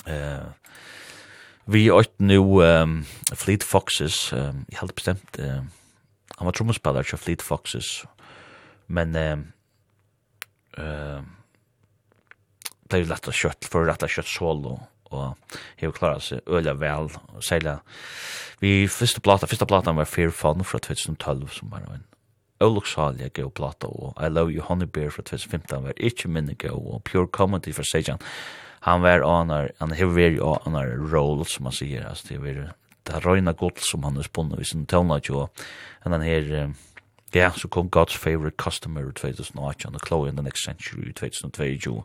uh, 0.04 0.52
vi 1.66 1.90
åt 1.92 2.12
nu 2.20 2.60
um, 2.60 3.06
Fleet 3.34 3.64
Foxes, 3.64 4.34
um, 4.34 4.66
helt 4.82 4.96
bestemt 4.96 5.40
uh, 5.40 5.64
han 6.40 6.48
var 6.48 6.56
trommespelare 6.56 7.04
til 7.04 7.20
Fleet 7.20 7.44
Foxes. 7.44 8.06
Men 8.88 9.16
eh 9.16 9.38
eh 10.78 11.22
det 12.90 12.98
er 12.98 13.06
lett 13.06 13.28
å 13.30 13.32
kjøtt, 13.32 13.68
for 13.70 13.86
rett 13.86 14.04
att 14.04 14.10
kjøtt 14.10 14.28
solo 14.28 14.80
och 15.10 15.38
har 15.82 15.92
klarar 15.92 16.20
seg 16.20 16.40
öliga 16.46 16.74
vel, 16.74 17.10
og 17.34 17.44
særlig. 17.44 17.80
Vi 18.60 18.88
første 18.88 19.22
plata, 19.22 19.48
første 19.48 19.66
plata 19.66 19.92
var 19.92 20.06
Fear 20.06 20.32
Fun 20.32 20.64
fra 20.64 20.80
2012 20.80 21.50
som 21.50 21.70
var 21.70 21.80
en 21.80 22.06
Oluxalia 22.60 23.30
go 23.30 23.50
plata, 23.50 23.88
og 23.88 24.18
I 24.20 24.28
Love 24.30 24.52
You 24.52 24.62
Honey 24.62 24.86
Bear 24.86 25.10
fra 25.10 25.24
2015 25.24 25.84
var 25.84 25.94
inte 25.98 26.28
minne 26.28 26.56
go 26.56 26.76
og 26.76 27.04
Pure 27.04 27.28
Comedy 27.28 27.74
fra 27.74 27.84
Sejan. 27.84 28.20
Han 28.82 29.02
var 29.02 29.24
anar, 29.24 29.70
han 29.80 29.92
har 29.92 30.06
varit 30.06 30.42
anar 30.66 30.98
roll 31.14 31.46
som 31.46 31.64
man 31.64 31.74
sier, 31.74 32.08
altså, 32.08 32.28
det 32.30 32.42
var 32.42 32.74
det 33.10 33.26
røyna 33.26 33.54
godt 33.58 33.82
som 33.84 34.04
han 34.06 34.18
er 34.18 34.28
spunnet 34.28 34.62
i 34.62 34.68
sin 34.70 34.86
tøvna 34.86 35.20
jo. 35.30 35.48
Og 36.06 36.12
den 36.12 36.22
her, 36.22 36.70
ja, 37.36 37.52
så 37.58 37.68
kom 37.68 37.90
God's 37.90 38.18
Favorite 38.18 38.58
Customer 38.58 39.02
i 39.02 39.14
2018 39.14 39.96
og 39.96 40.02
Chloe 40.08 40.30
in 40.30 40.38
the 40.38 40.44
Next 40.44 40.66
Century 40.66 41.10
i 41.10 41.14
2022. 41.14 42.04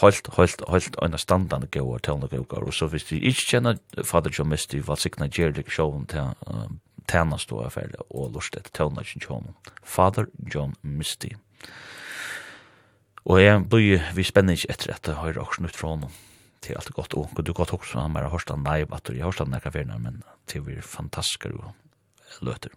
Halt, 0.00 0.28
halt, 0.36 0.62
halt, 0.68 0.96
øyne 1.02 1.18
standande 1.18 1.66
gauar, 1.66 1.98
tøvna 1.98 2.26
go 2.26 2.44
Og 2.50 2.74
så 2.74 2.86
hvis 2.86 3.04
de 3.04 3.18
ikke 3.18 3.46
kjenner 3.50 3.74
Fader 4.04 4.30
John 4.38 4.48
Misty, 4.48 4.76
valsikna 4.76 5.26
Gjerlik 5.26 5.70
Sjåven 5.70 6.06
til 6.06 6.20
tænast 7.08 7.52
og 7.52 7.64
affærd 7.64 7.94
og 8.10 8.30
lust 8.34 8.56
etter 8.56 8.70
tøvna 8.74 9.02
John 9.02 9.54
Fader 9.84 10.24
John 10.54 10.74
Misty. 10.82 11.34
Og 13.24 13.42
jeg 13.42 13.68
blir 13.68 14.00
vi 14.14 14.24
spenner 14.24 14.56
ikke 14.56 14.72
etter 14.72 14.94
at 14.94 15.08
jeg 15.08 15.16
har 15.16 15.38
også 15.38 15.62
nytt 15.62 15.76
fra 15.76 15.88
honom 15.88 16.10
det 16.60 16.72
är 16.72 16.76
alltid 16.76 16.92
gott 16.92 17.12
och 17.12 17.44
du 17.44 17.52
gott 17.52 17.72
också 17.72 17.98
han 17.98 18.12
bara 18.12 18.28
hörsta 18.28 18.56
nej 18.56 18.86
att 18.90 19.04
du 19.04 19.22
hörsta 19.22 19.44
den 19.44 19.60
kaféerna 19.60 19.98
men 19.98 20.22
det 20.52 20.60
blir 20.60 20.80
fantastiskt 20.80 21.42
då 21.42 21.72
löter. 22.40 22.72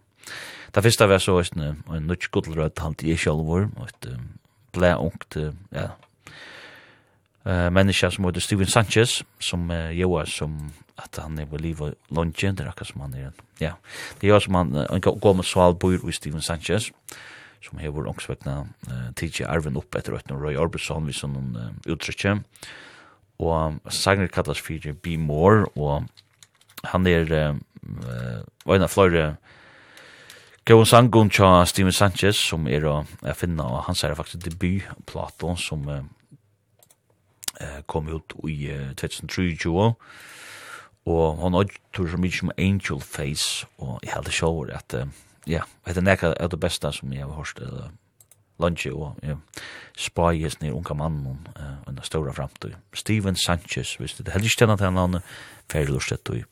Det 0.70 0.82
första 0.82 1.06
var 1.06 1.18
så 1.18 1.38
en 1.38 1.82
en 1.88 2.06
nutch 2.06 2.28
god 2.28 2.54
röd 2.56 2.78
hand 2.78 3.02
i 3.02 3.16
självor 3.16 3.70
och 3.76 3.88
ett 3.88 4.06
blä 4.72 4.94
och 4.94 5.36
ja. 5.70 5.90
Eh 7.44 7.70
människa 7.70 8.10
som 8.10 8.24
heter 8.24 8.40
Steven 8.40 8.66
Sanchez 8.66 9.24
som 9.38 9.70
Joa 9.92 10.26
som 10.26 10.72
att 10.94 11.16
han 11.16 11.38
är 11.38 11.46
väl 11.46 11.66
i 11.66 11.76
lunchen 12.08 12.54
där 12.54 12.72
kanske 12.76 12.98
man 12.98 13.14
är. 13.14 13.32
Ja. 13.58 13.76
Det 14.20 14.28
är 14.28 14.40
som 14.40 14.52
man 14.52 14.76
en 14.76 15.00
går 15.00 15.34
med 15.34 15.44
sval 15.44 15.74
bor 15.74 16.08
i 16.08 16.12
Steven 16.12 16.42
Sanchez 16.42 16.92
som 17.62 17.78
hever 17.78 18.06
ångsvekna 18.06 18.68
tidsi 19.14 19.44
arven 19.44 19.76
opp 19.76 19.94
etter 19.94 20.12
Røyne 20.12 20.40
Røy 20.40 20.56
Arbeidsson 20.56 21.06
vi 21.06 21.12
sånn 21.16 21.56
uttrykje 21.86 22.42
og 23.38 23.80
sanger 23.90 24.28
kallas 24.28 24.60
fyrir 24.60 24.94
Be 24.94 25.16
More, 25.16 25.66
og 25.76 26.06
han 26.84 27.06
er 27.06 27.24
uh, 27.32 28.74
en 28.74 28.82
av 28.82 28.92
flere 28.92 29.36
Gåen 30.64 30.86
sangun 30.88 31.28
tja 31.28 31.66
Steven 31.68 31.92
Sanchez 31.92 32.38
som 32.40 32.64
er 32.72 32.86
å 32.88 33.02
finna, 33.36 33.66
og 33.68 33.82
han 33.84 33.98
er 34.00 34.14
faktisk 34.16 34.46
debutplato 34.46 35.50
som 35.60 35.82
eh, 35.92 37.82
kom 37.84 38.08
ut 38.08 38.32
i 38.48 38.70
uh, 38.72 38.94
2023, 38.96 39.74
og 41.04 41.42
han 41.42 41.58
har 41.58 41.68
tur 41.92 42.08
så 42.08 42.16
mykje 42.16 42.38
som 42.38 42.54
Angel 42.56 43.04
Face, 43.04 43.68
og 43.76 43.98
jeg 44.00 44.14
heldig 44.14 44.32
sjåur 44.32 44.72
at, 44.72 44.96
ja, 45.44 45.66
det 45.84 45.98
er 46.00 46.08
nekka 46.08 46.32
av 46.32 46.54
det 46.54 46.62
beste 46.64 46.94
som 46.96 47.12
jeg 47.12 47.28
har 47.28 47.36
hørt, 47.36 47.60
Lange 48.62 48.92
og 48.94 49.18
ja, 49.22 49.34
spaies 49.98 50.60
nir 50.60 50.76
unga 50.76 50.94
mannen 50.94 51.48
uh, 51.58 51.82
og 51.86 51.90
en 51.90 52.34
framtid. 52.34 52.76
Steven 52.94 53.36
Sanchez, 53.36 53.96
hvis 53.96 54.14
det 54.14 54.32
helst 54.32 54.58
kjennet 54.58 54.78
til 54.78 54.94
han, 54.94 55.20
ferdig 55.70 55.94
lustet 55.94 56.30
og 56.30 56.44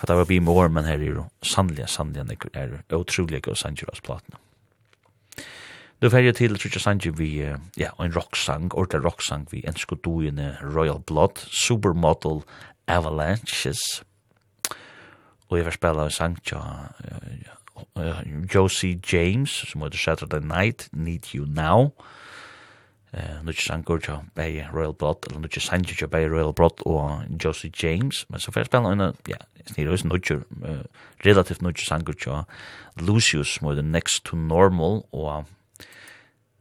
at 0.00 0.08
det 0.08 0.16
var 0.16 0.28
bi 0.28 0.38
more 0.38 0.68
men 0.68 0.84
her 0.84 1.00
er 1.00 1.14
jo 1.14 1.24
sannlige, 1.42 1.86
sannlige, 1.86 2.36
er 2.54 2.96
utrolige 2.96 3.50
og 3.50 3.56
Sanchez 3.56 4.00
platene. 4.04 4.36
Nu 5.98 6.06
fer 6.10 6.22
jeg 6.22 6.36
til 6.38 6.54
Tritja 6.54 6.78
Sanji 6.78 7.10
vi, 7.10 7.40
ja, 7.76 7.88
en 7.98 8.12
rocksang, 8.14 8.70
rock 8.70 8.94
rocksang 8.94 9.48
vi 9.50 9.64
ensko 9.66 9.96
duene 9.98 10.52
Royal 10.62 11.00
Blood, 11.02 11.42
Supermodel 11.50 12.44
Avalanches. 12.86 14.04
Og 15.48 15.58
jeg 15.58 15.64
var 15.66 15.74
spela 15.74 16.04
en 16.06 16.14
sang 16.14 16.38
tja 16.46 16.60
uh, 17.96 18.22
Josie 18.54 19.00
James, 19.12 19.50
som 19.50 19.82
heter 19.82 19.98
Saturday 19.98 20.40
Night, 20.40 20.88
Need 20.92 21.34
You 21.34 21.46
Now. 21.46 21.92
Eh, 23.12 23.42
nu 23.42 23.50
ikke 23.50 23.62
sanger 23.62 23.96
til 23.98 24.14
bei 24.36 24.66
Royal 24.74 24.92
Blood, 24.94 25.26
eller 25.26 25.38
nu 25.40 25.46
ikke 25.46 25.60
sanger 25.60 25.94
til 25.98 26.08
bei 26.08 26.26
Royal 26.28 26.52
Blood 26.52 26.86
og 26.86 27.22
Josie 27.44 27.70
James, 27.82 28.26
men 28.30 28.40
så 28.40 28.52
får 28.52 28.60
jeg 28.60 28.66
spille 28.66 28.92
en, 28.92 29.14
ja, 29.28 29.36
snir 29.66 29.90
også 29.90 30.08
nudger, 30.08 30.36
uh, 30.36 30.84
relativt 31.26 31.62
nu 31.62 31.68
nudger 31.68 31.84
sanger 31.84 32.12
til 32.12 33.06
Lucius, 33.06 33.54
som 33.54 33.68
heter 33.68 33.82
Next 33.82 34.24
to 34.24 34.36
Normal, 34.36 35.02
og 35.12 35.46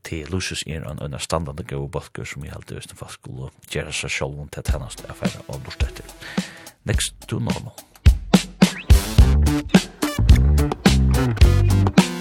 til 0.03 0.27
Lucius 0.31 0.63
er 0.67 0.89
en 0.91 0.99
under 0.99 1.17
standande 1.17 1.63
gode 1.63 1.91
balker 1.91 2.23
som 2.23 2.45
jeg 2.45 2.55
alltid 2.55 2.75
visste 2.75 2.95
fast 2.95 3.19
skulle 3.19 3.49
gjøre 3.69 3.91
seg 3.91 4.11
selv 4.11 4.47
til 4.53 4.63
tennast, 4.63 5.03
jeg 5.07 5.15
ferdig 5.15 5.43
og 5.47 5.59
lort 5.65 5.83
etter. 5.83 6.15
Next 6.85 7.27
to 7.27 7.39
Normal. 7.39 7.75
Mm. 11.27 12.16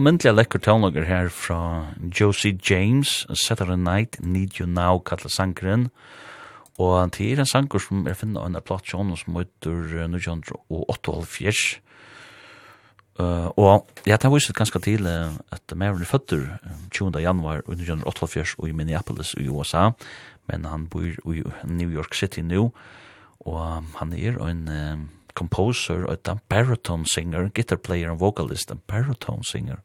allmyndelig 0.00 0.32
lekker 0.32 0.62
tånlager 0.64 1.04
her 1.04 1.28
fra 1.28 1.92
Josie 2.00 2.56
James, 2.64 3.26
Saturday 3.36 3.76
Night, 3.76 4.16
Need 4.24 4.56
You 4.56 4.64
Now, 4.66 4.98
kallet 5.04 5.28
sangren. 5.28 5.90
Og 6.80 7.10
det 7.12 7.26
er 7.34 7.42
en 7.42 7.48
sanger 7.48 7.82
som 7.84 8.06
er 8.08 8.16
finnet 8.16 8.40
av 8.40 8.48
en 8.48 8.56
platsjon 8.64 9.12
som 9.20 9.36
heter 9.36 10.06
1978. 10.06 11.82
Uh, 13.20 13.52
og 13.60 13.90
ja, 14.06 14.16
det 14.16 14.24
har 14.24 14.32
vist 14.32 14.54
ganske 14.56 14.80
til 14.80 15.04
uh, 15.04 15.36
at 15.52 15.76
Maren 15.76 16.00
er 16.00 16.08
føtter 16.08 16.46
20. 16.96 17.20
januar 17.20 17.60
1988 17.68 18.56
i 18.64 18.72
Minneapolis 18.72 19.34
i 19.36 19.50
USA, 19.52 19.90
men 20.48 20.64
han 20.64 20.88
bor 20.88 21.04
i 21.04 21.44
New 21.68 21.92
York 21.92 22.16
City 22.16 22.40
nå, 22.40 22.70
og 23.44 23.84
han 24.00 24.16
er 24.16 24.40
en... 24.48 24.68
Uh, 24.68 25.19
composer, 25.34 26.06
en 26.10 26.40
baritone 26.48 27.06
singer, 27.06 27.50
guitar 27.54 27.76
player 27.76 28.10
and 28.10 28.20
vocalist, 28.20 28.70
en 28.70 28.82
baritone 28.86 29.44
singer. 29.44 29.80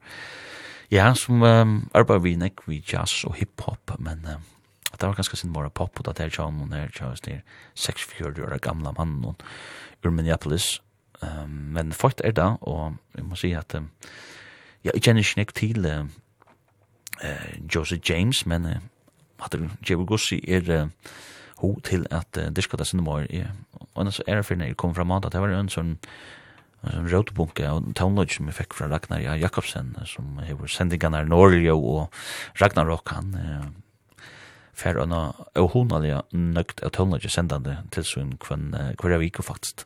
Ja, 0.92 1.14
som 1.14 1.42
um, 1.42 1.90
arbeider 1.94 2.22
vi 2.24 2.36
nek 2.38 2.68
vi 2.68 2.84
jazz 2.94 3.24
og 3.26 3.36
hiphop, 3.40 3.96
men 4.00 4.26
um, 4.30 4.44
det 4.92 5.08
var 5.08 5.16
ganske 5.18 5.38
sin 5.38 5.54
bare 5.54 5.70
pop, 5.70 6.00
og 6.00 6.06
det 6.06 6.26
er 6.26 6.34
John, 6.38 6.62
og 6.62 6.70
det 6.72 6.80
er 6.80 6.94
John, 7.00 7.18
det 7.26 7.34
er 7.34 7.42
6-4 7.76 8.46
år 8.46 8.58
gamla 8.58 8.94
mannen 8.98 9.36
ur 10.06 10.12
Minneapolis. 10.12 10.82
Um, 11.22 11.50
men 11.50 11.92
folk 11.92 12.22
er 12.24 12.32
det, 12.32 12.58
og 12.62 12.96
jeg 13.16 13.26
må 13.26 13.36
si 13.36 13.52
at 13.52 13.76
um, 13.76 13.90
ja, 14.84 14.92
jeg 14.94 15.02
kjenner 15.02 15.24
ikke 15.24 15.40
nek 15.42 15.54
til 15.54 15.86
uh, 15.86 16.06
uh, 17.24 17.76
Joseph 17.76 18.10
James, 18.10 18.46
men 18.46 18.66
uh, 18.66 18.78
at 19.44 19.56
Jevo 19.90 20.06
Gossi 20.06 20.40
er 20.48 20.84
uh, 20.84 20.90
ho 21.58 21.80
til 21.80 22.06
at 22.12 22.38
uh, 22.38 22.52
diskata 22.56 22.84
sin 22.84 23.04
mor 23.04 23.26
er 23.30 23.52
og 23.96 24.14
så 24.14 24.26
er 24.28 24.40
det 24.40 24.46
for 24.46 24.62
jeg 24.62 24.78
kom 24.78 24.96
fra 24.96 25.08
Mata, 25.08 25.32
det 25.32 25.42
var 25.42 25.54
en 25.56 25.72
sånn 25.72 25.96
en 26.86 27.08
rotbunke 27.10 27.66
av 27.66 27.82
townlodge 27.98 28.38
som 28.38 28.50
jeg 28.50 28.58
fikk 28.60 28.76
fra 28.78 28.90
Ragnar 28.92 29.24
Jakobsen, 29.42 29.96
som 30.06 30.38
hever 30.46 30.70
sendingene 30.70 31.24
i 31.24 31.30
Norge 31.30 31.74
og 31.74 32.14
Ragnarok, 32.62 33.10
han 33.16 33.34
eh, 33.40 34.28
fer 34.76 35.00
og 35.00 35.72
honalige 35.74 36.22
nøgt 36.36 36.84
av 36.84 36.94
townlodge 36.94 37.32
sendende 37.32 37.80
til 37.96 38.06
sånn 38.06 38.36
hver 38.44 39.16
jeg 39.16 39.30
gikk 39.30 39.42
faktisk. 39.48 39.86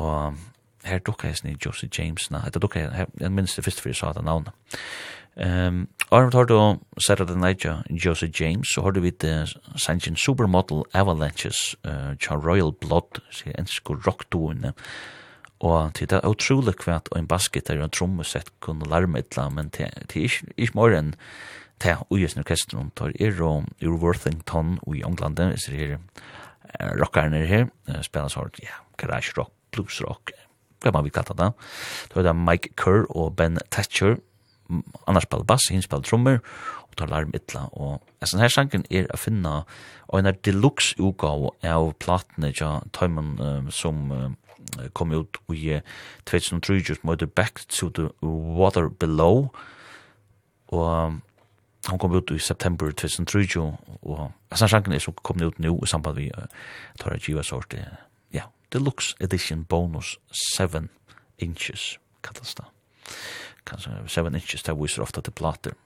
Og 0.00 0.40
her 0.88 1.02
dukka 1.04 1.28
jeg 1.28 1.42
snill 1.42 1.60
Josie 1.60 1.90
James, 1.92 2.30
na, 2.32 2.42
etter 2.48 2.62
dukka 2.62 2.80
jeg, 2.80 3.08
jeg 3.20 3.32
minns 3.34 3.56
det 3.56 3.66
første 3.66 3.84
for 3.84 3.92
jeg 3.92 4.00
sa 4.00 4.14
det 4.16 4.24
navnet. 4.24 4.56
Ehm 5.40 5.88
Arnold 6.10 6.34
har 6.34 6.44
du 6.44 6.80
Saturday 6.98 7.36
Night 7.36 7.64
Joe 7.64 7.82
Joseph 7.88 8.40
James 8.40 8.74
så 8.74 8.82
har 8.82 8.90
du 8.90 9.00
vit 9.00 9.24
Sanchin 9.76 10.16
Supermodel 10.16 10.82
Avalanches 10.92 11.76
eh 11.84 12.16
uh, 12.30 12.44
Royal 12.44 12.72
Blood 12.72 13.22
så 13.30 13.52
en 13.58 13.66
sko 13.66 13.94
rock 14.06 14.24
doen 14.32 14.72
og 15.60 15.94
til 15.94 16.08
det 16.08 16.16
er 16.18 16.28
utrolig 16.28 16.74
kvært 16.74 17.08
og 17.12 17.18
en 17.18 17.26
basket 17.26 17.68
der 17.68 17.82
en 17.82 17.90
trommesett 17.90 18.50
kunne 18.60 18.88
larme 18.90 19.18
et 19.18 19.38
eller 19.38 19.50
men 19.50 19.70
til 19.70 19.86
er 19.86 20.26
ikke 20.56 20.74
mer 20.74 20.98
enn 20.98 21.14
til 21.78 21.96
Ujesen 22.10 22.40
orkestren 22.40 22.90
tar 22.96 23.12
er 23.20 23.42
og 23.42 23.64
ur 23.82 23.98
Worthington 24.02 24.78
og 24.82 24.96
i 24.96 25.02
England 25.06 25.38
hvis 25.38 25.64
det 25.64 25.78
her 25.78 25.98
rockeren 27.00 27.34
er 27.34 27.46
her 27.46 27.66
spiller 28.02 28.28
sånn 28.28 28.50
ja, 28.62 28.82
garage 28.96 29.32
rock, 29.38 29.52
blues 29.70 30.02
rock 30.02 30.32
hva 30.80 30.92
man 30.92 31.04
vil 31.04 31.12
kalla 31.12 31.36
det 31.36 31.52
da 32.10 32.20
er 32.20 32.22
det 32.22 32.36
Mike 32.36 32.74
Kerr 32.76 33.06
og 33.10 33.36
Ben 33.36 33.58
Thatcher 33.70 34.16
annars 35.06 35.26
spiller 35.26 35.46
bass, 35.48 35.68
hinn 35.70 35.84
spiller 35.84 36.06
trommer, 36.06 36.40
og 36.90 36.98
tar 36.98 37.10
larm 37.10 37.32
ytla. 37.36 37.66
Og 37.72 38.02
sånn 38.26 38.42
her 38.42 38.52
sangen 38.52 38.84
er 38.90 39.08
å 39.12 39.18
finne 39.20 39.62
en 40.16 40.30
deluxe 40.44 40.96
utgave 40.98 41.52
av 41.66 41.92
platene 42.02 42.52
ja, 42.56 42.78
tøymen 42.96 43.36
um, 43.40 43.70
som 43.74 44.10
uh, 44.12 44.28
kom 44.96 45.14
ut 45.14 45.40
i 45.54 45.80
2003, 46.30 46.80
just 46.82 47.06
møte 47.06 47.26
Back 47.26 47.64
to 47.68 47.90
the 47.94 48.10
Water 48.22 48.88
Below, 48.88 49.48
og 50.70 50.86
um, 50.86 51.20
hon 51.88 51.98
kom 51.98 52.14
ut 52.14 52.30
i 52.34 52.38
september 52.42 52.92
2003, 52.92 53.62
og 54.02 54.26
sånn 54.52 54.70
sangen 54.70 54.94
er 54.94 55.02
som 55.02 55.16
kom 55.24 55.40
ut 55.42 55.58
nå 55.62 55.76
i 55.78 55.90
samband 55.90 56.20
vi 56.20 56.28
uh, 56.34 56.46
tar 57.00 57.16
et 57.16 57.26
giva 57.26 57.46
sort, 57.46 57.74
ja, 58.34 58.50
deluxe 58.74 59.14
edition 59.22 59.64
bonus 59.64 60.18
7 60.58 60.90
inches, 61.40 61.94
kattastan 62.22 62.68
kanskje 63.68 63.92
7 64.06 64.26
inches, 64.34 64.62
det 64.62 64.76
viser 64.78 65.02
ofta 65.02 65.22
til 65.24 65.32
plater. 65.32 65.76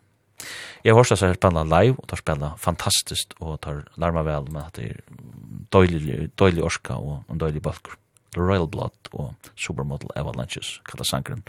Jeg 0.85 0.93
har 0.93 0.99
hørt 0.99 1.13
at 1.13 1.23
jeg 1.23 1.35
spiller 1.39 1.65
live, 1.65 1.97
og 1.99 2.09
tar 2.09 2.21
spiller 2.21 2.57
fantastisk, 2.59 3.35
og 3.41 3.61
tar 3.61 3.85
larma 3.97 4.25
vel 4.27 4.51
med 4.53 4.63
at 4.67 4.77
det 4.77 4.91
er 4.91 5.01
døylig, 5.73 6.31
døylig 6.39 6.65
orska 6.65 6.99
og 6.99 7.23
en 7.31 7.39
døylig 7.39 7.63
balkur. 7.63 7.97
The 8.35 8.43
Royal 8.43 8.69
Blood 8.69 9.13
og 9.13 9.35
Supermodel 9.57 10.11
Avalanches, 10.17 10.81
kallar 10.85 11.05
sangren. 11.05 11.45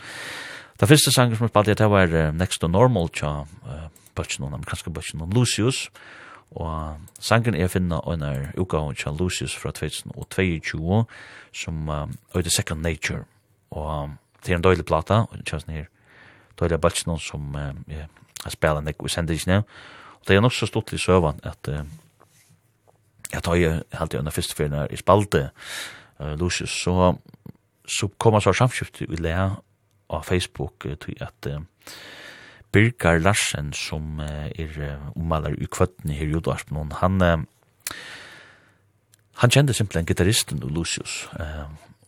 Det 0.79 0.87
første 0.89 1.11
sangren 1.11 1.37
som 1.37 1.45
jeg 1.45 1.49
spalte, 1.49 1.73
det 1.73 1.89
var 1.89 2.13
uh, 2.13 2.35
Next 2.35 2.61
to 2.61 2.67
Normal, 2.67 3.09
tja 3.09 3.31
uh, 3.65 3.87
bøtjen, 4.15 4.45
amerikanske 4.45 4.93
bøtjen, 4.93 5.25
Lucius, 5.33 5.89
og 6.51 7.01
sangen 7.19 7.55
er 7.55 7.67
finna 7.67 7.99
under 8.05 8.51
uka 8.57 8.83
tja 8.93 9.11
Lucius 9.11 9.55
fra 9.55 9.71
2022, 9.71 11.03
som 11.53 11.89
uh, 11.89 12.05
er 12.35 12.41
The 12.41 12.51
Second 12.51 12.81
Nature, 12.81 13.25
og 13.71 14.03
um, 14.03 14.17
det 14.45 14.53
er 14.53 14.59
en 14.59 14.67
døylig 14.67 14.85
plata, 14.85 15.25
og 15.25 15.37
det 15.37 15.47
kjennes 15.49 15.67
nir 15.67 15.89
Tøyla 16.57 16.77
Baltsjnån 16.81 17.19
som 17.19 17.55
jeg 17.87 18.53
spela 18.53 18.81
nek 18.81 19.01
i 19.03 19.11
sendingen 19.11 19.63
og 19.63 20.27
det 20.27 20.35
er 20.35 20.41
nok 20.41 20.53
så 20.53 20.65
stort 20.69 20.93
i 20.93 20.97
søvan 21.01 21.39
at 21.43 21.69
jeg 23.33 23.43
tar 23.43 23.55
jo 23.59 23.71
helt 23.99 24.13
i 24.13 24.17
under 24.17 24.31
første 24.31 24.55
fyrir 24.55 24.87
i 24.93 24.97
spalte 24.97 25.49
Lucius. 26.39 26.71
Så 26.71 27.15
så 27.87 28.07
kommer 28.17 28.39
så 28.39 28.53
samskift 28.53 29.01
i 29.01 29.15
lea 29.19 29.49
av 30.09 30.23
Facebook 30.23 30.85
til 31.01 31.17
at 31.21 31.47
Birgar 32.71 33.19
Larsen 33.19 33.73
som 33.73 34.19
er 34.19 34.97
ommaler 35.15 35.55
i 35.61 35.67
kvøtten 35.71 36.11
her 36.11 36.25
i 36.25 36.31
Jodarspen 36.31 36.91
han 37.01 37.45
han 39.35 39.51
kjente 39.51 39.73
simpelthen 39.73 40.05
gitarristen 40.05 40.59
Lucius 40.59 41.27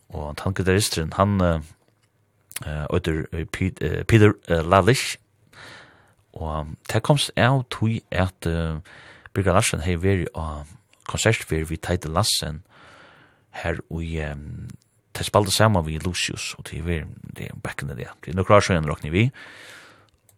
og 0.08 0.40
han 0.44 0.54
gitarristen 0.54 1.12
han 1.16 1.62
Øyder 2.66 3.44
Peter 4.08 4.32
Lalish, 4.48 5.16
og 6.32 6.66
det 6.92 7.02
komst 7.02 7.30
av 7.36 7.62
tog 7.70 8.00
at 8.10 8.48
Birgit 9.34 9.54
Larsen 9.54 9.80
hei 9.84 9.94
veri 10.02 10.26
av 10.34 10.66
konsertfer 11.08 11.64
vi 11.68 11.76
Teite 11.76 12.10
Lassen 12.10 12.62
her 13.50 13.78
um 13.90 14.68
det 15.18 15.26
spalte 15.26 15.50
saman 15.50 15.86
vi 15.86 15.98
Lucius 15.98 16.54
og 16.58 16.64
til 16.68 16.84
vi 16.86 17.00
det 17.36 17.48
er 17.50 17.56
back 17.62 17.82
in 17.82 17.88
the 17.88 17.96
day. 17.96 18.06
Det 18.24 18.32
er 18.32 18.36
nok 18.36 18.50
rar 18.50 18.60
sjøen 18.60 18.86
rokni 18.88 19.10
vi. 19.10 19.30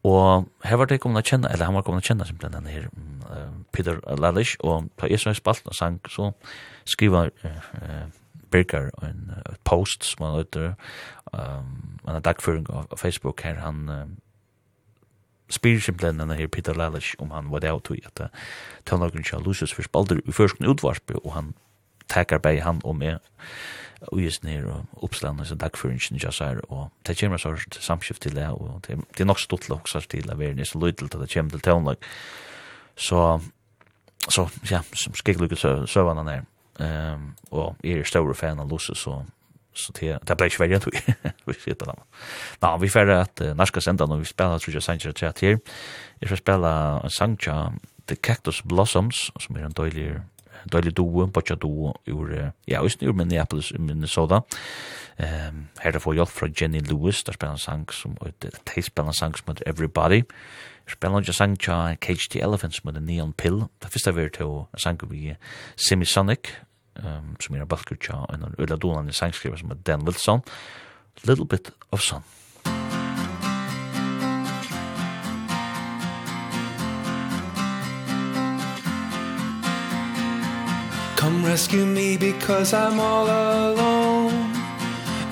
Og 0.05 0.48
her 0.64 0.76
var 0.80 0.88
det 0.88 1.01
kommet 1.01 1.20
å 1.20 1.28
kjenne, 1.28 1.51
eller 1.52 1.68
han 1.68 1.76
var 1.76 1.84
kommet 1.84 2.05
å 2.05 2.09
kjenne 2.09 2.24
simpelthen 2.24 2.56
denne 2.56 2.72
her 2.72 2.86
uh, 3.28 3.51
Peter 3.72 4.01
Lalish, 4.16 4.56
og 4.64 4.88
på 4.97 5.10
er 5.10 5.36
spalten 5.36 5.68
og 5.68 5.76
sang, 5.76 6.01
så 6.09 6.30
skriver 6.88 7.28
uh, 7.44 8.09
Birger 8.51 8.90
en 9.02 9.31
uh, 9.36 9.55
post 9.64 10.05
som 10.05 10.27
han 10.27 10.36
løter, 10.36 10.72
um, 11.32 11.98
en 12.09 12.22
dagføring 12.22 12.66
av 12.70 12.86
av 12.90 12.98
Facebook 12.98 13.43
her, 13.43 13.55
han 13.55 13.89
uh, 13.89 14.05
spyr 15.51 15.81
simpelthen 15.81 16.18
denne 16.18 16.35
her 16.39 16.47
Peter 16.47 16.74
Lalish 16.74 17.14
om 17.18 17.31
han 17.31 17.51
var 17.51 17.59
det 17.59 17.70
av 17.70 17.82
tog 17.82 17.98
at 18.06 18.20
uh, 18.20 18.27
tøvnlagen 18.86 19.24
ikke 19.24 19.43
Lucius 19.44 19.74
for 19.74 19.82
spalder 19.82 20.20
i 20.24 20.32
førsten 20.32 20.66
utvarsby, 20.66 21.14
og 21.24 21.35
han 21.35 21.55
takkar 22.09 22.39
bei 22.39 22.60
han 22.60 22.81
og 22.85 22.97
med 22.97 23.18
og 24.09 24.20
just 24.22 24.44
ner 24.44 24.64
og 24.64 25.05
oppslanda 25.05 25.44
så 25.44 25.55
dag 25.55 25.77
for 25.77 25.89
ingen 25.89 26.18
just 26.18 26.40
er 26.40 26.60
og 26.68 26.89
det 27.06 27.16
kjemmer 27.16 27.36
så 27.36 27.52
samskift 27.70 28.22
til 28.22 28.35
det 28.35 28.48
og 28.48 28.81
det 28.86 29.20
er 29.20 29.24
nok 29.24 29.39
stort 29.39 29.68
lok 29.68 29.89
så 29.89 30.01
til 30.01 30.31
av 30.31 30.43
er 30.43 30.64
så 30.64 30.78
lydel 30.78 31.09
til 31.09 31.20
det 31.20 31.28
kjemmer 31.31 31.51
til 31.51 31.60
tone 31.60 31.97
så 32.97 33.40
så 34.28 34.48
ja 34.70 34.82
som 34.93 35.14
skikk 35.16 35.40
lukke 35.40 35.56
søvann 35.56 36.20
han 36.20 36.28
er. 36.28 36.43
Ehm 36.81 37.35
og 37.51 37.77
är 37.85 37.98
er 37.98 38.05
stora 38.05 38.35
fan 38.35 38.61
av 38.61 38.69
Lusse 38.69 38.94
så 38.94 39.24
så 39.74 39.93
det 39.93 40.19
det 40.28 40.36
blir 40.36 40.48
svårt 40.48 40.73
att 40.73 40.86
vi 41.47 41.52
sitter 41.52 41.86
på. 41.86 42.02
Nå, 42.62 42.77
vi 42.77 42.89
får 42.89 43.11
at 43.11 43.40
uh, 43.40 43.55
nästa 43.55 43.81
sända 43.81 44.07
när 44.07 44.16
vi 44.16 44.24
spiller 44.24 44.59
tror 44.59 44.74
jag 44.74 44.82
Sanchez 44.82 45.15
chat 45.16 45.40
her. 45.40 45.59
Jag 46.20 46.28
ska 46.28 46.36
spille 46.36 47.01
en 47.05 47.11
Sanchez 47.11 47.73
The 48.07 48.16
Cactus 48.16 48.62
Blossoms 48.62 49.31
som 49.40 49.57
er 49.57 49.65
en 49.65 49.73
dålig 49.73 50.20
dålig 50.73 50.97
duo, 50.97 51.27
botcha 51.27 51.55
duo 51.55 51.94
ur 52.07 52.52
ja, 52.66 52.82
just 52.82 53.02
ur 53.02 53.12
Minneapolis 53.12 53.73
Minnesota. 53.78 54.43
Ehm 55.19 55.69
her 55.78 55.93
här 55.93 55.98
får 55.98 56.15
hjälp 56.15 56.28
fra 56.28 56.48
Jenny 56.48 56.81
Lewis 56.81 57.24
der 57.24 57.32
spiller 57.32 57.52
en 57.52 57.59
sang 57.59 57.93
som 57.93 58.16
heter 58.24 58.51
Taste 58.65 58.82
spelar 58.82 59.09
en 59.09 59.15
sång 59.15 59.35
som 59.35 59.48
heter 59.48 59.69
Everybody. 59.69 60.23
Spelar 60.89 61.19
en 61.19 61.24
sång 61.24 61.57
som 61.57 61.97
Cage 62.01 62.28
the 62.31 62.40
Elephants 62.40 62.85
med 62.85 62.94
The 62.94 63.01
Neon 63.01 63.32
Pill. 63.32 63.65
Det 63.78 63.89
första 63.89 64.12
vi 64.12 64.31
till 64.31 64.47
en 64.47 64.78
sång 64.78 64.98
vi 65.11 65.36
Semisonic 65.77 66.40
um, 66.97 67.37
som 67.41 67.55
er 67.57 67.65
balkur 67.65 67.97
tja, 67.97 68.25
en 68.35 68.45
av 68.45 68.55
øyla 68.59 69.09
i 69.09 69.12
sangskriver 69.12 69.57
som 69.57 69.71
er 69.71 69.75
Dan 69.87 70.03
Wilson, 70.03 70.41
Little 71.25 71.47
Bit 71.47 71.71
of 71.93 72.01
Sun. 72.01 72.23
Come 81.17 81.45
rescue 81.45 81.85
me 81.87 82.17
because 82.17 82.73
I'm 82.73 82.99
all 82.99 83.27
alone 83.27 84.51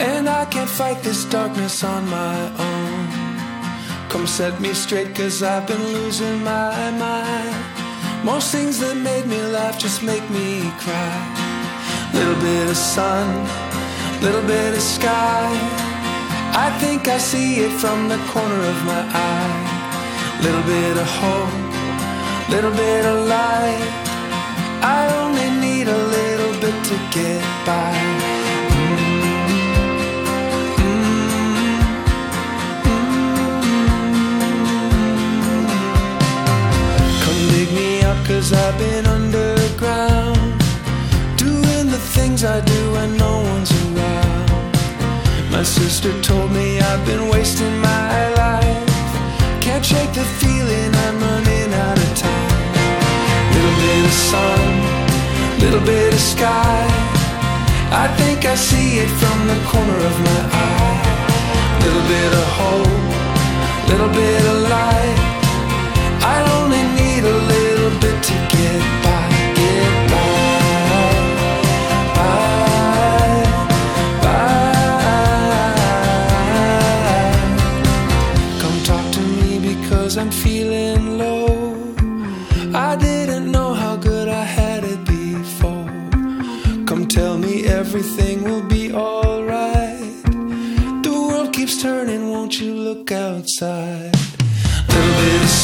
And 0.01 0.29
I 0.29 0.45
can't 0.45 0.71
fight 0.71 1.03
this 1.03 1.25
darkness 1.25 1.83
on 1.83 2.09
my 2.09 2.39
own. 2.59 4.09
Come 4.09 4.27
set 4.27 4.61
me 4.61 4.73
straight 4.73 5.15
cause 5.15 5.43
I've 5.43 5.67
been 5.67 5.83
losing 5.93 6.45
my 6.45 6.91
mind. 6.93 8.25
Most 8.25 8.53
things 8.53 8.79
that 8.79 8.97
made 8.97 9.27
me 9.27 9.41
laugh 9.43 9.79
just 9.79 10.03
make 10.03 10.29
me 10.31 10.71
cry. 10.79 11.48
Little 12.19 12.43
bit 12.43 12.69
of 12.69 12.77
sun, 12.77 13.29
little 14.21 14.43
bit 14.43 14.75
of 14.75 14.83
sky. 14.83 15.47
I 16.53 16.69
think 16.81 17.07
I 17.07 17.19
see 17.19 17.61
it 17.61 17.73
from 17.81 18.09
the 18.09 18.19
corner 18.33 18.61
of 18.73 18.79
my 18.85 19.03
eye. 19.15 20.41
Little 20.43 20.65
bit 20.75 20.97
of 20.97 21.07
hope, 21.21 21.55
little 22.51 22.73
bit 22.73 23.05
of 23.05 23.29
light. 23.29 23.91
I 24.83 25.01
only 25.21 25.49
need 25.65 25.87
a 25.87 26.01
little 26.17 26.55
bit 26.61 26.77
to 26.91 26.97
get 27.15 27.43
by. 27.65 27.95
Come 37.23 37.41
dig 37.53 37.71
me 37.73 38.03
up 38.03 38.19
cause 38.27 38.53
I've 38.53 38.77
been 38.77 39.07
underground 39.07 40.38
things 42.19 42.43
I 42.45 42.61
do 42.75 42.81
when 42.95 43.11
no 43.17 43.35
one's 43.53 43.73
around. 43.83 44.49
My 45.55 45.65
sister 45.79 46.11
told 46.21 46.51
me 46.59 46.67
I've 46.91 47.05
been 47.11 47.25
wasting 47.35 47.77
my 47.91 48.19
life. 48.45 48.91
Can't 49.65 49.85
shake 49.93 50.13
the 50.21 50.27
feeling 50.41 50.91
I'm 51.05 51.17
running 51.27 51.71
out 51.87 51.99
of 52.07 52.11
time. 52.29 52.75
Little 53.55 53.77
bit 53.85 54.03
of 54.11 54.17
sun, 54.31 54.69
little 55.65 55.85
bit 55.93 56.11
of 56.19 56.23
sky. 56.35 56.81
I 58.05 58.07
think 58.19 58.39
I 58.53 58.57
see 58.69 58.89
it 59.05 59.11
from 59.21 59.39
the 59.53 59.59
corner 59.71 59.99
of 60.11 60.17
my 60.29 60.41
eye. 60.67 61.01
Little 61.85 62.07
bit 62.15 62.31
of 62.41 62.47
hope, 62.61 63.09
little 63.91 64.13
bit 64.23 64.43
of 64.53 64.57
light. 64.77 65.19
I 66.35 66.37
only 66.57 66.83
need 66.99 67.23
a 67.35 67.37
little 67.51 67.58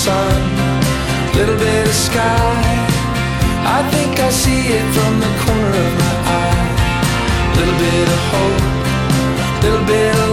sun 0.05 0.43
Little 1.37 1.59
bit 1.59 1.87
of 1.89 1.95
sky. 2.09 2.55
I 3.77 3.81
think 3.93 4.13
I 4.21 4.31
see 4.43 4.63
it 4.79 4.87
from 4.95 5.13
the 5.25 5.33
corner 5.43 5.73
of 5.87 5.93
my 6.03 6.15
eye. 6.41 6.69
Little 7.57 7.79
bit 7.85 8.07
of 8.17 8.21
hope 8.33 8.65
Little 9.65 9.87
bit 9.93 10.15
of 10.23 10.24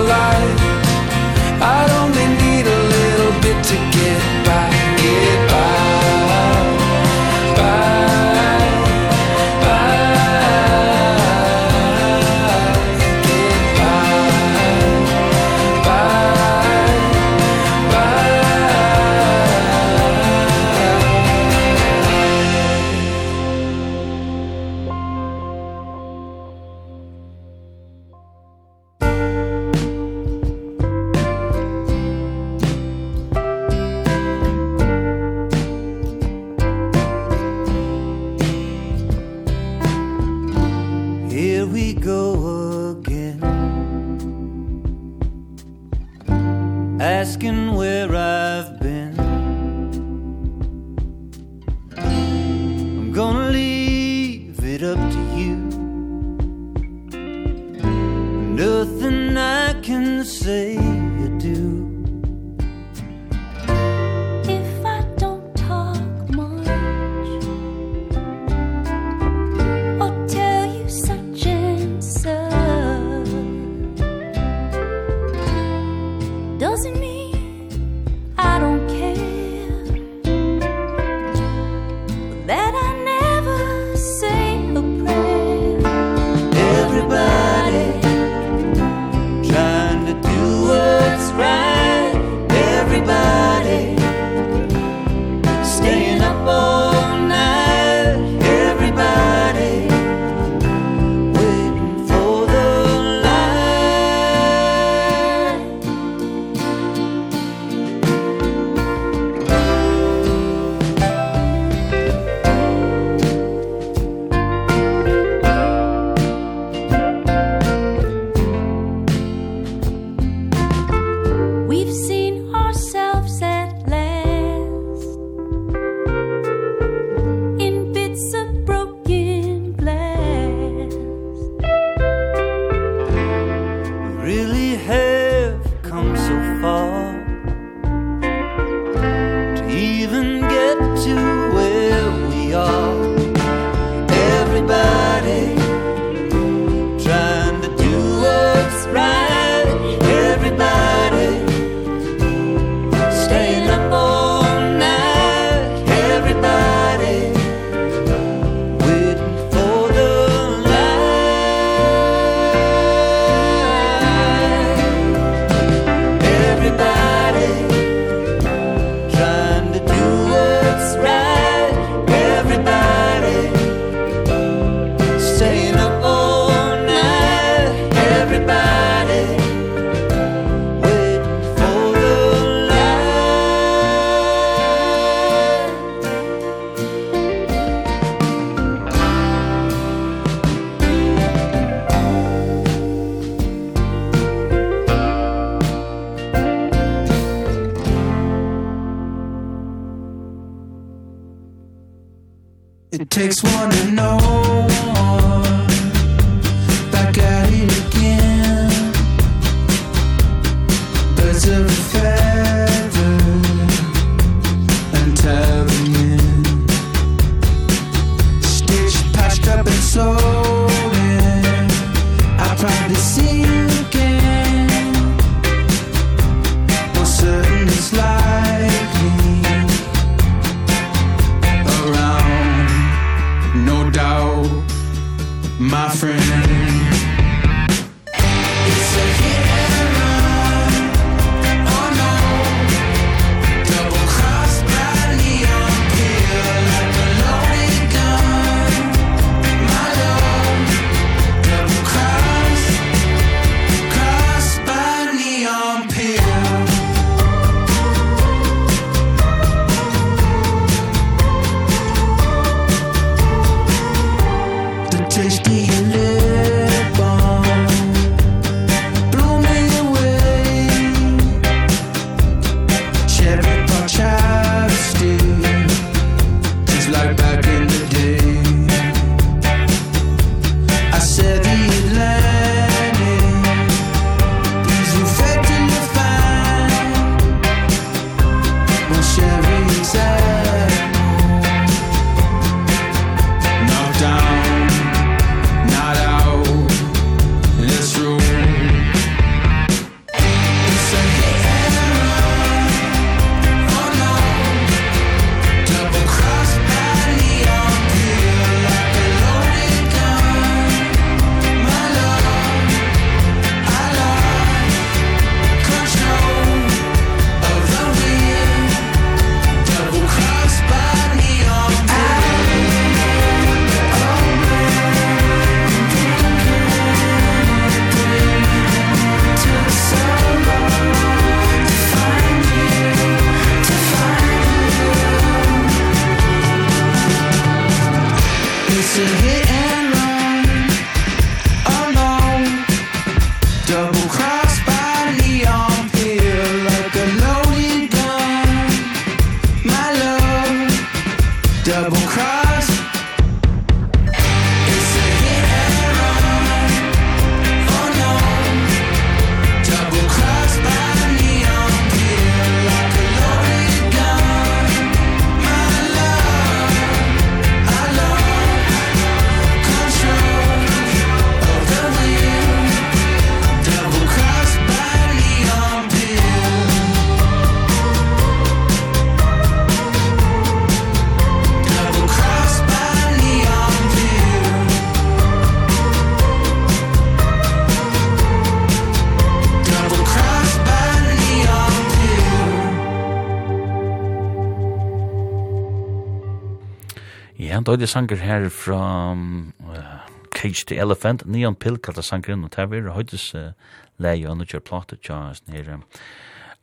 døyde 397.71 397.87
sanger 397.87 398.19
her 398.19 398.49
fra 398.51 399.13
uh, 399.15 399.99
Cage 400.35 400.65
the 400.67 400.75
Elephant, 400.75 401.23
Neon 401.25 401.55
Pill 401.55 401.77
kallar 401.77 402.03
sangren, 402.03 402.43
og 402.43 402.51
det 402.51 402.65
er 402.65 402.89
høydes 402.91 403.29
uh, 403.35 403.53
leie 404.01 404.27
og 404.27 404.41
nødgjør 404.41 404.63
plate 404.67 404.97
tja, 404.99 405.31
her 405.47 405.69
um, 405.77 405.85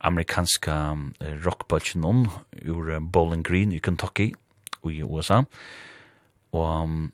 amerikanska 0.05 0.75
uh, 0.93 1.31
rockbudgen 1.45 2.05
om 2.05 2.27
ur 2.61 2.91
uh, 2.93 3.01
Bowling 3.01 3.43
Green 3.43 3.71
i 3.71 3.79
Kentucky 3.79 4.35
i 4.85 5.01
USA. 5.01 5.41
Og 6.53 6.83
um, 6.83 7.11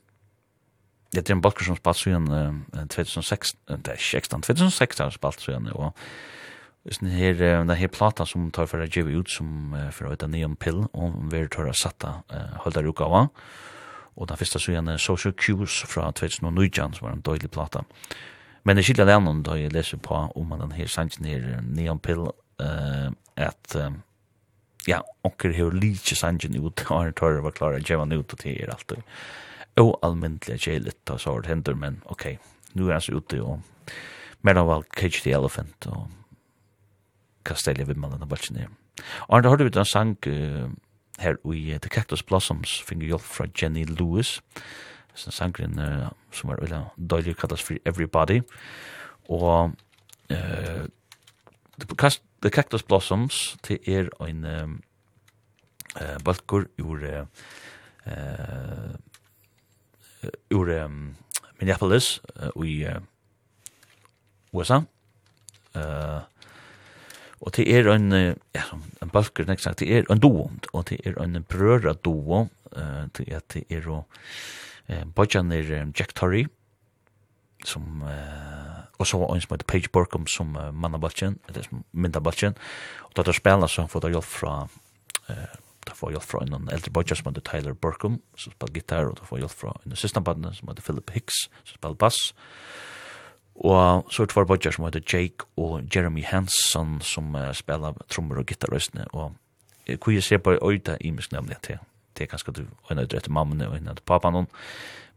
det 1.14 1.24
er 1.24 1.34
en 1.34 1.40
balker 1.40 1.64
som 1.64 1.80
spalt 1.80 2.02
siden 2.02 2.28
uh, 2.28 2.84
2006, 2.92 3.56
det 3.68 3.94
er 3.94 3.96
16, 3.96 4.42
2006 4.42 4.98
har 4.98 5.16
spalt 5.16 5.40
siden, 5.40 5.72
og 5.72 5.92
Sen 6.90 7.08
här 7.08 7.34
den 7.34 7.70
här 7.70 7.88
platan 7.88 8.26
som 8.26 8.50
tar 8.50 8.66
för 8.66 8.80
att 8.80 8.96
ge 8.96 9.02
ut 9.02 9.28
som 9.28 9.76
för 9.92 10.12
att 10.12 10.18
ta 10.18 10.26
neon 10.26 10.56
pill 10.56 10.86
och 10.92 11.32
vi 11.32 11.48
tar 11.48 11.66
att 11.66 11.76
sätta 11.76 12.22
hålla 12.56 12.82
ruka 12.82 13.08
va 13.08 13.28
og 14.16 14.28
den 14.28 14.36
første 14.36 14.58
søgjene 14.58 14.98
Social 14.98 15.34
Cues 15.34 15.82
fra 15.88 16.10
2019, 16.10 16.94
som 16.94 17.06
var 17.06 17.12
en 17.12 17.20
døylig 17.20 17.50
plata. 17.50 17.84
Men 18.64 18.76
det 18.76 18.84
skiljer 18.84 19.06
det 19.06 19.14
annan 19.14 19.42
då 19.42 19.58
jag 19.58 19.72
läser 19.72 19.98
på 19.98 20.14
om 20.14 20.58
den 20.58 20.70
här 20.70 20.86
sanchen 20.86 21.24
här 21.24 21.60
Neon 21.62 21.98
Pill, 21.98 22.18
uh, 22.18 23.10
att 23.34 23.76
uh, 23.76 23.90
ja, 24.86 25.04
onker 25.22 25.48
hur 25.48 25.72
lite 25.72 26.16
sanchen 26.16 26.56
ut, 26.56 26.90
og 26.90 27.14
tar 27.14 27.40
var 27.42 27.50
klara 27.50 27.78
jeg 27.78 27.98
var 27.98 28.12
ut 28.12 28.34
till 28.38 28.62
er 28.62 28.70
allt. 28.70 28.92
O 29.76 29.98
allmäntliga 30.02 30.56
gelet 30.58 30.84
litt, 30.84 31.04
da 31.04 31.18
så 31.18 31.40
det 31.40 31.48
händer 31.48 31.74
men 31.74 32.00
okej. 32.04 32.38
Okay, 32.38 32.44
nu 32.72 32.88
är 32.88 32.92
han 32.92 33.00
så 33.00 33.12
ute, 33.12 33.40
och 33.40 33.60
mer 34.40 34.54
av 34.54 34.70
alt 34.70 34.86
Cage 35.00 35.22
the 35.22 35.32
Elephant, 35.32 35.86
och 35.86 36.08
Castelia 37.42 37.84
vid 37.84 37.96
mannen 37.96 38.22
av 38.22 38.28
bare 38.28 38.40
ikke 38.40 38.54
nere. 38.54 38.68
Og 39.28 39.34
han 39.34 39.44
har 39.44 39.56
du 39.56 39.64
ut 39.64 39.76
en 39.76 39.84
sang, 39.84 40.16
uh, 40.26 40.70
her 41.18 41.36
i 41.52 41.78
The 41.82 41.88
Cactus 41.88 42.22
Blossoms 42.22 42.82
finger 42.82 43.06
hjelp 43.06 43.24
fra 43.24 43.46
Jenny 43.62 43.84
Lewis 43.84 44.40
sin 45.16 45.32
sangren 45.32 45.78
uh, 45.78 46.08
som 46.32 46.50
er 46.50 46.60
veldig 46.60 46.82
døylig 47.10 47.36
kallas 47.40 47.62
for 47.64 47.80
Everybody. 47.88 48.40
Og 49.28 49.72
uh, 50.30 50.84
The 52.42 52.50
Cactus 52.50 52.82
Blossoms 52.82 53.56
til 53.62 53.78
er 53.86 54.10
en 54.28 54.44
um, 54.44 54.82
uh, 56.00 56.16
balkur 56.24 56.66
ur 56.82 56.98
uh, 57.06 57.26
ur 60.50 60.84
um, 60.84 61.16
Minneapolis 61.60 62.20
uh, 62.36 62.64
i 62.64 62.84
uh, 62.86 63.00
USA 64.52 64.80
uh, 65.74 66.20
Og 67.44 67.52
det 67.56 67.66
er 67.68 67.88
en, 67.92 68.12
ja, 68.56 68.64
en 69.02 69.12
balker, 69.12 69.44
nek 69.48 69.60
sagt, 69.60 69.82
det 69.82 69.90
er 69.92 70.06
en 70.12 70.20
doond, 70.22 70.68
og 70.72 70.86
det 70.88 71.02
er 71.04 71.18
en 71.20 71.42
brøra 71.44 71.92
doon, 72.04 72.48
uh, 72.72 73.04
det 73.18 73.26
er, 73.28 73.42
det 73.52 73.66
er 73.68 73.84
jo, 73.84 74.02
uh, 74.88 75.02
Bodjan 75.14 75.52
er 75.52 75.68
um, 75.82 75.92
Jack 75.96 76.14
Torrey, 76.16 76.46
som, 77.66 78.00
uh, 78.06 78.88
og 78.96 79.08
så 79.08 79.20
en 79.20 79.44
som 79.44 79.52
heter 79.52 79.68
Paige 79.68 79.92
Borkum, 79.92 80.24
som 80.30 80.56
uh, 80.56 80.72
manna 80.72 81.00
balkjen, 81.02 81.36
eller 81.48 81.68
som 81.68 81.84
mynda 81.92 82.24
balkjen, 82.24 82.56
og 83.10 83.14
da 83.18 83.26
er 83.28 83.36
spela, 83.36 83.68
så 83.68 83.84
får 83.90 84.06
da 84.06 84.14
hjelp 84.16 84.30
fra, 84.32 84.56
uh, 85.28 85.60
da 85.86 85.98
får 85.98 86.16
hjelp 86.16 86.28
fra 86.30 86.44
en 86.46 86.72
eldre 86.72 86.94
Bodjan 86.96 87.20
som 87.20 87.28
heter 87.34 87.44
Tyler 87.50 87.76
Borkum, 87.76 88.22
som 88.40 88.56
spiller 88.56 88.80
gitar, 88.80 89.12
og 89.12 89.20
da 89.20 89.28
får 89.28 89.44
hjelp 89.44 89.60
fra 89.60 89.76
en 89.84 90.00
systenbadne 90.00 90.56
som 90.56 90.72
heter 90.72 90.88
Philip 90.88 91.12
Hicks, 91.18 91.50
som 91.66 91.76
spiller 91.76 92.00
bass, 92.00 92.30
og 92.32 92.95
Og 93.64 94.06
så 94.12 94.22
er 94.22 94.26
det 94.26 94.36
var 94.36 94.44
bodger 94.44 94.74
som 94.74 94.84
heter 94.84 95.04
Jake 95.12 95.46
og 95.56 95.88
Jeremy 95.94 96.24
Hansen 96.24 97.00
som 97.00 97.34
uh, 97.34 97.52
spiller 97.56 97.96
trommer 98.08 98.38
og 98.38 98.46
gitarrøstene. 98.46 99.06
Og 99.12 99.32
uh, 99.88 99.94
hvor 99.96 100.12
jeg 100.12 100.22
ser 100.22 100.38
på 100.38 100.58
øyda 100.60 100.96
i 101.00 101.10
misk 101.10 101.32
nemlig 101.32 101.56
til 101.62 101.78
det 102.16 102.24
er 102.24 102.32
ganske 102.32 102.52
du 102.52 102.64
øyne 102.90 103.02
ut 103.02 103.14
etter 103.14 103.30
mammene 103.30 103.68
og 103.68 103.76
øyne 103.76 103.90
etter 103.90 104.04
papan 104.06 104.34
hon. 104.34 104.48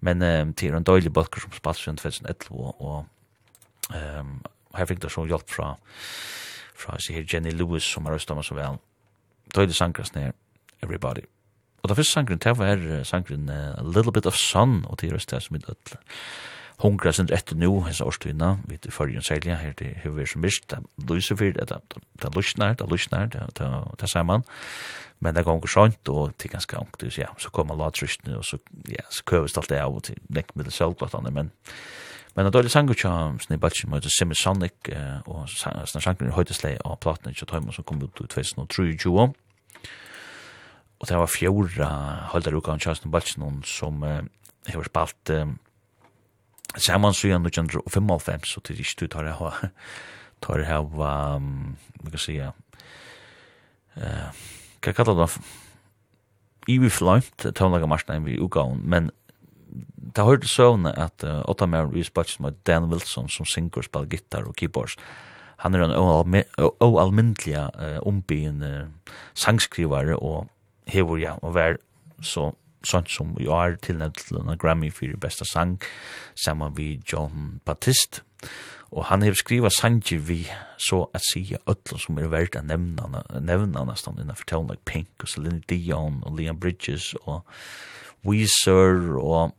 Men 0.02 0.22
um, 0.22 0.54
det 0.54 0.70
er 0.70 0.76
en 0.76 0.84
døylig 0.84 1.14
bøkker 1.14 1.42
som 1.42 1.52
spiller 1.52 1.74
siden 1.74 1.98
2011 1.98 2.52
og, 2.52 2.82
og 2.82 3.06
um, 4.20 4.42
her 4.76 4.86
fikk 4.86 5.02
det 5.02 5.12
så 5.12 5.26
hjelp 5.26 5.50
fra 5.50 5.74
fra 6.80 6.96
sier 7.00 7.26
Jenny 7.34 7.52
Lewis 7.52 7.84
som 7.84 8.06
har 8.06 8.16
røstet 8.16 8.36
meg 8.36 8.46
så 8.48 8.56
vel. 8.56 8.80
Døylig 9.56 9.76
sangres 9.76 10.14
ned 10.16 10.32
Everybody. 10.84 11.26
Og 11.84 11.90
da 11.90 11.96
første 11.96 12.14
sangren, 12.14 12.40
det 12.40 12.58
var 12.58 12.66
her 12.66 13.04
sangren 13.04 13.50
uh, 13.50 13.80
A 13.80 13.84
Little 13.84 14.14
Bit 14.16 14.26
of 14.26 14.36
Sun 14.36 14.86
og 14.86 14.98
til 15.00 15.14
røstet 15.14 15.44
som 15.44 15.56
i 15.56 15.60
døylig 15.60 16.00
hungra 16.80 17.12
sind 17.14 17.32
etter 17.36 17.58
nu, 17.60 17.82
hans 17.84 18.02
årstina, 18.02 18.54
vi 18.68 18.78
til 18.80 18.94
fyrjun 18.96 19.26
selja, 19.26 19.58
her 19.60 19.74
til 19.76 19.98
huvud 20.04 20.30
som 20.32 20.44
vist, 20.44 20.72
det 20.72 21.10
lyser 21.10 21.36
fyrt, 21.40 21.60
det 21.60 21.76
er 21.76 22.36
lusnar, 22.36 22.76
det 22.80 22.86
er 22.86 22.92
lusnar, 22.92 23.26
det 23.28 24.04
er 24.04 24.12
saman, 24.12 24.46
men 25.20 25.36
det 25.36 25.44
gonger 25.48 25.68
sånt, 25.68 26.10
og 26.10 26.38
til 26.40 26.54
ganske 26.54 26.78
angt, 26.80 27.04
ja, 27.18 27.28
så 27.38 27.52
kommer 27.52 27.76
latrystene, 27.76 28.38
og 28.38 28.46
så, 28.48 28.62
ja, 28.88 29.04
så 29.12 29.26
køvist 29.28 29.60
alt 29.60 29.70
det 29.70 29.82
av, 29.84 29.96
og 29.96 30.06
til 30.08 30.22
nekk 30.30 30.56
med 30.56 30.70
det 30.70 30.76
selvglattande, 30.76 31.32
men 31.32 31.52
Men 32.36 32.46
det 32.46 32.52
er 32.52 32.60
dårlig 32.60 32.72
sanger 32.72 32.94
tja, 32.94 33.12
sånn 33.42 33.56
i 33.56 33.60
balsen, 33.60 33.90
møte 33.90 34.08
Simisonic, 34.14 34.92
og 35.26 35.50
sånn 35.50 36.04
sanger 36.04 36.30
i 36.30 36.36
høytesleg 36.36 36.78
av 36.86 37.00
platene 37.02 37.34
tja 37.34 37.48
tøyma 37.50 37.74
som 37.74 37.84
kom 37.84 38.04
ut 38.04 38.22
i 38.22 38.28
2023. 38.30 39.10
Og 41.00 41.10
det 41.10 41.18
var 41.18 41.32
fjorda 41.34 41.90
høyder 42.32 42.56
uka 42.56 42.76
av 42.76 42.84
tja, 42.86 42.94
sånn 42.96 43.12
balsen, 43.12 43.64
som 43.66 44.06
hever 44.06 44.88
spalt 44.88 45.34
Saman 46.78 47.16
så 47.18 47.30
igjen 47.30 47.46
1955, 47.46 48.46
så 48.46 48.62
til 48.62 48.80
ikke 48.80 49.06
du 49.06 49.08
tar 49.08 49.26
det 49.26 49.38
her, 49.40 49.70
tar 50.46 50.62
det 50.62 50.68
her, 50.70 50.86
um, 50.86 51.78
hva 52.04 52.12
kan 52.14 52.36
jeg 52.36 52.52
uh, 53.98 54.44
hva 54.84 54.94
kallar 54.94 55.18
det, 55.24 55.32
Ivi 56.70 56.92
Fløymt, 56.94 57.48
tøvnlaga 57.58 57.88
marsna 57.90 58.18
enn 58.18 58.28
vi 58.28 58.38
ugaun, 58.38 58.84
men 58.86 59.10
det 59.70 60.22
har 60.22 60.30
hørt 60.30 60.48
søvne 60.50 60.94
at 60.94 61.26
uh, 61.26 61.42
åtta 61.50 61.66
mer 61.70 61.90
vi 61.90 62.04
spatsis 62.06 62.40
med 62.44 62.62
Dan 62.68 62.90
Wilson 62.92 63.30
som 63.30 63.48
synger, 63.50 63.86
spiller 63.86 64.10
gitar 64.10 64.46
og 64.46 64.56
keyboards. 64.60 64.98
Han 65.64 65.76
er 65.76 65.84
en 65.84 65.96
oalmyndelig 65.98 67.58
uh, 67.58 68.00
ombyen 68.08 68.64
uh, 68.64 69.16
sangskrivare 69.34 70.16
og 70.18 70.48
hever, 70.90 71.18
ja, 71.22 71.36
og 71.42 71.56
vær 71.58 71.80
så 72.22 72.52
sånt 72.84 73.10
som 73.12 73.36
vi 73.38 73.48
har 73.50 73.76
tilnevnt 73.84 74.22
til 74.28 74.40
en 74.40 74.58
Grammy 74.58 74.92
for 74.92 75.18
besta 75.20 75.46
sang, 75.46 75.80
sammen 76.36 76.78
vi 76.78 77.00
John 77.12 77.62
Baptiste. 77.66 78.24
og 78.92 79.06
han 79.06 79.22
har 79.22 79.34
skriva 79.38 79.70
sangi 79.70 80.18
vi 80.18 80.48
så 80.78 81.04
at 81.14 81.22
sige 81.22 81.58
öllum 81.70 82.00
som 82.02 82.18
er 82.18 82.32
verdt 82.32 82.58
å 82.58 82.64
nevna, 82.66 83.22
nevna 83.40 83.84
næstan 83.86 84.18
innanfor 84.22 84.48
tån, 84.50 84.70
like 84.72 84.86
Pink, 84.86 85.10
og 85.22 85.30
Celine 85.30 85.62
Dion, 85.70 86.24
og 86.26 86.40
Liam 86.40 86.60
Bridges, 86.60 87.14
og 87.26 87.46
Weezer, 88.26 89.14
og 89.18 89.56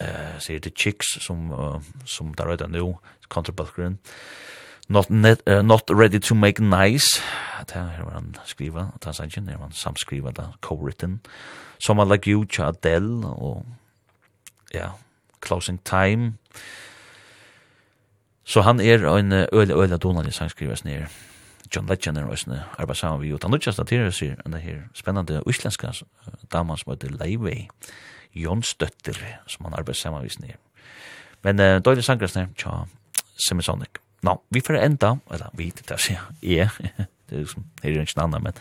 eh 0.00 0.34
uh, 0.34 0.40
sier 0.40 0.60
The 0.60 0.70
Chicks, 0.70 1.06
som, 1.20 1.50
uh, 1.52 1.82
som 2.04 2.34
der 2.34 2.48
røyda 2.48 2.66
nu, 2.66 2.98
Counterbalkgrunn, 3.28 3.98
Not, 4.90 5.10
net, 5.10 5.42
uh, 5.46 5.62
not 5.62 5.82
ready 5.88 6.18
to 6.18 6.34
make 6.34 6.58
nice. 6.62 7.22
Det 7.68 7.76
her 7.76 8.04
var 8.04 8.12
han 8.12 8.34
skriva, 8.44 8.88
det 8.98 9.06
er 9.06 9.12
sannsyn, 9.12 9.46
det 9.46 9.54
var 9.58 9.68
han 9.68 9.72
samskriva, 9.72 10.32
det 10.34 10.38
er 10.38 10.56
co-written. 10.66 11.20
Som 11.78 11.98
han 11.98 12.08
like 12.08 12.30
you 12.30 12.44
til 12.44 12.62
Adele, 12.62 13.26
og 13.26 13.66
ja, 14.74 14.88
Closing 15.46 15.84
Time. 15.84 16.34
Så 18.44 18.62
han 18.62 18.80
er 18.80 19.06
en 19.18 19.32
øle, 19.32 19.74
øle 19.74 19.96
donalig 19.96 20.34
sangskriva 20.34 20.74
snir. 20.74 21.06
John 21.76 21.86
Legend 21.86 22.18
er 22.18 22.24
også 22.24 22.58
arbeid 22.78 22.94
sammen 22.94 23.22
vi 23.22 23.32
ut. 23.34 23.42
Han 23.42 23.52
lukkast 23.52 23.78
at 23.78 23.90
her 23.90 24.10
sier 24.10 24.34
en 24.46 24.54
her 24.54 24.82
spennende 24.94 25.42
uslenska 25.46 25.92
damen 26.52 26.76
som 26.76 26.90
heter 26.92 27.14
Leivei, 27.14 27.68
Jonsdøtter, 28.34 29.22
som 29.46 29.64
han 29.64 29.78
arbeid 29.78 29.94
sammen 29.94 30.22
vi 30.22 30.28
snir. 30.28 30.58
Men 31.42 31.60
uh, 31.60 31.78
døylig 31.78 32.04
sangskriva 32.04 32.28
snir, 32.28 32.54
tja, 32.58 32.84
Semisonic. 33.48 34.02
Nå, 34.22 34.36
vi 34.52 34.60
får 34.60 34.80
enda, 34.80 35.14
eller 35.32 35.52
vi, 35.56 35.70
det 35.76 35.90
er 35.90 36.00
sier, 36.02 36.26
jeg, 36.42 36.68
det 37.30 37.36
er 37.36 37.44
liksom, 37.44 37.64
det 37.80 37.92
er 37.92 38.02
ikke 38.02 38.20
annan, 38.20 38.42
men 38.42 38.58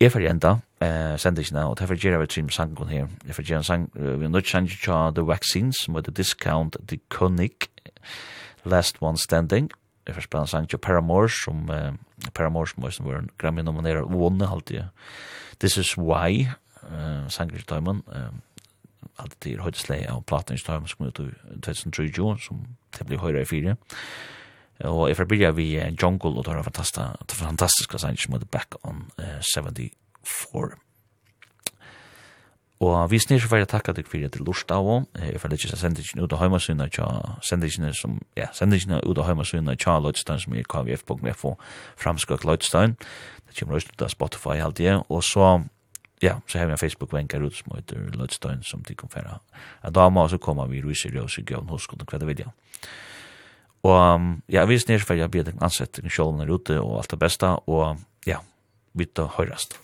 jeg 0.00 0.12
får 0.12 0.26
enda, 0.28 0.58
eh, 0.84 1.14
sender 1.16 1.42
ikke 1.42 1.62
og 1.64 1.78
derfor 1.78 1.96
gjør 1.96 2.16
jeg 2.16 2.20
vel 2.20 2.28
trim 2.28 2.50
sangen 2.52 2.88
her, 2.92 3.08
jeg 3.26 3.34
får 3.34 3.48
gjøre 3.48 3.62
en 3.62 3.64
sang, 3.70 3.88
vi 3.94 4.26
har 4.26 4.28
nødt 4.28 4.48
sang 4.48 4.68
til 4.68 5.14
The 5.16 5.24
Vaccines, 5.26 5.88
med 5.88 6.02
The 6.04 6.12
Discount, 6.12 6.76
The 6.88 6.98
Koenig, 7.08 7.70
Last 8.64 8.96
One 9.00 9.18
Standing, 9.18 9.70
jeg 10.06 10.14
får 10.14 10.26
spille 10.26 10.40
en 10.40 10.46
sang 10.46 10.68
til 10.68 10.78
Paramore, 10.78 11.28
som, 11.30 11.70
eh, 11.70 11.92
Paramore 12.34 12.68
som 12.68 12.84
også 12.84 13.02
var 13.02 13.18
en 13.18 13.30
Grammy-nominera, 13.38 14.04
og 14.04 14.12
vunne 14.12 14.52
alltid, 14.52 14.82
This 15.60 15.76
Is 15.76 15.98
Why, 15.98 16.48
eh, 16.82 17.28
sanger 17.28 17.56
til 17.56 17.66
Tøyman, 17.66 18.02
eh, 18.14 18.30
alltid 19.18 19.54
er 19.54 19.62
høytesleie 19.62 20.10
av 20.10 20.24
platningstøyman 20.26 20.88
som 20.88 20.98
kom 20.98 21.06
ut 21.06 21.20
i 21.20 21.72
2020, 21.90 22.38
som 22.40 22.66
det 22.98 23.06
blir 23.06 23.18
høyre 23.18 23.40
i 23.40 23.44
fire, 23.44 23.70
og 23.70 23.78
Og 24.84 25.08
jeg 25.08 25.16
får 25.16 25.24
byrja 25.24 25.50
vi 25.56 25.70
Jungle, 26.02 26.36
og 26.36 26.44
det 26.44 26.56
var 26.56 26.66
fantastisk, 26.66 27.32
fantastisk 27.32 27.98
sang 27.98 28.18
som 28.20 28.34
heter 28.36 28.50
Back 28.52 28.76
on 28.84 29.06
uh, 29.18 29.40
74. 29.40 30.76
Og 32.80 33.10
vi 33.10 33.18
snir 33.18 33.40
så 33.40 33.48
fyrir 33.48 33.64
takka 33.64 33.94
deg 33.96 34.08
fyrir 34.08 34.28
til 34.28 34.44
Lursta 34.44 34.76
og 34.76 35.06
jeg 35.16 35.40
fyrir 35.40 35.56
ikke 35.56 35.78
sendingen 35.80 36.20
ut 36.20 36.34
av 36.36 36.42
heimasynna 36.42 36.90
tja 36.92 37.06
sendingen 37.40 37.94
som, 37.96 38.18
ja, 38.36 38.50
sendingen 38.52 39.00
ut 39.00 39.16
av 39.16 39.30
heimasynna 39.30 39.78
tja 39.80 39.94
Løydstein 40.04 40.42
som 40.42 40.52
er 40.52 40.68
kvf.f 40.68 41.46
og 41.48 41.56
framskak 41.96 42.44
Løydstein 42.44 42.98
det 42.98 43.56
kommer 43.56 43.78
også 43.78 43.94
ut 43.94 44.04
av 44.04 44.12
Spotify 44.12 44.60
alt 44.60 44.76
det 44.76 44.92
og 44.92 45.24
så, 45.24 45.64
ja, 46.20 46.36
så 46.44 46.60
har 46.60 46.68
vi 46.68 46.76
en 46.76 46.82
Facebook-venkar 46.84 47.48
ut 47.48 47.56
som 47.56 47.72
heter 47.78 48.12
Løydstein 48.12 48.60
som 48.60 48.84
de 48.84 48.94
kom 48.94 49.08
fyrir 49.08 49.40
a 49.80 49.90
dama 49.90 50.26
og 50.26 50.34
så 50.34 50.38
kommer 50.38 50.68
vi 50.68 50.84
ruser 50.84 51.16
og 51.22 51.32
så 51.32 51.46
gøy 51.48 51.62
hos 51.64 51.88
hos 51.88 52.04
hos 52.04 52.44
Og 53.86 54.28
ja, 54.50 54.64
vi 54.66 54.78
snir 54.82 55.04
for 55.06 55.18
jeg 55.18 55.30
blir 55.32 55.52
ansett 55.62 56.00
i 56.02 56.10
sjålen 56.10 56.42
er 56.42 56.50
ute 56.50 56.78
og 56.82 56.98
alt 57.00 57.12
det 57.12 57.20
beste, 57.22 57.52
og 57.70 58.00
ja, 58.26 58.40
vi 58.96 59.06
tar 59.06 59.30
høyrast. 59.36 59.78